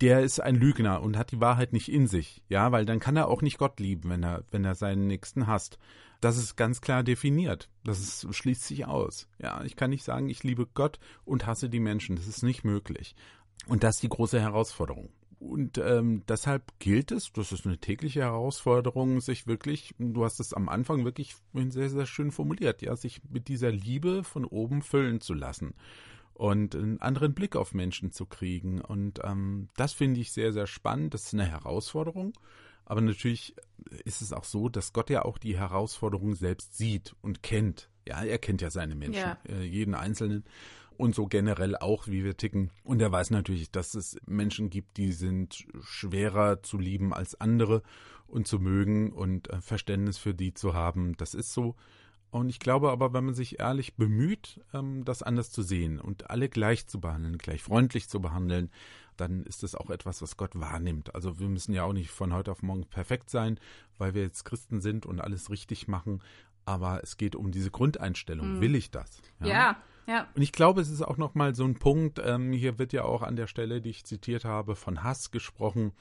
der 0.00 0.20
ist 0.20 0.40
ein 0.40 0.56
Lügner 0.56 1.02
und 1.02 1.16
hat 1.16 1.30
die 1.30 1.40
Wahrheit 1.40 1.72
nicht 1.72 1.90
in 1.90 2.06
sich, 2.08 2.42
ja, 2.48 2.72
weil 2.72 2.84
dann 2.84 3.00
kann 3.00 3.16
er 3.16 3.28
auch 3.28 3.42
nicht 3.42 3.58
Gott 3.58 3.78
lieben, 3.78 4.10
wenn 4.10 4.24
er, 4.24 4.44
wenn 4.50 4.64
er 4.64 4.74
seinen 4.74 5.06
Nächsten 5.06 5.46
hasst. 5.46 5.78
Das 6.24 6.38
ist 6.38 6.56
ganz 6.56 6.80
klar 6.80 7.02
definiert. 7.02 7.68
Das 7.84 7.98
ist, 7.98 8.34
schließt 8.34 8.64
sich 8.64 8.86
aus. 8.86 9.28
Ja, 9.38 9.62
ich 9.62 9.76
kann 9.76 9.90
nicht 9.90 10.04
sagen, 10.04 10.30
ich 10.30 10.42
liebe 10.42 10.66
Gott 10.66 10.98
und 11.26 11.46
hasse 11.46 11.68
die 11.68 11.80
Menschen. 11.80 12.16
Das 12.16 12.26
ist 12.26 12.42
nicht 12.42 12.64
möglich. 12.64 13.14
Und 13.66 13.84
das 13.84 13.96
ist 13.96 14.04
die 14.04 14.08
große 14.08 14.40
Herausforderung. 14.40 15.10
Und 15.38 15.76
ähm, 15.76 16.22
deshalb 16.26 16.72
gilt 16.78 17.12
es, 17.12 17.30
das 17.34 17.52
ist 17.52 17.66
eine 17.66 17.76
tägliche 17.76 18.22
Herausforderung, 18.22 19.20
sich 19.20 19.46
wirklich, 19.46 19.94
du 19.98 20.24
hast 20.24 20.40
es 20.40 20.54
am 20.54 20.70
Anfang 20.70 21.04
wirklich 21.04 21.36
sehr, 21.52 21.90
sehr 21.90 22.06
schön 22.06 22.30
formuliert, 22.30 22.80
ja, 22.80 22.96
sich 22.96 23.20
mit 23.28 23.48
dieser 23.48 23.70
Liebe 23.70 24.24
von 24.24 24.46
oben 24.46 24.80
füllen 24.80 25.20
zu 25.20 25.34
lassen 25.34 25.74
und 26.32 26.74
einen 26.74 27.02
anderen 27.02 27.34
Blick 27.34 27.54
auf 27.54 27.74
Menschen 27.74 28.12
zu 28.12 28.24
kriegen. 28.24 28.80
Und 28.80 29.20
ähm, 29.22 29.68
das 29.76 29.92
finde 29.92 30.20
ich 30.20 30.32
sehr, 30.32 30.54
sehr 30.54 30.66
spannend. 30.66 31.12
Das 31.12 31.24
ist 31.24 31.34
eine 31.34 31.44
Herausforderung. 31.44 32.32
Aber 32.84 33.00
natürlich 33.00 33.54
ist 34.04 34.22
es 34.22 34.32
auch 34.32 34.44
so, 34.44 34.68
dass 34.68 34.92
Gott 34.92 35.10
ja 35.10 35.24
auch 35.24 35.38
die 35.38 35.58
Herausforderung 35.58 36.34
selbst 36.34 36.76
sieht 36.76 37.14
und 37.22 37.42
kennt. 37.42 37.88
Ja, 38.06 38.22
er 38.22 38.38
kennt 38.38 38.60
ja 38.60 38.70
seine 38.70 38.94
Menschen, 38.94 39.20
ja. 39.20 39.38
Äh, 39.48 39.64
jeden 39.64 39.94
Einzelnen 39.94 40.44
und 40.96 41.14
so 41.14 41.26
generell 41.26 41.76
auch, 41.76 42.06
wie 42.06 42.24
wir 42.24 42.36
ticken. 42.36 42.70
Und 42.82 43.00
er 43.00 43.10
weiß 43.10 43.30
natürlich, 43.30 43.70
dass 43.70 43.94
es 43.94 44.16
Menschen 44.26 44.70
gibt, 44.70 44.96
die 44.96 45.12
sind 45.12 45.66
schwerer 45.80 46.62
zu 46.62 46.78
lieben 46.78 47.12
als 47.12 47.40
andere 47.40 47.82
und 48.26 48.46
zu 48.46 48.58
mögen 48.58 49.12
und 49.12 49.50
äh, 49.50 49.60
Verständnis 49.60 50.18
für 50.18 50.34
die 50.34 50.54
zu 50.54 50.74
haben. 50.74 51.16
Das 51.16 51.34
ist 51.34 51.52
so. 51.52 51.76
Und 52.30 52.48
ich 52.48 52.58
glaube 52.58 52.90
aber, 52.90 53.12
wenn 53.12 53.26
man 53.26 53.34
sich 53.34 53.60
ehrlich 53.60 53.94
bemüht, 53.94 54.60
ähm, 54.72 55.04
das 55.04 55.22
anders 55.22 55.50
zu 55.50 55.62
sehen 55.62 56.00
und 56.00 56.30
alle 56.30 56.48
gleich 56.48 56.86
zu 56.86 57.00
behandeln, 57.00 57.38
gleich 57.38 57.62
freundlich 57.62 58.08
zu 58.08 58.20
behandeln, 58.20 58.70
dann 59.16 59.44
ist 59.44 59.62
das 59.62 59.74
auch 59.74 59.90
etwas, 59.90 60.22
was 60.22 60.36
Gott 60.36 60.58
wahrnimmt. 60.58 61.14
Also 61.14 61.38
wir 61.38 61.48
müssen 61.48 61.72
ja 61.72 61.84
auch 61.84 61.92
nicht 61.92 62.10
von 62.10 62.32
heute 62.32 62.50
auf 62.52 62.62
morgen 62.62 62.84
perfekt 62.84 63.30
sein, 63.30 63.58
weil 63.98 64.14
wir 64.14 64.22
jetzt 64.22 64.44
Christen 64.44 64.80
sind 64.80 65.06
und 65.06 65.20
alles 65.20 65.50
richtig 65.50 65.88
machen. 65.88 66.22
Aber 66.64 67.02
es 67.02 67.16
geht 67.16 67.36
um 67.36 67.50
diese 67.50 67.70
Grundeinstellung. 67.70 68.56
Mhm. 68.56 68.60
Will 68.60 68.74
ich 68.74 68.90
das? 68.90 69.20
Ja. 69.40 69.46
ja. 69.46 69.76
ja. 70.06 70.28
Und 70.34 70.42
ich 70.42 70.52
glaube, 70.52 70.80
es 70.80 70.90
ist 70.90 71.02
auch 71.02 71.16
nochmal 71.18 71.54
so 71.54 71.64
ein 71.64 71.78
Punkt, 71.78 72.20
ähm, 72.24 72.52
hier 72.52 72.78
wird 72.78 72.92
ja 72.92 73.04
auch 73.04 73.22
an 73.22 73.36
der 73.36 73.46
Stelle, 73.46 73.80
die 73.80 73.90
ich 73.90 74.04
zitiert 74.04 74.44
habe, 74.44 74.76
von 74.76 75.02
Hass 75.02 75.30
gesprochen. 75.30 75.92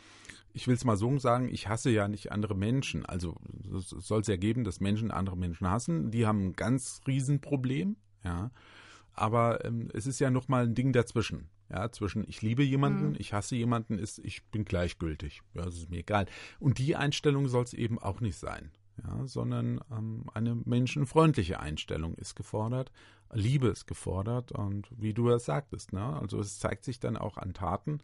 Ich 0.54 0.68
will 0.68 0.76
es 0.76 0.86
mal 0.86 0.98
so 0.98 1.18
sagen, 1.20 1.50
ich 1.52 1.68
hasse 1.68 1.90
ja 1.90 2.08
nicht 2.08 2.32
andere 2.32 2.56
Menschen. 2.56 3.06
Also 3.06 3.36
es 3.76 3.90
soll 3.90 4.22
es 4.22 4.28
ja 4.28 4.38
geben, 4.38 4.64
dass 4.64 4.80
Menschen 4.80 5.12
andere 5.12 5.36
Menschen 5.36 5.70
hassen. 5.70 6.12
Die 6.12 6.26
haben 6.26 6.48
ein 6.48 6.54
ganz 6.54 7.02
Riesenproblem, 7.08 7.98
ja. 8.24 8.52
Aber 9.16 9.64
ähm, 9.64 9.90
es 9.94 10.08
ist 10.08 10.20
ja 10.20 10.32
nochmal 10.32 10.64
ein 10.64 10.76
Ding 10.76 10.92
dazwischen. 10.92 11.50
Ja, 11.74 11.92
zwischen 11.92 12.24
ich 12.28 12.44
liebe 12.44 12.64
jemanden, 12.64 13.10
mhm. 13.10 13.16
ich 13.18 13.34
hasse 13.34 13.56
jemanden, 13.56 13.98
ist 13.98 14.20
ich 14.20 14.46
bin 14.46 14.64
gleichgültig. 14.64 15.42
Ja, 15.56 15.66
das 15.66 15.76
ist 15.76 15.90
mir 15.90 16.00
egal. 16.00 16.28
Und 16.60 16.78
die 16.78 16.96
Einstellung 16.96 17.48
soll 17.48 17.64
es 17.64 17.74
eben 17.74 17.98
auch 17.98 18.22
nicht 18.22 18.38
sein. 18.38 18.72
Ja, 19.04 19.26
sondern 19.26 19.82
ähm, 19.92 20.26
eine 20.36 20.54
menschenfreundliche 20.54 21.60
Einstellung 21.60 22.14
ist 22.14 22.36
gefordert, 22.36 22.92
Liebe 23.32 23.70
ist 23.70 23.88
gefordert 23.88 24.52
und 24.52 24.88
wie 24.96 25.16
du 25.16 25.30
es 25.30 25.46
sagtest, 25.46 25.94
ne? 25.94 26.20
also 26.22 26.40
es 26.40 26.60
zeigt 26.60 26.84
sich 26.84 27.00
dann 27.00 27.18
auch 27.18 27.38
an 27.38 27.56
Taten. 27.56 28.02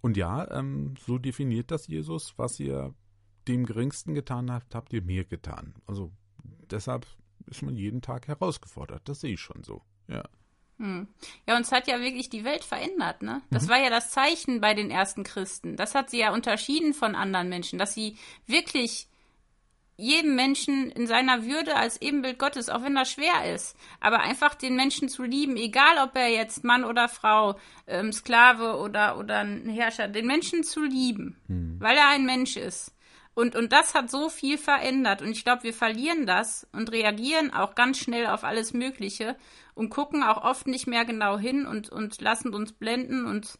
Und 0.00 0.16
ja, 0.16 0.50
ähm, 0.50 0.94
so 0.98 1.18
definiert 1.18 1.70
das 1.70 1.86
Jesus, 1.86 2.34
was 2.38 2.58
ihr 2.58 2.92
dem 3.46 3.66
Geringsten 3.66 4.14
getan 4.14 4.50
habt, 4.50 4.74
habt 4.74 4.92
ihr 4.92 5.02
mir 5.02 5.24
getan. 5.24 5.74
Also 5.86 6.10
deshalb 6.68 7.06
ist 7.46 7.62
man 7.62 7.76
jeden 7.76 8.02
Tag 8.02 8.26
herausgefordert, 8.26 9.08
das 9.08 9.20
sehe 9.20 9.34
ich 9.34 9.40
schon 9.40 9.62
so, 9.62 9.82
ja. 10.08 10.24
Hm. 10.80 11.08
Ja, 11.46 11.56
und 11.56 11.62
es 11.62 11.72
hat 11.72 11.88
ja 11.88 12.00
wirklich 12.00 12.30
die 12.30 12.42
Welt 12.42 12.64
verändert, 12.64 13.20
ne? 13.20 13.42
Das 13.50 13.66
mhm. 13.66 13.68
war 13.68 13.78
ja 13.82 13.90
das 13.90 14.10
Zeichen 14.10 14.62
bei 14.62 14.72
den 14.72 14.90
ersten 14.90 15.24
Christen. 15.24 15.76
Das 15.76 15.94
hat 15.94 16.08
sie 16.08 16.20
ja 16.20 16.32
unterschieden 16.32 16.94
von 16.94 17.14
anderen 17.14 17.50
Menschen, 17.50 17.78
dass 17.78 17.92
sie 17.92 18.16
wirklich 18.46 19.06
jedem 19.98 20.34
Menschen 20.34 20.90
in 20.90 21.06
seiner 21.06 21.44
Würde 21.44 21.76
als 21.76 22.00
Ebenbild 22.00 22.38
Gottes, 22.38 22.70
auch 22.70 22.82
wenn 22.82 22.94
das 22.94 23.12
schwer 23.12 23.54
ist, 23.54 23.76
aber 24.00 24.20
einfach 24.20 24.54
den 24.54 24.74
Menschen 24.74 25.10
zu 25.10 25.22
lieben, 25.22 25.58
egal 25.58 25.98
ob 26.02 26.16
er 26.16 26.28
jetzt 26.28 26.64
Mann 26.64 26.84
oder 26.84 27.10
Frau, 27.10 27.58
ähm, 27.86 28.10
Sklave 28.10 28.78
oder, 28.78 29.18
oder 29.18 29.40
ein 29.40 29.68
Herrscher, 29.68 30.08
den 30.08 30.26
Menschen 30.26 30.64
zu 30.64 30.82
lieben, 30.82 31.36
mhm. 31.48 31.76
weil 31.78 31.98
er 31.98 32.08
ein 32.08 32.24
Mensch 32.24 32.56
ist. 32.56 32.94
Und, 33.34 33.54
und 33.54 33.72
das 33.72 33.94
hat 33.94 34.10
so 34.10 34.28
viel 34.28 34.58
verändert. 34.58 35.22
Und 35.22 35.30
ich 35.30 35.44
glaube, 35.44 35.62
wir 35.62 35.74
verlieren 35.74 36.26
das 36.26 36.66
und 36.72 36.90
reagieren 36.90 37.52
auch 37.52 37.74
ganz 37.74 37.98
schnell 37.98 38.26
auf 38.26 38.44
alles 38.44 38.72
Mögliche 38.72 39.36
und 39.80 39.88
gucken 39.88 40.22
auch 40.22 40.44
oft 40.44 40.66
nicht 40.66 40.86
mehr 40.86 41.06
genau 41.06 41.38
hin 41.38 41.66
und, 41.66 41.88
und 41.88 42.20
lassen 42.20 42.52
uns 42.54 42.72
blenden 42.72 43.24
und 43.24 43.58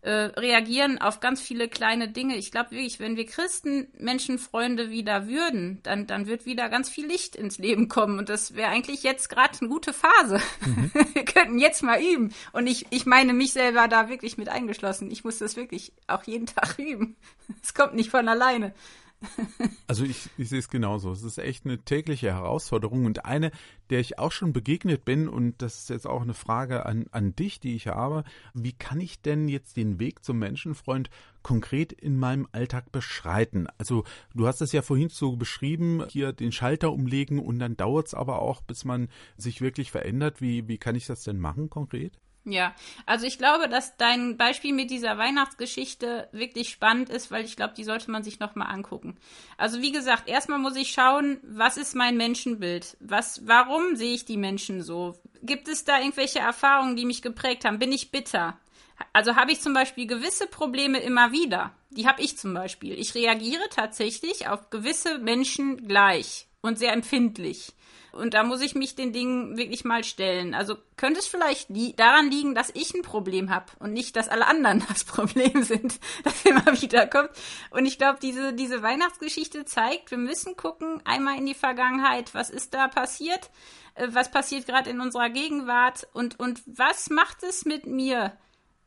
äh, 0.00 0.30
reagieren 0.38 0.98
auf 0.98 1.20
ganz 1.20 1.42
viele 1.42 1.68
kleine 1.68 2.08
Dinge. 2.08 2.36
Ich 2.36 2.50
glaube 2.50 2.70
wirklich, 2.70 3.00
wenn 3.00 3.16
wir 3.16 3.26
Christen 3.26 3.88
Menschenfreunde 3.98 4.88
wieder 4.88 5.28
würden, 5.28 5.80
dann, 5.82 6.06
dann 6.06 6.26
wird 6.26 6.46
wieder 6.46 6.70
ganz 6.70 6.88
viel 6.88 7.06
Licht 7.06 7.36
ins 7.36 7.58
Leben 7.58 7.88
kommen. 7.88 8.18
Und 8.18 8.30
das 8.30 8.54
wäre 8.54 8.70
eigentlich 8.70 9.02
jetzt 9.02 9.28
gerade 9.28 9.58
eine 9.60 9.68
gute 9.68 9.92
Phase. 9.92 10.40
Mhm. 10.64 10.90
wir 11.12 11.24
könnten 11.24 11.58
jetzt 11.58 11.82
mal 11.82 12.00
üben. 12.00 12.32
Und 12.52 12.66
ich, 12.66 12.86
ich 12.90 13.04
meine 13.04 13.34
mich 13.34 13.52
selber 13.52 13.88
da 13.88 14.08
wirklich 14.08 14.38
mit 14.38 14.48
eingeschlossen. 14.48 15.10
Ich 15.10 15.22
muss 15.22 15.38
das 15.38 15.56
wirklich 15.56 15.92
auch 16.06 16.22
jeden 16.22 16.46
Tag 16.46 16.78
üben. 16.78 17.16
Es 17.62 17.74
kommt 17.74 17.94
nicht 17.94 18.10
von 18.10 18.26
alleine. 18.28 18.72
Also 19.88 20.04
ich, 20.04 20.30
ich 20.36 20.48
sehe 20.48 20.58
es 20.58 20.68
genauso. 20.68 21.12
Es 21.12 21.22
ist 21.22 21.38
echt 21.38 21.64
eine 21.64 21.78
tägliche 21.78 22.32
Herausforderung 22.32 23.04
und 23.04 23.24
eine, 23.24 23.52
der 23.88 24.00
ich 24.00 24.18
auch 24.18 24.32
schon 24.32 24.52
begegnet 24.52 25.04
bin. 25.04 25.28
Und 25.28 25.62
das 25.62 25.78
ist 25.78 25.90
jetzt 25.90 26.06
auch 26.06 26.22
eine 26.22 26.34
Frage 26.34 26.86
an, 26.86 27.06
an 27.12 27.36
dich, 27.36 27.60
die 27.60 27.76
ich 27.76 27.86
habe. 27.86 28.24
Wie 28.52 28.72
kann 28.72 29.00
ich 29.00 29.22
denn 29.22 29.48
jetzt 29.48 29.76
den 29.76 30.00
Weg 30.00 30.24
zum 30.24 30.38
Menschenfreund 30.38 31.08
konkret 31.42 31.92
in 31.92 32.18
meinem 32.18 32.48
Alltag 32.50 32.90
beschreiten? 32.90 33.68
Also 33.78 34.04
du 34.34 34.46
hast 34.46 34.60
es 34.60 34.72
ja 34.72 34.82
vorhin 34.82 35.08
so 35.08 35.36
beschrieben, 35.36 36.04
hier 36.08 36.32
den 36.32 36.52
Schalter 36.52 36.92
umlegen 36.92 37.38
und 37.38 37.60
dann 37.60 37.76
dauert 37.76 38.08
es 38.08 38.14
aber 38.14 38.42
auch, 38.42 38.62
bis 38.62 38.84
man 38.84 39.08
sich 39.36 39.60
wirklich 39.60 39.92
verändert. 39.92 40.40
Wie, 40.40 40.66
wie 40.66 40.78
kann 40.78 40.96
ich 40.96 41.06
das 41.06 41.22
denn 41.22 41.38
machen 41.38 41.70
konkret? 41.70 42.18
Ja, 42.48 42.76
also 43.06 43.26
ich 43.26 43.38
glaube, 43.38 43.68
dass 43.68 43.96
dein 43.96 44.36
Beispiel 44.36 44.72
mit 44.72 44.88
dieser 44.92 45.18
Weihnachtsgeschichte 45.18 46.28
wirklich 46.30 46.68
spannend 46.68 47.10
ist, 47.10 47.32
weil 47.32 47.44
ich 47.44 47.56
glaube, 47.56 47.74
die 47.76 47.82
sollte 47.82 48.08
man 48.08 48.22
sich 48.22 48.38
nochmal 48.38 48.68
angucken. 48.72 49.16
Also 49.56 49.82
wie 49.82 49.90
gesagt, 49.90 50.28
erstmal 50.28 50.60
muss 50.60 50.76
ich 50.76 50.92
schauen, 50.92 51.40
was 51.42 51.76
ist 51.76 51.96
mein 51.96 52.16
Menschenbild? 52.16 52.96
Was, 53.00 53.48
warum 53.48 53.96
sehe 53.96 54.14
ich 54.14 54.26
die 54.26 54.36
Menschen 54.36 54.80
so? 54.80 55.18
Gibt 55.42 55.66
es 55.66 55.84
da 55.84 55.98
irgendwelche 55.98 56.38
Erfahrungen, 56.38 56.94
die 56.94 57.04
mich 57.04 57.20
geprägt 57.20 57.64
haben? 57.64 57.80
Bin 57.80 57.90
ich 57.90 58.12
bitter? 58.12 58.56
Also 59.12 59.34
habe 59.34 59.50
ich 59.50 59.60
zum 59.60 59.74
Beispiel 59.74 60.06
gewisse 60.06 60.46
Probleme 60.46 61.00
immer 61.00 61.32
wieder. 61.32 61.72
Die 61.90 62.06
habe 62.06 62.22
ich 62.22 62.38
zum 62.38 62.54
Beispiel. 62.54 62.96
Ich 62.96 63.16
reagiere 63.16 63.68
tatsächlich 63.70 64.46
auf 64.46 64.70
gewisse 64.70 65.18
Menschen 65.18 65.88
gleich 65.88 66.46
und 66.60 66.78
sehr 66.78 66.92
empfindlich. 66.92 67.72
Und 68.16 68.34
da 68.34 68.42
muss 68.42 68.60
ich 68.60 68.74
mich 68.74 68.94
den 68.94 69.12
Dingen 69.12 69.56
wirklich 69.56 69.84
mal 69.84 70.04
stellen. 70.04 70.54
Also 70.54 70.76
könnte 70.96 71.20
es 71.20 71.26
vielleicht 71.26 71.68
li 71.68 71.94
daran 71.94 72.30
liegen, 72.30 72.54
dass 72.54 72.70
ich 72.74 72.94
ein 72.94 73.02
Problem 73.02 73.50
habe 73.50 73.66
und 73.78 73.92
nicht, 73.92 74.16
dass 74.16 74.28
alle 74.28 74.46
anderen 74.46 74.84
das 74.88 75.04
Problem 75.04 75.62
sind, 75.62 76.00
das 76.24 76.44
immer 76.44 76.80
wieder 76.80 77.06
kommt. 77.06 77.30
Und 77.70 77.86
ich 77.86 77.98
glaube, 77.98 78.18
diese, 78.20 78.52
diese 78.52 78.82
Weihnachtsgeschichte 78.82 79.64
zeigt, 79.64 80.10
wir 80.10 80.18
müssen 80.18 80.56
gucken, 80.56 81.00
einmal 81.04 81.38
in 81.38 81.46
die 81.46 81.54
Vergangenheit, 81.54 82.34
was 82.34 82.50
ist 82.50 82.74
da 82.74 82.88
passiert, 82.88 83.50
äh, 83.94 84.08
was 84.10 84.30
passiert 84.30 84.66
gerade 84.66 84.90
in 84.90 85.00
unserer 85.00 85.30
Gegenwart 85.30 86.08
und, 86.12 86.40
und 86.40 86.62
was 86.66 87.10
macht 87.10 87.42
es 87.42 87.64
mit 87.64 87.86
mir, 87.86 88.36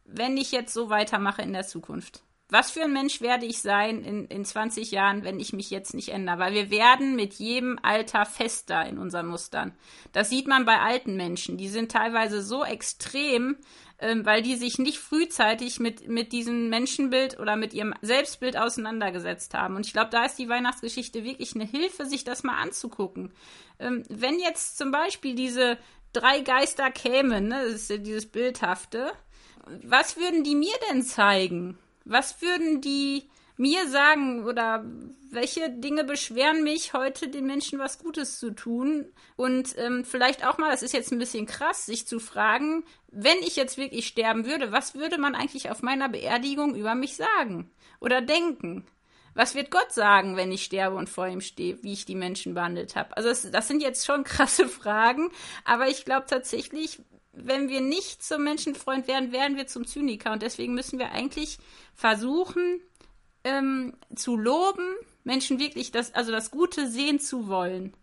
wenn 0.06 0.38
ich 0.38 0.52
jetzt 0.52 0.74
so 0.74 0.89
weitermache 0.89 1.42
in 1.42 1.54
der 1.54 1.68
Zukunft? 1.68 2.24
Was 2.51 2.71
für 2.71 2.83
ein 2.83 2.93
Mensch 2.93 3.21
werde 3.21 3.45
ich 3.45 3.62
sein 3.62 4.03
in, 4.03 4.25
in 4.25 4.43
20 4.43 4.89
Jahren, 4.89 5.23
wenn 5.23 5.39
ich 5.39 5.53
mich 5.53 5.69
jetzt 5.69 5.93
nicht 5.93 6.09
ändere? 6.09 6.39
Weil 6.39 6.53
wir 6.53 6.71
werden 6.71 7.15
mit 7.15 7.35
jedem 7.35 7.77
Alter 7.83 8.25
fester 8.25 8.85
in 8.88 8.97
unseren 8.97 9.27
Mustern. 9.27 9.75
Das 10.13 10.29
sieht 10.29 10.47
man 10.47 10.65
bei 10.65 10.79
alten 10.79 11.15
Menschen. 11.15 11.57
Die 11.57 11.67
sind 11.67 11.91
teilweise 11.91 12.41
so 12.41 12.63
extrem, 12.63 13.57
ähm, 13.99 14.25
weil 14.25 14.41
die 14.41 14.55
sich 14.55 14.79
nicht 14.79 14.97
frühzeitig 14.97 15.79
mit, 15.79 16.07
mit 16.07 16.31
diesem 16.31 16.69
Menschenbild 16.69 17.39
oder 17.39 17.55
mit 17.55 17.75
ihrem 17.75 17.93
Selbstbild 18.01 18.57
auseinandergesetzt 18.57 19.53
haben. 19.53 19.75
Und 19.75 19.85
ich 19.85 19.93
glaube, 19.93 20.09
da 20.09 20.25
ist 20.25 20.39
die 20.39 20.49
Weihnachtsgeschichte 20.49 21.23
wirklich 21.23 21.53
eine 21.53 21.65
Hilfe, 21.65 22.05
sich 22.05 22.23
das 22.23 22.43
mal 22.43 22.59
anzugucken. 22.59 23.31
Ähm, 23.77 24.03
wenn 24.09 24.39
jetzt 24.39 24.77
zum 24.77 24.89
Beispiel 24.91 25.35
diese 25.35 25.77
drei 26.13 26.39
Geister 26.41 26.89
kämen, 26.89 27.49
ne, 27.49 27.62
das 27.65 27.75
ist 27.75 27.89
ja 27.91 27.97
dieses 27.97 28.25
Bildhafte, 28.25 29.12
was 29.83 30.17
würden 30.17 30.43
die 30.43 30.55
mir 30.55 30.73
denn 30.89 31.03
zeigen? 31.03 31.77
Was 32.10 32.41
würden 32.41 32.82
die 32.82 33.30
mir 33.56 33.88
sagen 33.89 34.45
oder 34.45 34.84
welche 35.32 35.69
Dinge 35.69 36.04
beschweren 36.04 36.63
mich, 36.63 36.93
heute 36.93 37.28
den 37.28 37.45
Menschen 37.45 37.78
was 37.78 38.00
Gutes 38.00 38.39
zu 38.39 38.52
tun? 38.52 39.06
Und 39.36 39.78
ähm, 39.78 40.04
vielleicht 40.06 40.45
auch 40.45 40.58
mal, 40.58 40.72
das 40.72 40.82
ist 40.82 40.93
jetzt 40.93 41.12
ein 41.12 41.19
bisschen 41.19 41.45
krass, 41.45 41.86
sich 41.86 42.08
zu 42.08 42.19
fragen, 42.19 42.84
wenn 43.12 43.38
ich 43.39 43.56
jetzt 43.56 43.78
wirklich 43.78 44.08
sterben 44.08 44.45
würde, 44.45 44.72
was 44.72 44.95
würde 44.95 45.19
man 45.19 45.36
eigentlich 45.36 45.69
auf 45.69 45.84
meiner 45.84 46.10
Beerdigung 46.10 46.76
über 46.76 46.95
mich 46.95 47.15
sagen 47.15 47.69
oder 48.00 48.22
denken? 48.22 48.88
Was 49.36 49.56
wird 49.56 49.72
Gott 49.72 49.91
sagen, 49.91 50.36
wenn 50.36 50.52
ich 50.52 50.63
sterbe 50.63 50.95
und 50.95 51.10
vor 51.10 51.28
ihm 51.28 51.41
stehe, 51.41 51.82
wie 51.84 51.93
ich 51.93 52.06
die 52.06 52.15
Menschen 52.15 52.56
behandelt 52.56 52.95
habe? 52.95 53.15
Also 53.15 53.30
das, 53.30 53.52
das 53.52 53.67
sind 53.67 53.82
jetzt 53.82 54.06
schon 54.06 54.24
krasse 54.26 54.67
Fragen, 54.67 55.30
aber 55.63 55.88
ich 55.89 56.06
glaube 56.06 56.26
tatsächlich, 56.28 57.02
wenn 57.32 57.70
wir 57.70 57.82
nicht 57.82 58.24
zum 58.24 58.44
Menschenfreund 58.44 59.08
werden, 59.08 59.32
werden 59.32 59.58
wir 59.58 59.68
zum 59.68 59.86
Zyniker. 59.86 60.32
Und 60.32 60.42
deswegen 60.42 60.74
müssen 60.74 61.00
wir 61.00 61.12
eigentlich 61.12 61.58
versuchen, 61.94 62.82
ähm, 63.44 63.94
zu 64.15 64.36
loben, 64.36 64.96
Menschen 65.24 65.60
wirklich 65.60 65.92
das, 65.92 66.13
also 66.13 66.32
das 66.32 66.52
Gute 66.52 66.88
sehen 66.88 67.20
zu 67.20 67.48
wollen. 67.48 67.94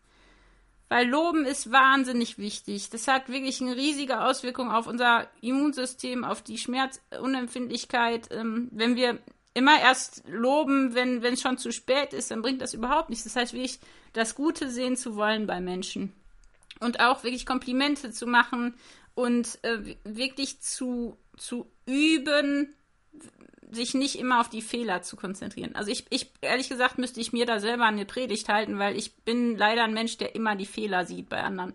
Weil 0.89 1.09
Loben 1.09 1.45
ist 1.45 1.73
wahnsinnig 1.73 2.39
wichtig. 2.39 2.91
Das 2.91 3.09
hat 3.09 3.29
wirklich 3.29 3.61
eine 3.61 3.75
riesige 3.75 4.21
Auswirkung 4.21 4.71
auf 4.71 4.87
unser 4.87 5.27
Immunsystem, 5.41 6.23
auf 6.23 6.43
die 6.43 6.59
Schmerzunempfindlichkeit. 6.59 8.29
Ähm, 8.31 8.69
wenn 8.71 8.95
wir 8.95 9.19
immer 9.53 9.81
erst 9.81 10.23
loben, 10.29 10.95
wenn 10.95 11.23
es 11.25 11.41
schon 11.41 11.59
zu 11.59 11.73
spät 11.73 12.12
ist, 12.12 12.31
dann 12.31 12.43
bringt 12.43 12.61
das 12.61 12.75
überhaupt 12.75 13.11
nichts. 13.11 13.25
Das 13.25 13.35
heißt, 13.35 13.53
wirklich 13.53 13.81
das 14.12 14.35
Gute 14.35 14.71
sehen 14.71 14.97
zu 14.97 15.17
wollen 15.17 15.47
bei 15.47 15.61
Menschen. 15.61 16.12
Und 16.79 17.01
auch 17.01 17.25
wirklich 17.25 17.47
Komplimente 17.47 18.12
zu 18.12 18.27
machen 18.27 18.75
und 19.16 19.59
äh, 19.64 19.96
wirklich 20.05 20.61
zu, 20.61 21.16
zu 21.37 21.66
üben, 21.87 22.76
sich 23.72 23.94
nicht 23.94 24.18
immer 24.18 24.40
auf 24.40 24.48
die 24.48 24.62
Fehler 24.62 25.02
zu 25.02 25.16
konzentrieren. 25.16 25.74
Also 25.74 25.90
ich, 25.90 26.07
ich, 26.11 26.31
ehrlich 26.42 26.68
gesagt, 26.68 26.98
müsste 26.98 27.20
ich 27.20 27.33
mir 27.33 27.46
da 27.46 27.59
selber 27.59 27.87
eine 27.87 28.05
Predigt 28.05 28.48
halten, 28.48 28.79
weil 28.79 28.96
ich 28.96 29.16
bin 29.16 29.57
leider 29.57 29.83
ein 29.85 29.94
Mensch, 29.94 30.18
der 30.18 30.37
immer 30.37 30.55
die 30.55 30.66
Fehler 30.66 31.07
sieht 31.07 31.29
bei 31.29 31.42
anderen 31.42 31.74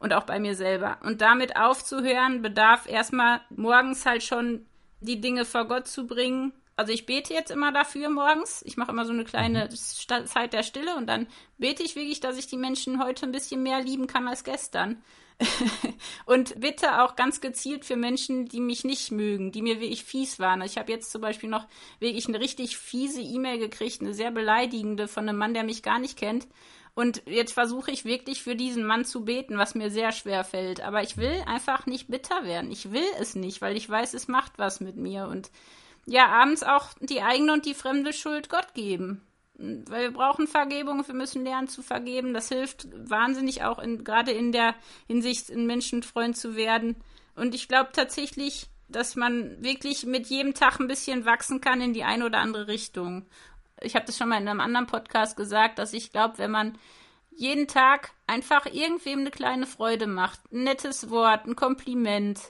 und 0.00 0.14
auch 0.14 0.24
bei 0.24 0.40
mir 0.40 0.54
selber. 0.54 0.98
Und 1.04 1.20
damit 1.20 1.56
aufzuhören, 1.56 2.42
bedarf 2.42 2.88
erstmal 2.88 3.42
morgens 3.50 4.06
halt 4.06 4.22
schon 4.22 4.66
die 5.00 5.20
Dinge 5.20 5.44
vor 5.44 5.66
Gott 5.68 5.86
zu 5.86 6.06
bringen. 6.06 6.52
Also 6.74 6.92
ich 6.92 7.04
bete 7.04 7.34
jetzt 7.34 7.50
immer 7.50 7.70
dafür 7.70 8.08
morgens. 8.08 8.62
Ich 8.64 8.78
mache 8.78 8.92
immer 8.92 9.04
so 9.04 9.12
eine 9.12 9.24
kleine 9.24 9.68
mhm. 9.70 10.26
Zeit 10.26 10.54
der 10.54 10.62
Stille 10.62 10.96
und 10.96 11.06
dann 11.06 11.26
bete 11.58 11.82
ich 11.82 11.96
wirklich, 11.96 12.20
dass 12.20 12.38
ich 12.38 12.46
die 12.46 12.56
Menschen 12.56 13.04
heute 13.04 13.26
ein 13.26 13.32
bisschen 13.32 13.62
mehr 13.62 13.82
lieben 13.82 14.06
kann 14.06 14.26
als 14.26 14.42
gestern. 14.42 15.02
Und 16.26 16.60
bitte 16.60 17.02
auch 17.02 17.16
ganz 17.16 17.40
gezielt 17.40 17.84
für 17.84 17.96
Menschen, 17.96 18.46
die 18.46 18.60
mich 18.60 18.84
nicht 18.84 19.12
mögen, 19.12 19.52
die 19.52 19.62
mir 19.62 19.80
wirklich 19.80 20.04
fies 20.04 20.38
waren. 20.38 20.62
Ich 20.62 20.78
habe 20.78 20.90
jetzt 20.90 21.10
zum 21.12 21.20
Beispiel 21.20 21.48
noch 21.48 21.66
wirklich 22.00 22.26
eine 22.26 22.40
richtig 22.40 22.76
fiese 22.76 23.20
E-Mail 23.20 23.58
gekriegt, 23.58 24.00
eine 24.00 24.14
sehr 24.14 24.30
beleidigende 24.30 25.06
von 25.06 25.28
einem 25.28 25.38
Mann, 25.38 25.54
der 25.54 25.64
mich 25.64 25.82
gar 25.82 25.98
nicht 25.98 26.18
kennt. 26.18 26.48
Und 26.94 27.22
jetzt 27.26 27.52
versuche 27.52 27.92
ich 27.92 28.04
wirklich 28.04 28.42
für 28.42 28.56
diesen 28.56 28.84
Mann 28.84 29.04
zu 29.04 29.24
beten, 29.24 29.56
was 29.56 29.76
mir 29.76 29.90
sehr 29.90 30.10
schwer 30.10 30.42
fällt. 30.42 30.80
Aber 30.80 31.02
ich 31.02 31.16
will 31.16 31.44
einfach 31.46 31.86
nicht 31.86 32.08
bitter 32.08 32.42
werden. 32.42 32.72
Ich 32.72 32.90
will 32.90 33.06
es 33.20 33.36
nicht, 33.36 33.60
weil 33.60 33.76
ich 33.76 33.88
weiß, 33.88 34.14
es 34.14 34.26
macht 34.26 34.58
was 34.58 34.80
mit 34.80 34.96
mir. 34.96 35.28
Und 35.28 35.52
ja, 36.06 36.26
abends 36.26 36.64
auch 36.64 36.88
die 37.00 37.22
eigene 37.22 37.52
und 37.52 37.66
die 37.66 37.74
fremde 37.74 38.12
Schuld 38.12 38.48
Gott 38.48 38.74
geben 38.74 39.22
weil 39.58 40.04
wir 40.04 40.12
brauchen 40.12 40.46
Vergebung, 40.46 41.06
wir 41.06 41.14
müssen 41.14 41.44
lernen 41.44 41.68
zu 41.68 41.82
vergeben. 41.82 42.32
Das 42.32 42.48
hilft 42.48 42.86
wahnsinnig 42.92 43.64
auch 43.64 43.78
in, 43.80 44.04
gerade 44.04 44.30
in 44.30 44.52
der 44.52 44.74
Hinsicht, 45.06 45.50
ein 45.50 45.66
Menschenfreund 45.66 46.36
zu 46.36 46.54
werden. 46.54 46.96
Und 47.34 47.54
ich 47.54 47.68
glaube 47.68 47.90
tatsächlich, 47.92 48.68
dass 48.88 49.16
man 49.16 49.62
wirklich 49.62 50.06
mit 50.06 50.28
jedem 50.28 50.54
Tag 50.54 50.80
ein 50.80 50.88
bisschen 50.88 51.24
wachsen 51.24 51.60
kann 51.60 51.80
in 51.80 51.92
die 51.92 52.04
eine 52.04 52.24
oder 52.24 52.38
andere 52.38 52.68
Richtung. 52.68 53.26
Ich 53.80 53.94
habe 53.94 54.06
das 54.06 54.16
schon 54.16 54.28
mal 54.28 54.40
in 54.40 54.48
einem 54.48 54.60
anderen 54.60 54.86
Podcast 54.86 55.36
gesagt, 55.36 55.78
dass 55.78 55.92
ich 55.92 56.10
glaube, 56.10 56.38
wenn 56.38 56.50
man 56.50 56.78
jeden 57.30 57.68
Tag 57.68 58.12
einfach 58.26 58.66
irgendwem 58.66 59.20
eine 59.20 59.30
kleine 59.30 59.66
Freude 59.66 60.06
macht, 60.06 60.40
ein 60.52 60.64
nettes 60.64 61.10
Wort, 61.10 61.46
ein 61.46 61.54
Kompliment, 61.54 62.40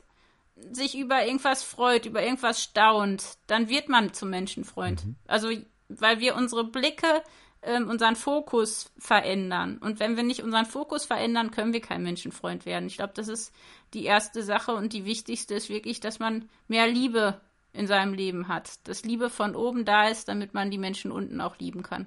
sich 0.73 0.97
über 0.97 1.25
irgendwas 1.25 1.63
freut, 1.63 2.07
über 2.07 2.23
irgendwas 2.23 2.63
staunt, 2.63 3.39
dann 3.47 3.69
wird 3.69 3.89
man 3.89 4.13
zum 4.13 4.31
Menschenfreund. 4.31 5.05
Mhm. 5.05 5.17
Also 5.27 5.51
weil 5.89 6.21
wir 6.21 6.37
unsere 6.37 6.65
Blicke, 6.65 7.23
ähm, 7.63 7.89
unseren 7.89 8.17
Fokus 8.17 8.93
verändern. 8.99 9.79
Und 9.79 10.01
wenn 10.01 10.17
wir 10.17 10.23
nicht 10.23 10.43
unseren 10.43 10.67
Fokus 10.67 11.05
verändern, 11.05 11.51
können 11.51 11.73
wir 11.73 11.81
kein 11.81 12.03
Menschenfreund 12.03 12.67
werden. 12.67 12.87
Ich 12.87 12.97
glaube, 12.97 13.15
das 13.15 13.29
ist 13.29 13.53
die 13.95 14.05
erste 14.05 14.43
Sache 14.43 14.73
und 14.73 14.93
die 14.93 15.05
wichtigste 15.05 15.55
ist 15.55 15.69
wirklich, 15.69 16.01
dass 16.01 16.19
man 16.19 16.49
mehr 16.69 16.87
Liebe 16.87 17.41
in 17.73 17.87
seinem 17.87 18.15
Leben 18.15 18.49
hat. 18.49 18.87
Dass 18.87 19.05
Liebe 19.05 19.31
von 19.31 19.55
oben 19.55 19.85
da 19.85 20.09
ist, 20.09 20.29
damit 20.29 20.55
man 20.55 20.71
die 20.71 20.79
Menschen 20.79 21.11
unten 21.11 21.41
auch 21.41 21.59
lieben 21.59 21.83
kann. 21.83 22.07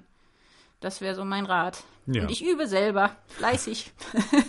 Das 0.80 1.00
wäre 1.00 1.14
so 1.14 1.24
mein 1.24 1.46
Rat. 1.46 1.84
Ja. 2.06 2.22
Und 2.22 2.30
ich 2.30 2.44
übe 2.44 2.66
selber, 2.66 3.16
fleißig. 3.28 3.92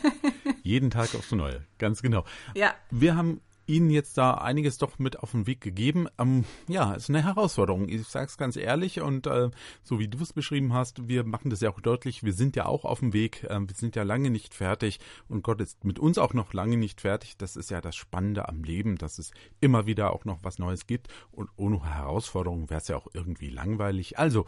Jeden 0.63 0.89
Tag 0.89 1.13
aufs 1.13 1.31
Neue, 1.31 1.63
ganz 1.77 2.01
genau. 2.01 2.25
Ja. 2.55 2.73
Wir 2.89 3.15
haben 3.15 3.41
Ihnen 3.65 3.89
jetzt 3.89 4.17
da 4.17 4.33
einiges 4.33 4.77
doch 4.77 4.99
mit 4.99 5.19
auf 5.19 5.31
den 5.31 5.47
Weg 5.47 5.61
gegeben. 5.61 6.07
Ähm, 6.17 6.43
ja, 6.67 6.93
ist 6.93 7.09
eine 7.09 7.23
Herausforderung. 7.23 7.87
Ich 7.87 8.07
sage 8.07 8.25
es 8.25 8.37
ganz 8.37 8.55
ehrlich 8.55 9.01
und 9.01 9.27
äh, 9.27 9.49
so 9.83 9.99
wie 9.99 10.07
du 10.07 10.21
es 10.21 10.33
beschrieben 10.33 10.73
hast, 10.73 11.07
wir 11.07 11.23
machen 11.23 11.49
das 11.49 11.61
ja 11.61 11.69
auch 11.69 11.79
deutlich. 11.79 12.23
Wir 12.23 12.33
sind 12.33 12.55
ja 12.55 12.65
auch 12.65 12.85
auf 12.85 12.99
dem 12.99 13.13
Weg. 13.13 13.43
Äh, 13.43 13.59
wir 13.61 13.75
sind 13.75 13.95
ja 13.95 14.03
lange 14.03 14.29
nicht 14.29 14.53
fertig 14.53 14.99
und 15.27 15.43
Gott 15.43 15.61
ist 15.61 15.83
mit 15.83 15.99
uns 15.99 16.17
auch 16.17 16.33
noch 16.33 16.53
lange 16.53 16.77
nicht 16.77 17.01
fertig. 17.01 17.37
Das 17.37 17.55
ist 17.55 17.71
ja 17.71 17.81
das 17.81 17.95
Spannende 17.95 18.49
am 18.49 18.63
Leben, 18.63 18.97
dass 18.97 19.19
es 19.19 19.31
immer 19.61 19.85
wieder 19.85 20.13
auch 20.13 20.25
noch 20.25 20.43
was 20.43 20.59
Neues 20.59 20.87
gibt 20.87 21.07
und 21.31 21.49
ohne 21.55 21.83
Herausforderungen 21.83 22.69
wäre 22.69 22.81
es 22.81 22.87
ja 22.87 22.97
auch 22.97 23.07
irgendwie 23.13 23.49
langweilig. 23.49 24.19
Also 24.19 24.45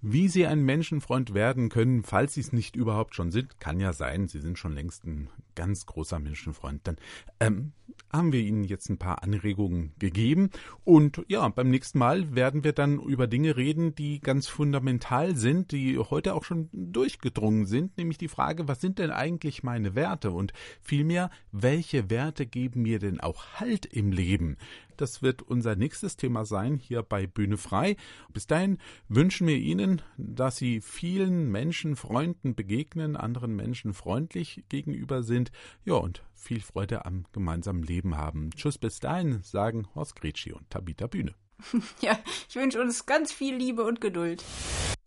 wie 0.00 0.28
Sie 0.28 0.46
ein 0.46 0.62
Menschenfreund 0.62 1.34
werden 1.34 1.68
können, 1.68 2.02
falls 2.02 2.34
Sie 2.34 2.40
es 2.40 2.52
nicht 2.52 2.76
überhaupt 2.76 3.14
schon 3.14 3.30
sind, 3.30 3.60
kann 3.60 3.80
ja 3.80 3.92
sein, 3.92 4.28
Sie 4.28 4.40
sind 4.40 4.58
schon 4.58 4.72
längst 4.72 5.04
ein 5.04 5.28
ganz 5.54 5.86
großer 5.86 6.20
Menschenfreund. 6.20 6.86
Dann 6.86 6.96
ähm, 7.40 7.72
haben 8.12 8.32
wir 8.32 8.40
Ihnen 8.40 8.64
jetzt 8.64 8.88
ein 8.88 8.98
paar 8.98 9.22
Anregungen 9.22 9.92
gegeben. 9.98 10.50
Und 10.84 11.24
ja, 11.28 11.46
beim 11.48 11.68
nächsten 11.68 11.98
Mal 11.98 12.34
werden 12.34 12.64
wir 12.64 12.72
dann 12.72 13.00
über 13.00 13.26
Dinge 13.26 13.56
reden, 13.56 13.94
die 13.94 14.20
ganz 14.20 14.46
fundamental 14.46 15.36
sind, 15.36 15.72
die 15.72 15.98
heute 15.98 16.34
auch 16.34 16.44
schon 16.44 16.68
durchgedrungen 16.72 17.66
sind, 17.66 17.98
nämlich 17.98 18.18
die 18.18 18.28
Frage, 18.28 18.68
was 18.68 18.80
sind 18.80 18.98
denn 18.98 19.10
eigentlich 19.10 19.62
meine 19.62 19.94
Werte? 19.94 20.30
Und 20.30 20.52
vielmehr, 20.80 21.30
welche 21.52 22.08
Werte 22.08 22.46
geben 22.46 22.82
mir 22.82 22.98
denn 22.98 23.20
auch 23.20 23.44
Halt 23.58 23.84
im 23.86 24.12
Leben? 24.12 24.56
Das 24.98 25.22
wird 25.22 25.42
unser 25.42 25.76
nächstes 25.76 26.16
Thema 26.16 26.44
sein 26.44 26.76
hier 26.76 27.02
bei 27.02 27.26
Bühne 27.26 27.56
frei. 27.56 27.96
Bis 28.32 28.46
dahin 28.46 28.78
wünschen 29.08 29.46
wir 29.46 29.56
Ihnen, 29.56 30.02
dass 30.16 30.56
Sie 30.56 30.80
vielen 30.80 31.50
Menschen, 31.50 31.96
Freunden 31.96 32.54
begegnen, 32.54 33.16
anderen 33.16 33.54
Menschen 33.54 33.94
freundlich 33.94 34.64
gegenüber 34.68 35.22
sind. 35.22 35.52
Ja, 35.84 35.94
und 35.94 36.24
viel 36.34 36.60
Freude 36.60 37.06
am 37.06 37.24
gemeinsamen 37.32 37.84
Leben 37.84 38.16
haben. 38.16 38.50
Tschüss, 38.50 38.76
bis 38.76 38.98
dahin, 38.98 39.40
sagen 39.42 39.86
Horst 39.94 40.16
Gretschi 40.16 40.52
und 40.52 40.68
Tabita 40.68 41.06
Bühne. 41.06 41.34
Ja, 42.00 42.18
ich 42.48 42.56
wünsche 42.56 42.80
uns 42.80 43.06
ganz 43.06 43.32
viel 43.32 43.56
Liebe 43.56 43.84
und 43.84 44.00
Geduld. 44.00 44.44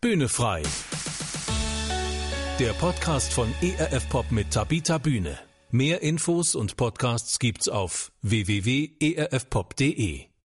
Bühne 0.01 0.27
frei. 0.27 0.63
Der 2.59 2.73
Podcast 2.73 3.33
von 3.33 3.53
ERF 3.61 4.09
Pop 4.09 4.31
mit 4.31 4.51
Tabita 4.51 4.97
Bühne. 4.97 5.50
Mehr 5.74 6.01
Infos 6.01 6.53
und 6.53 6.76
Podcasts 6.76 7.39
gibt's 7.39 7.69
auf 7.69 8.11
www.erfpop.de. 8.24 10.30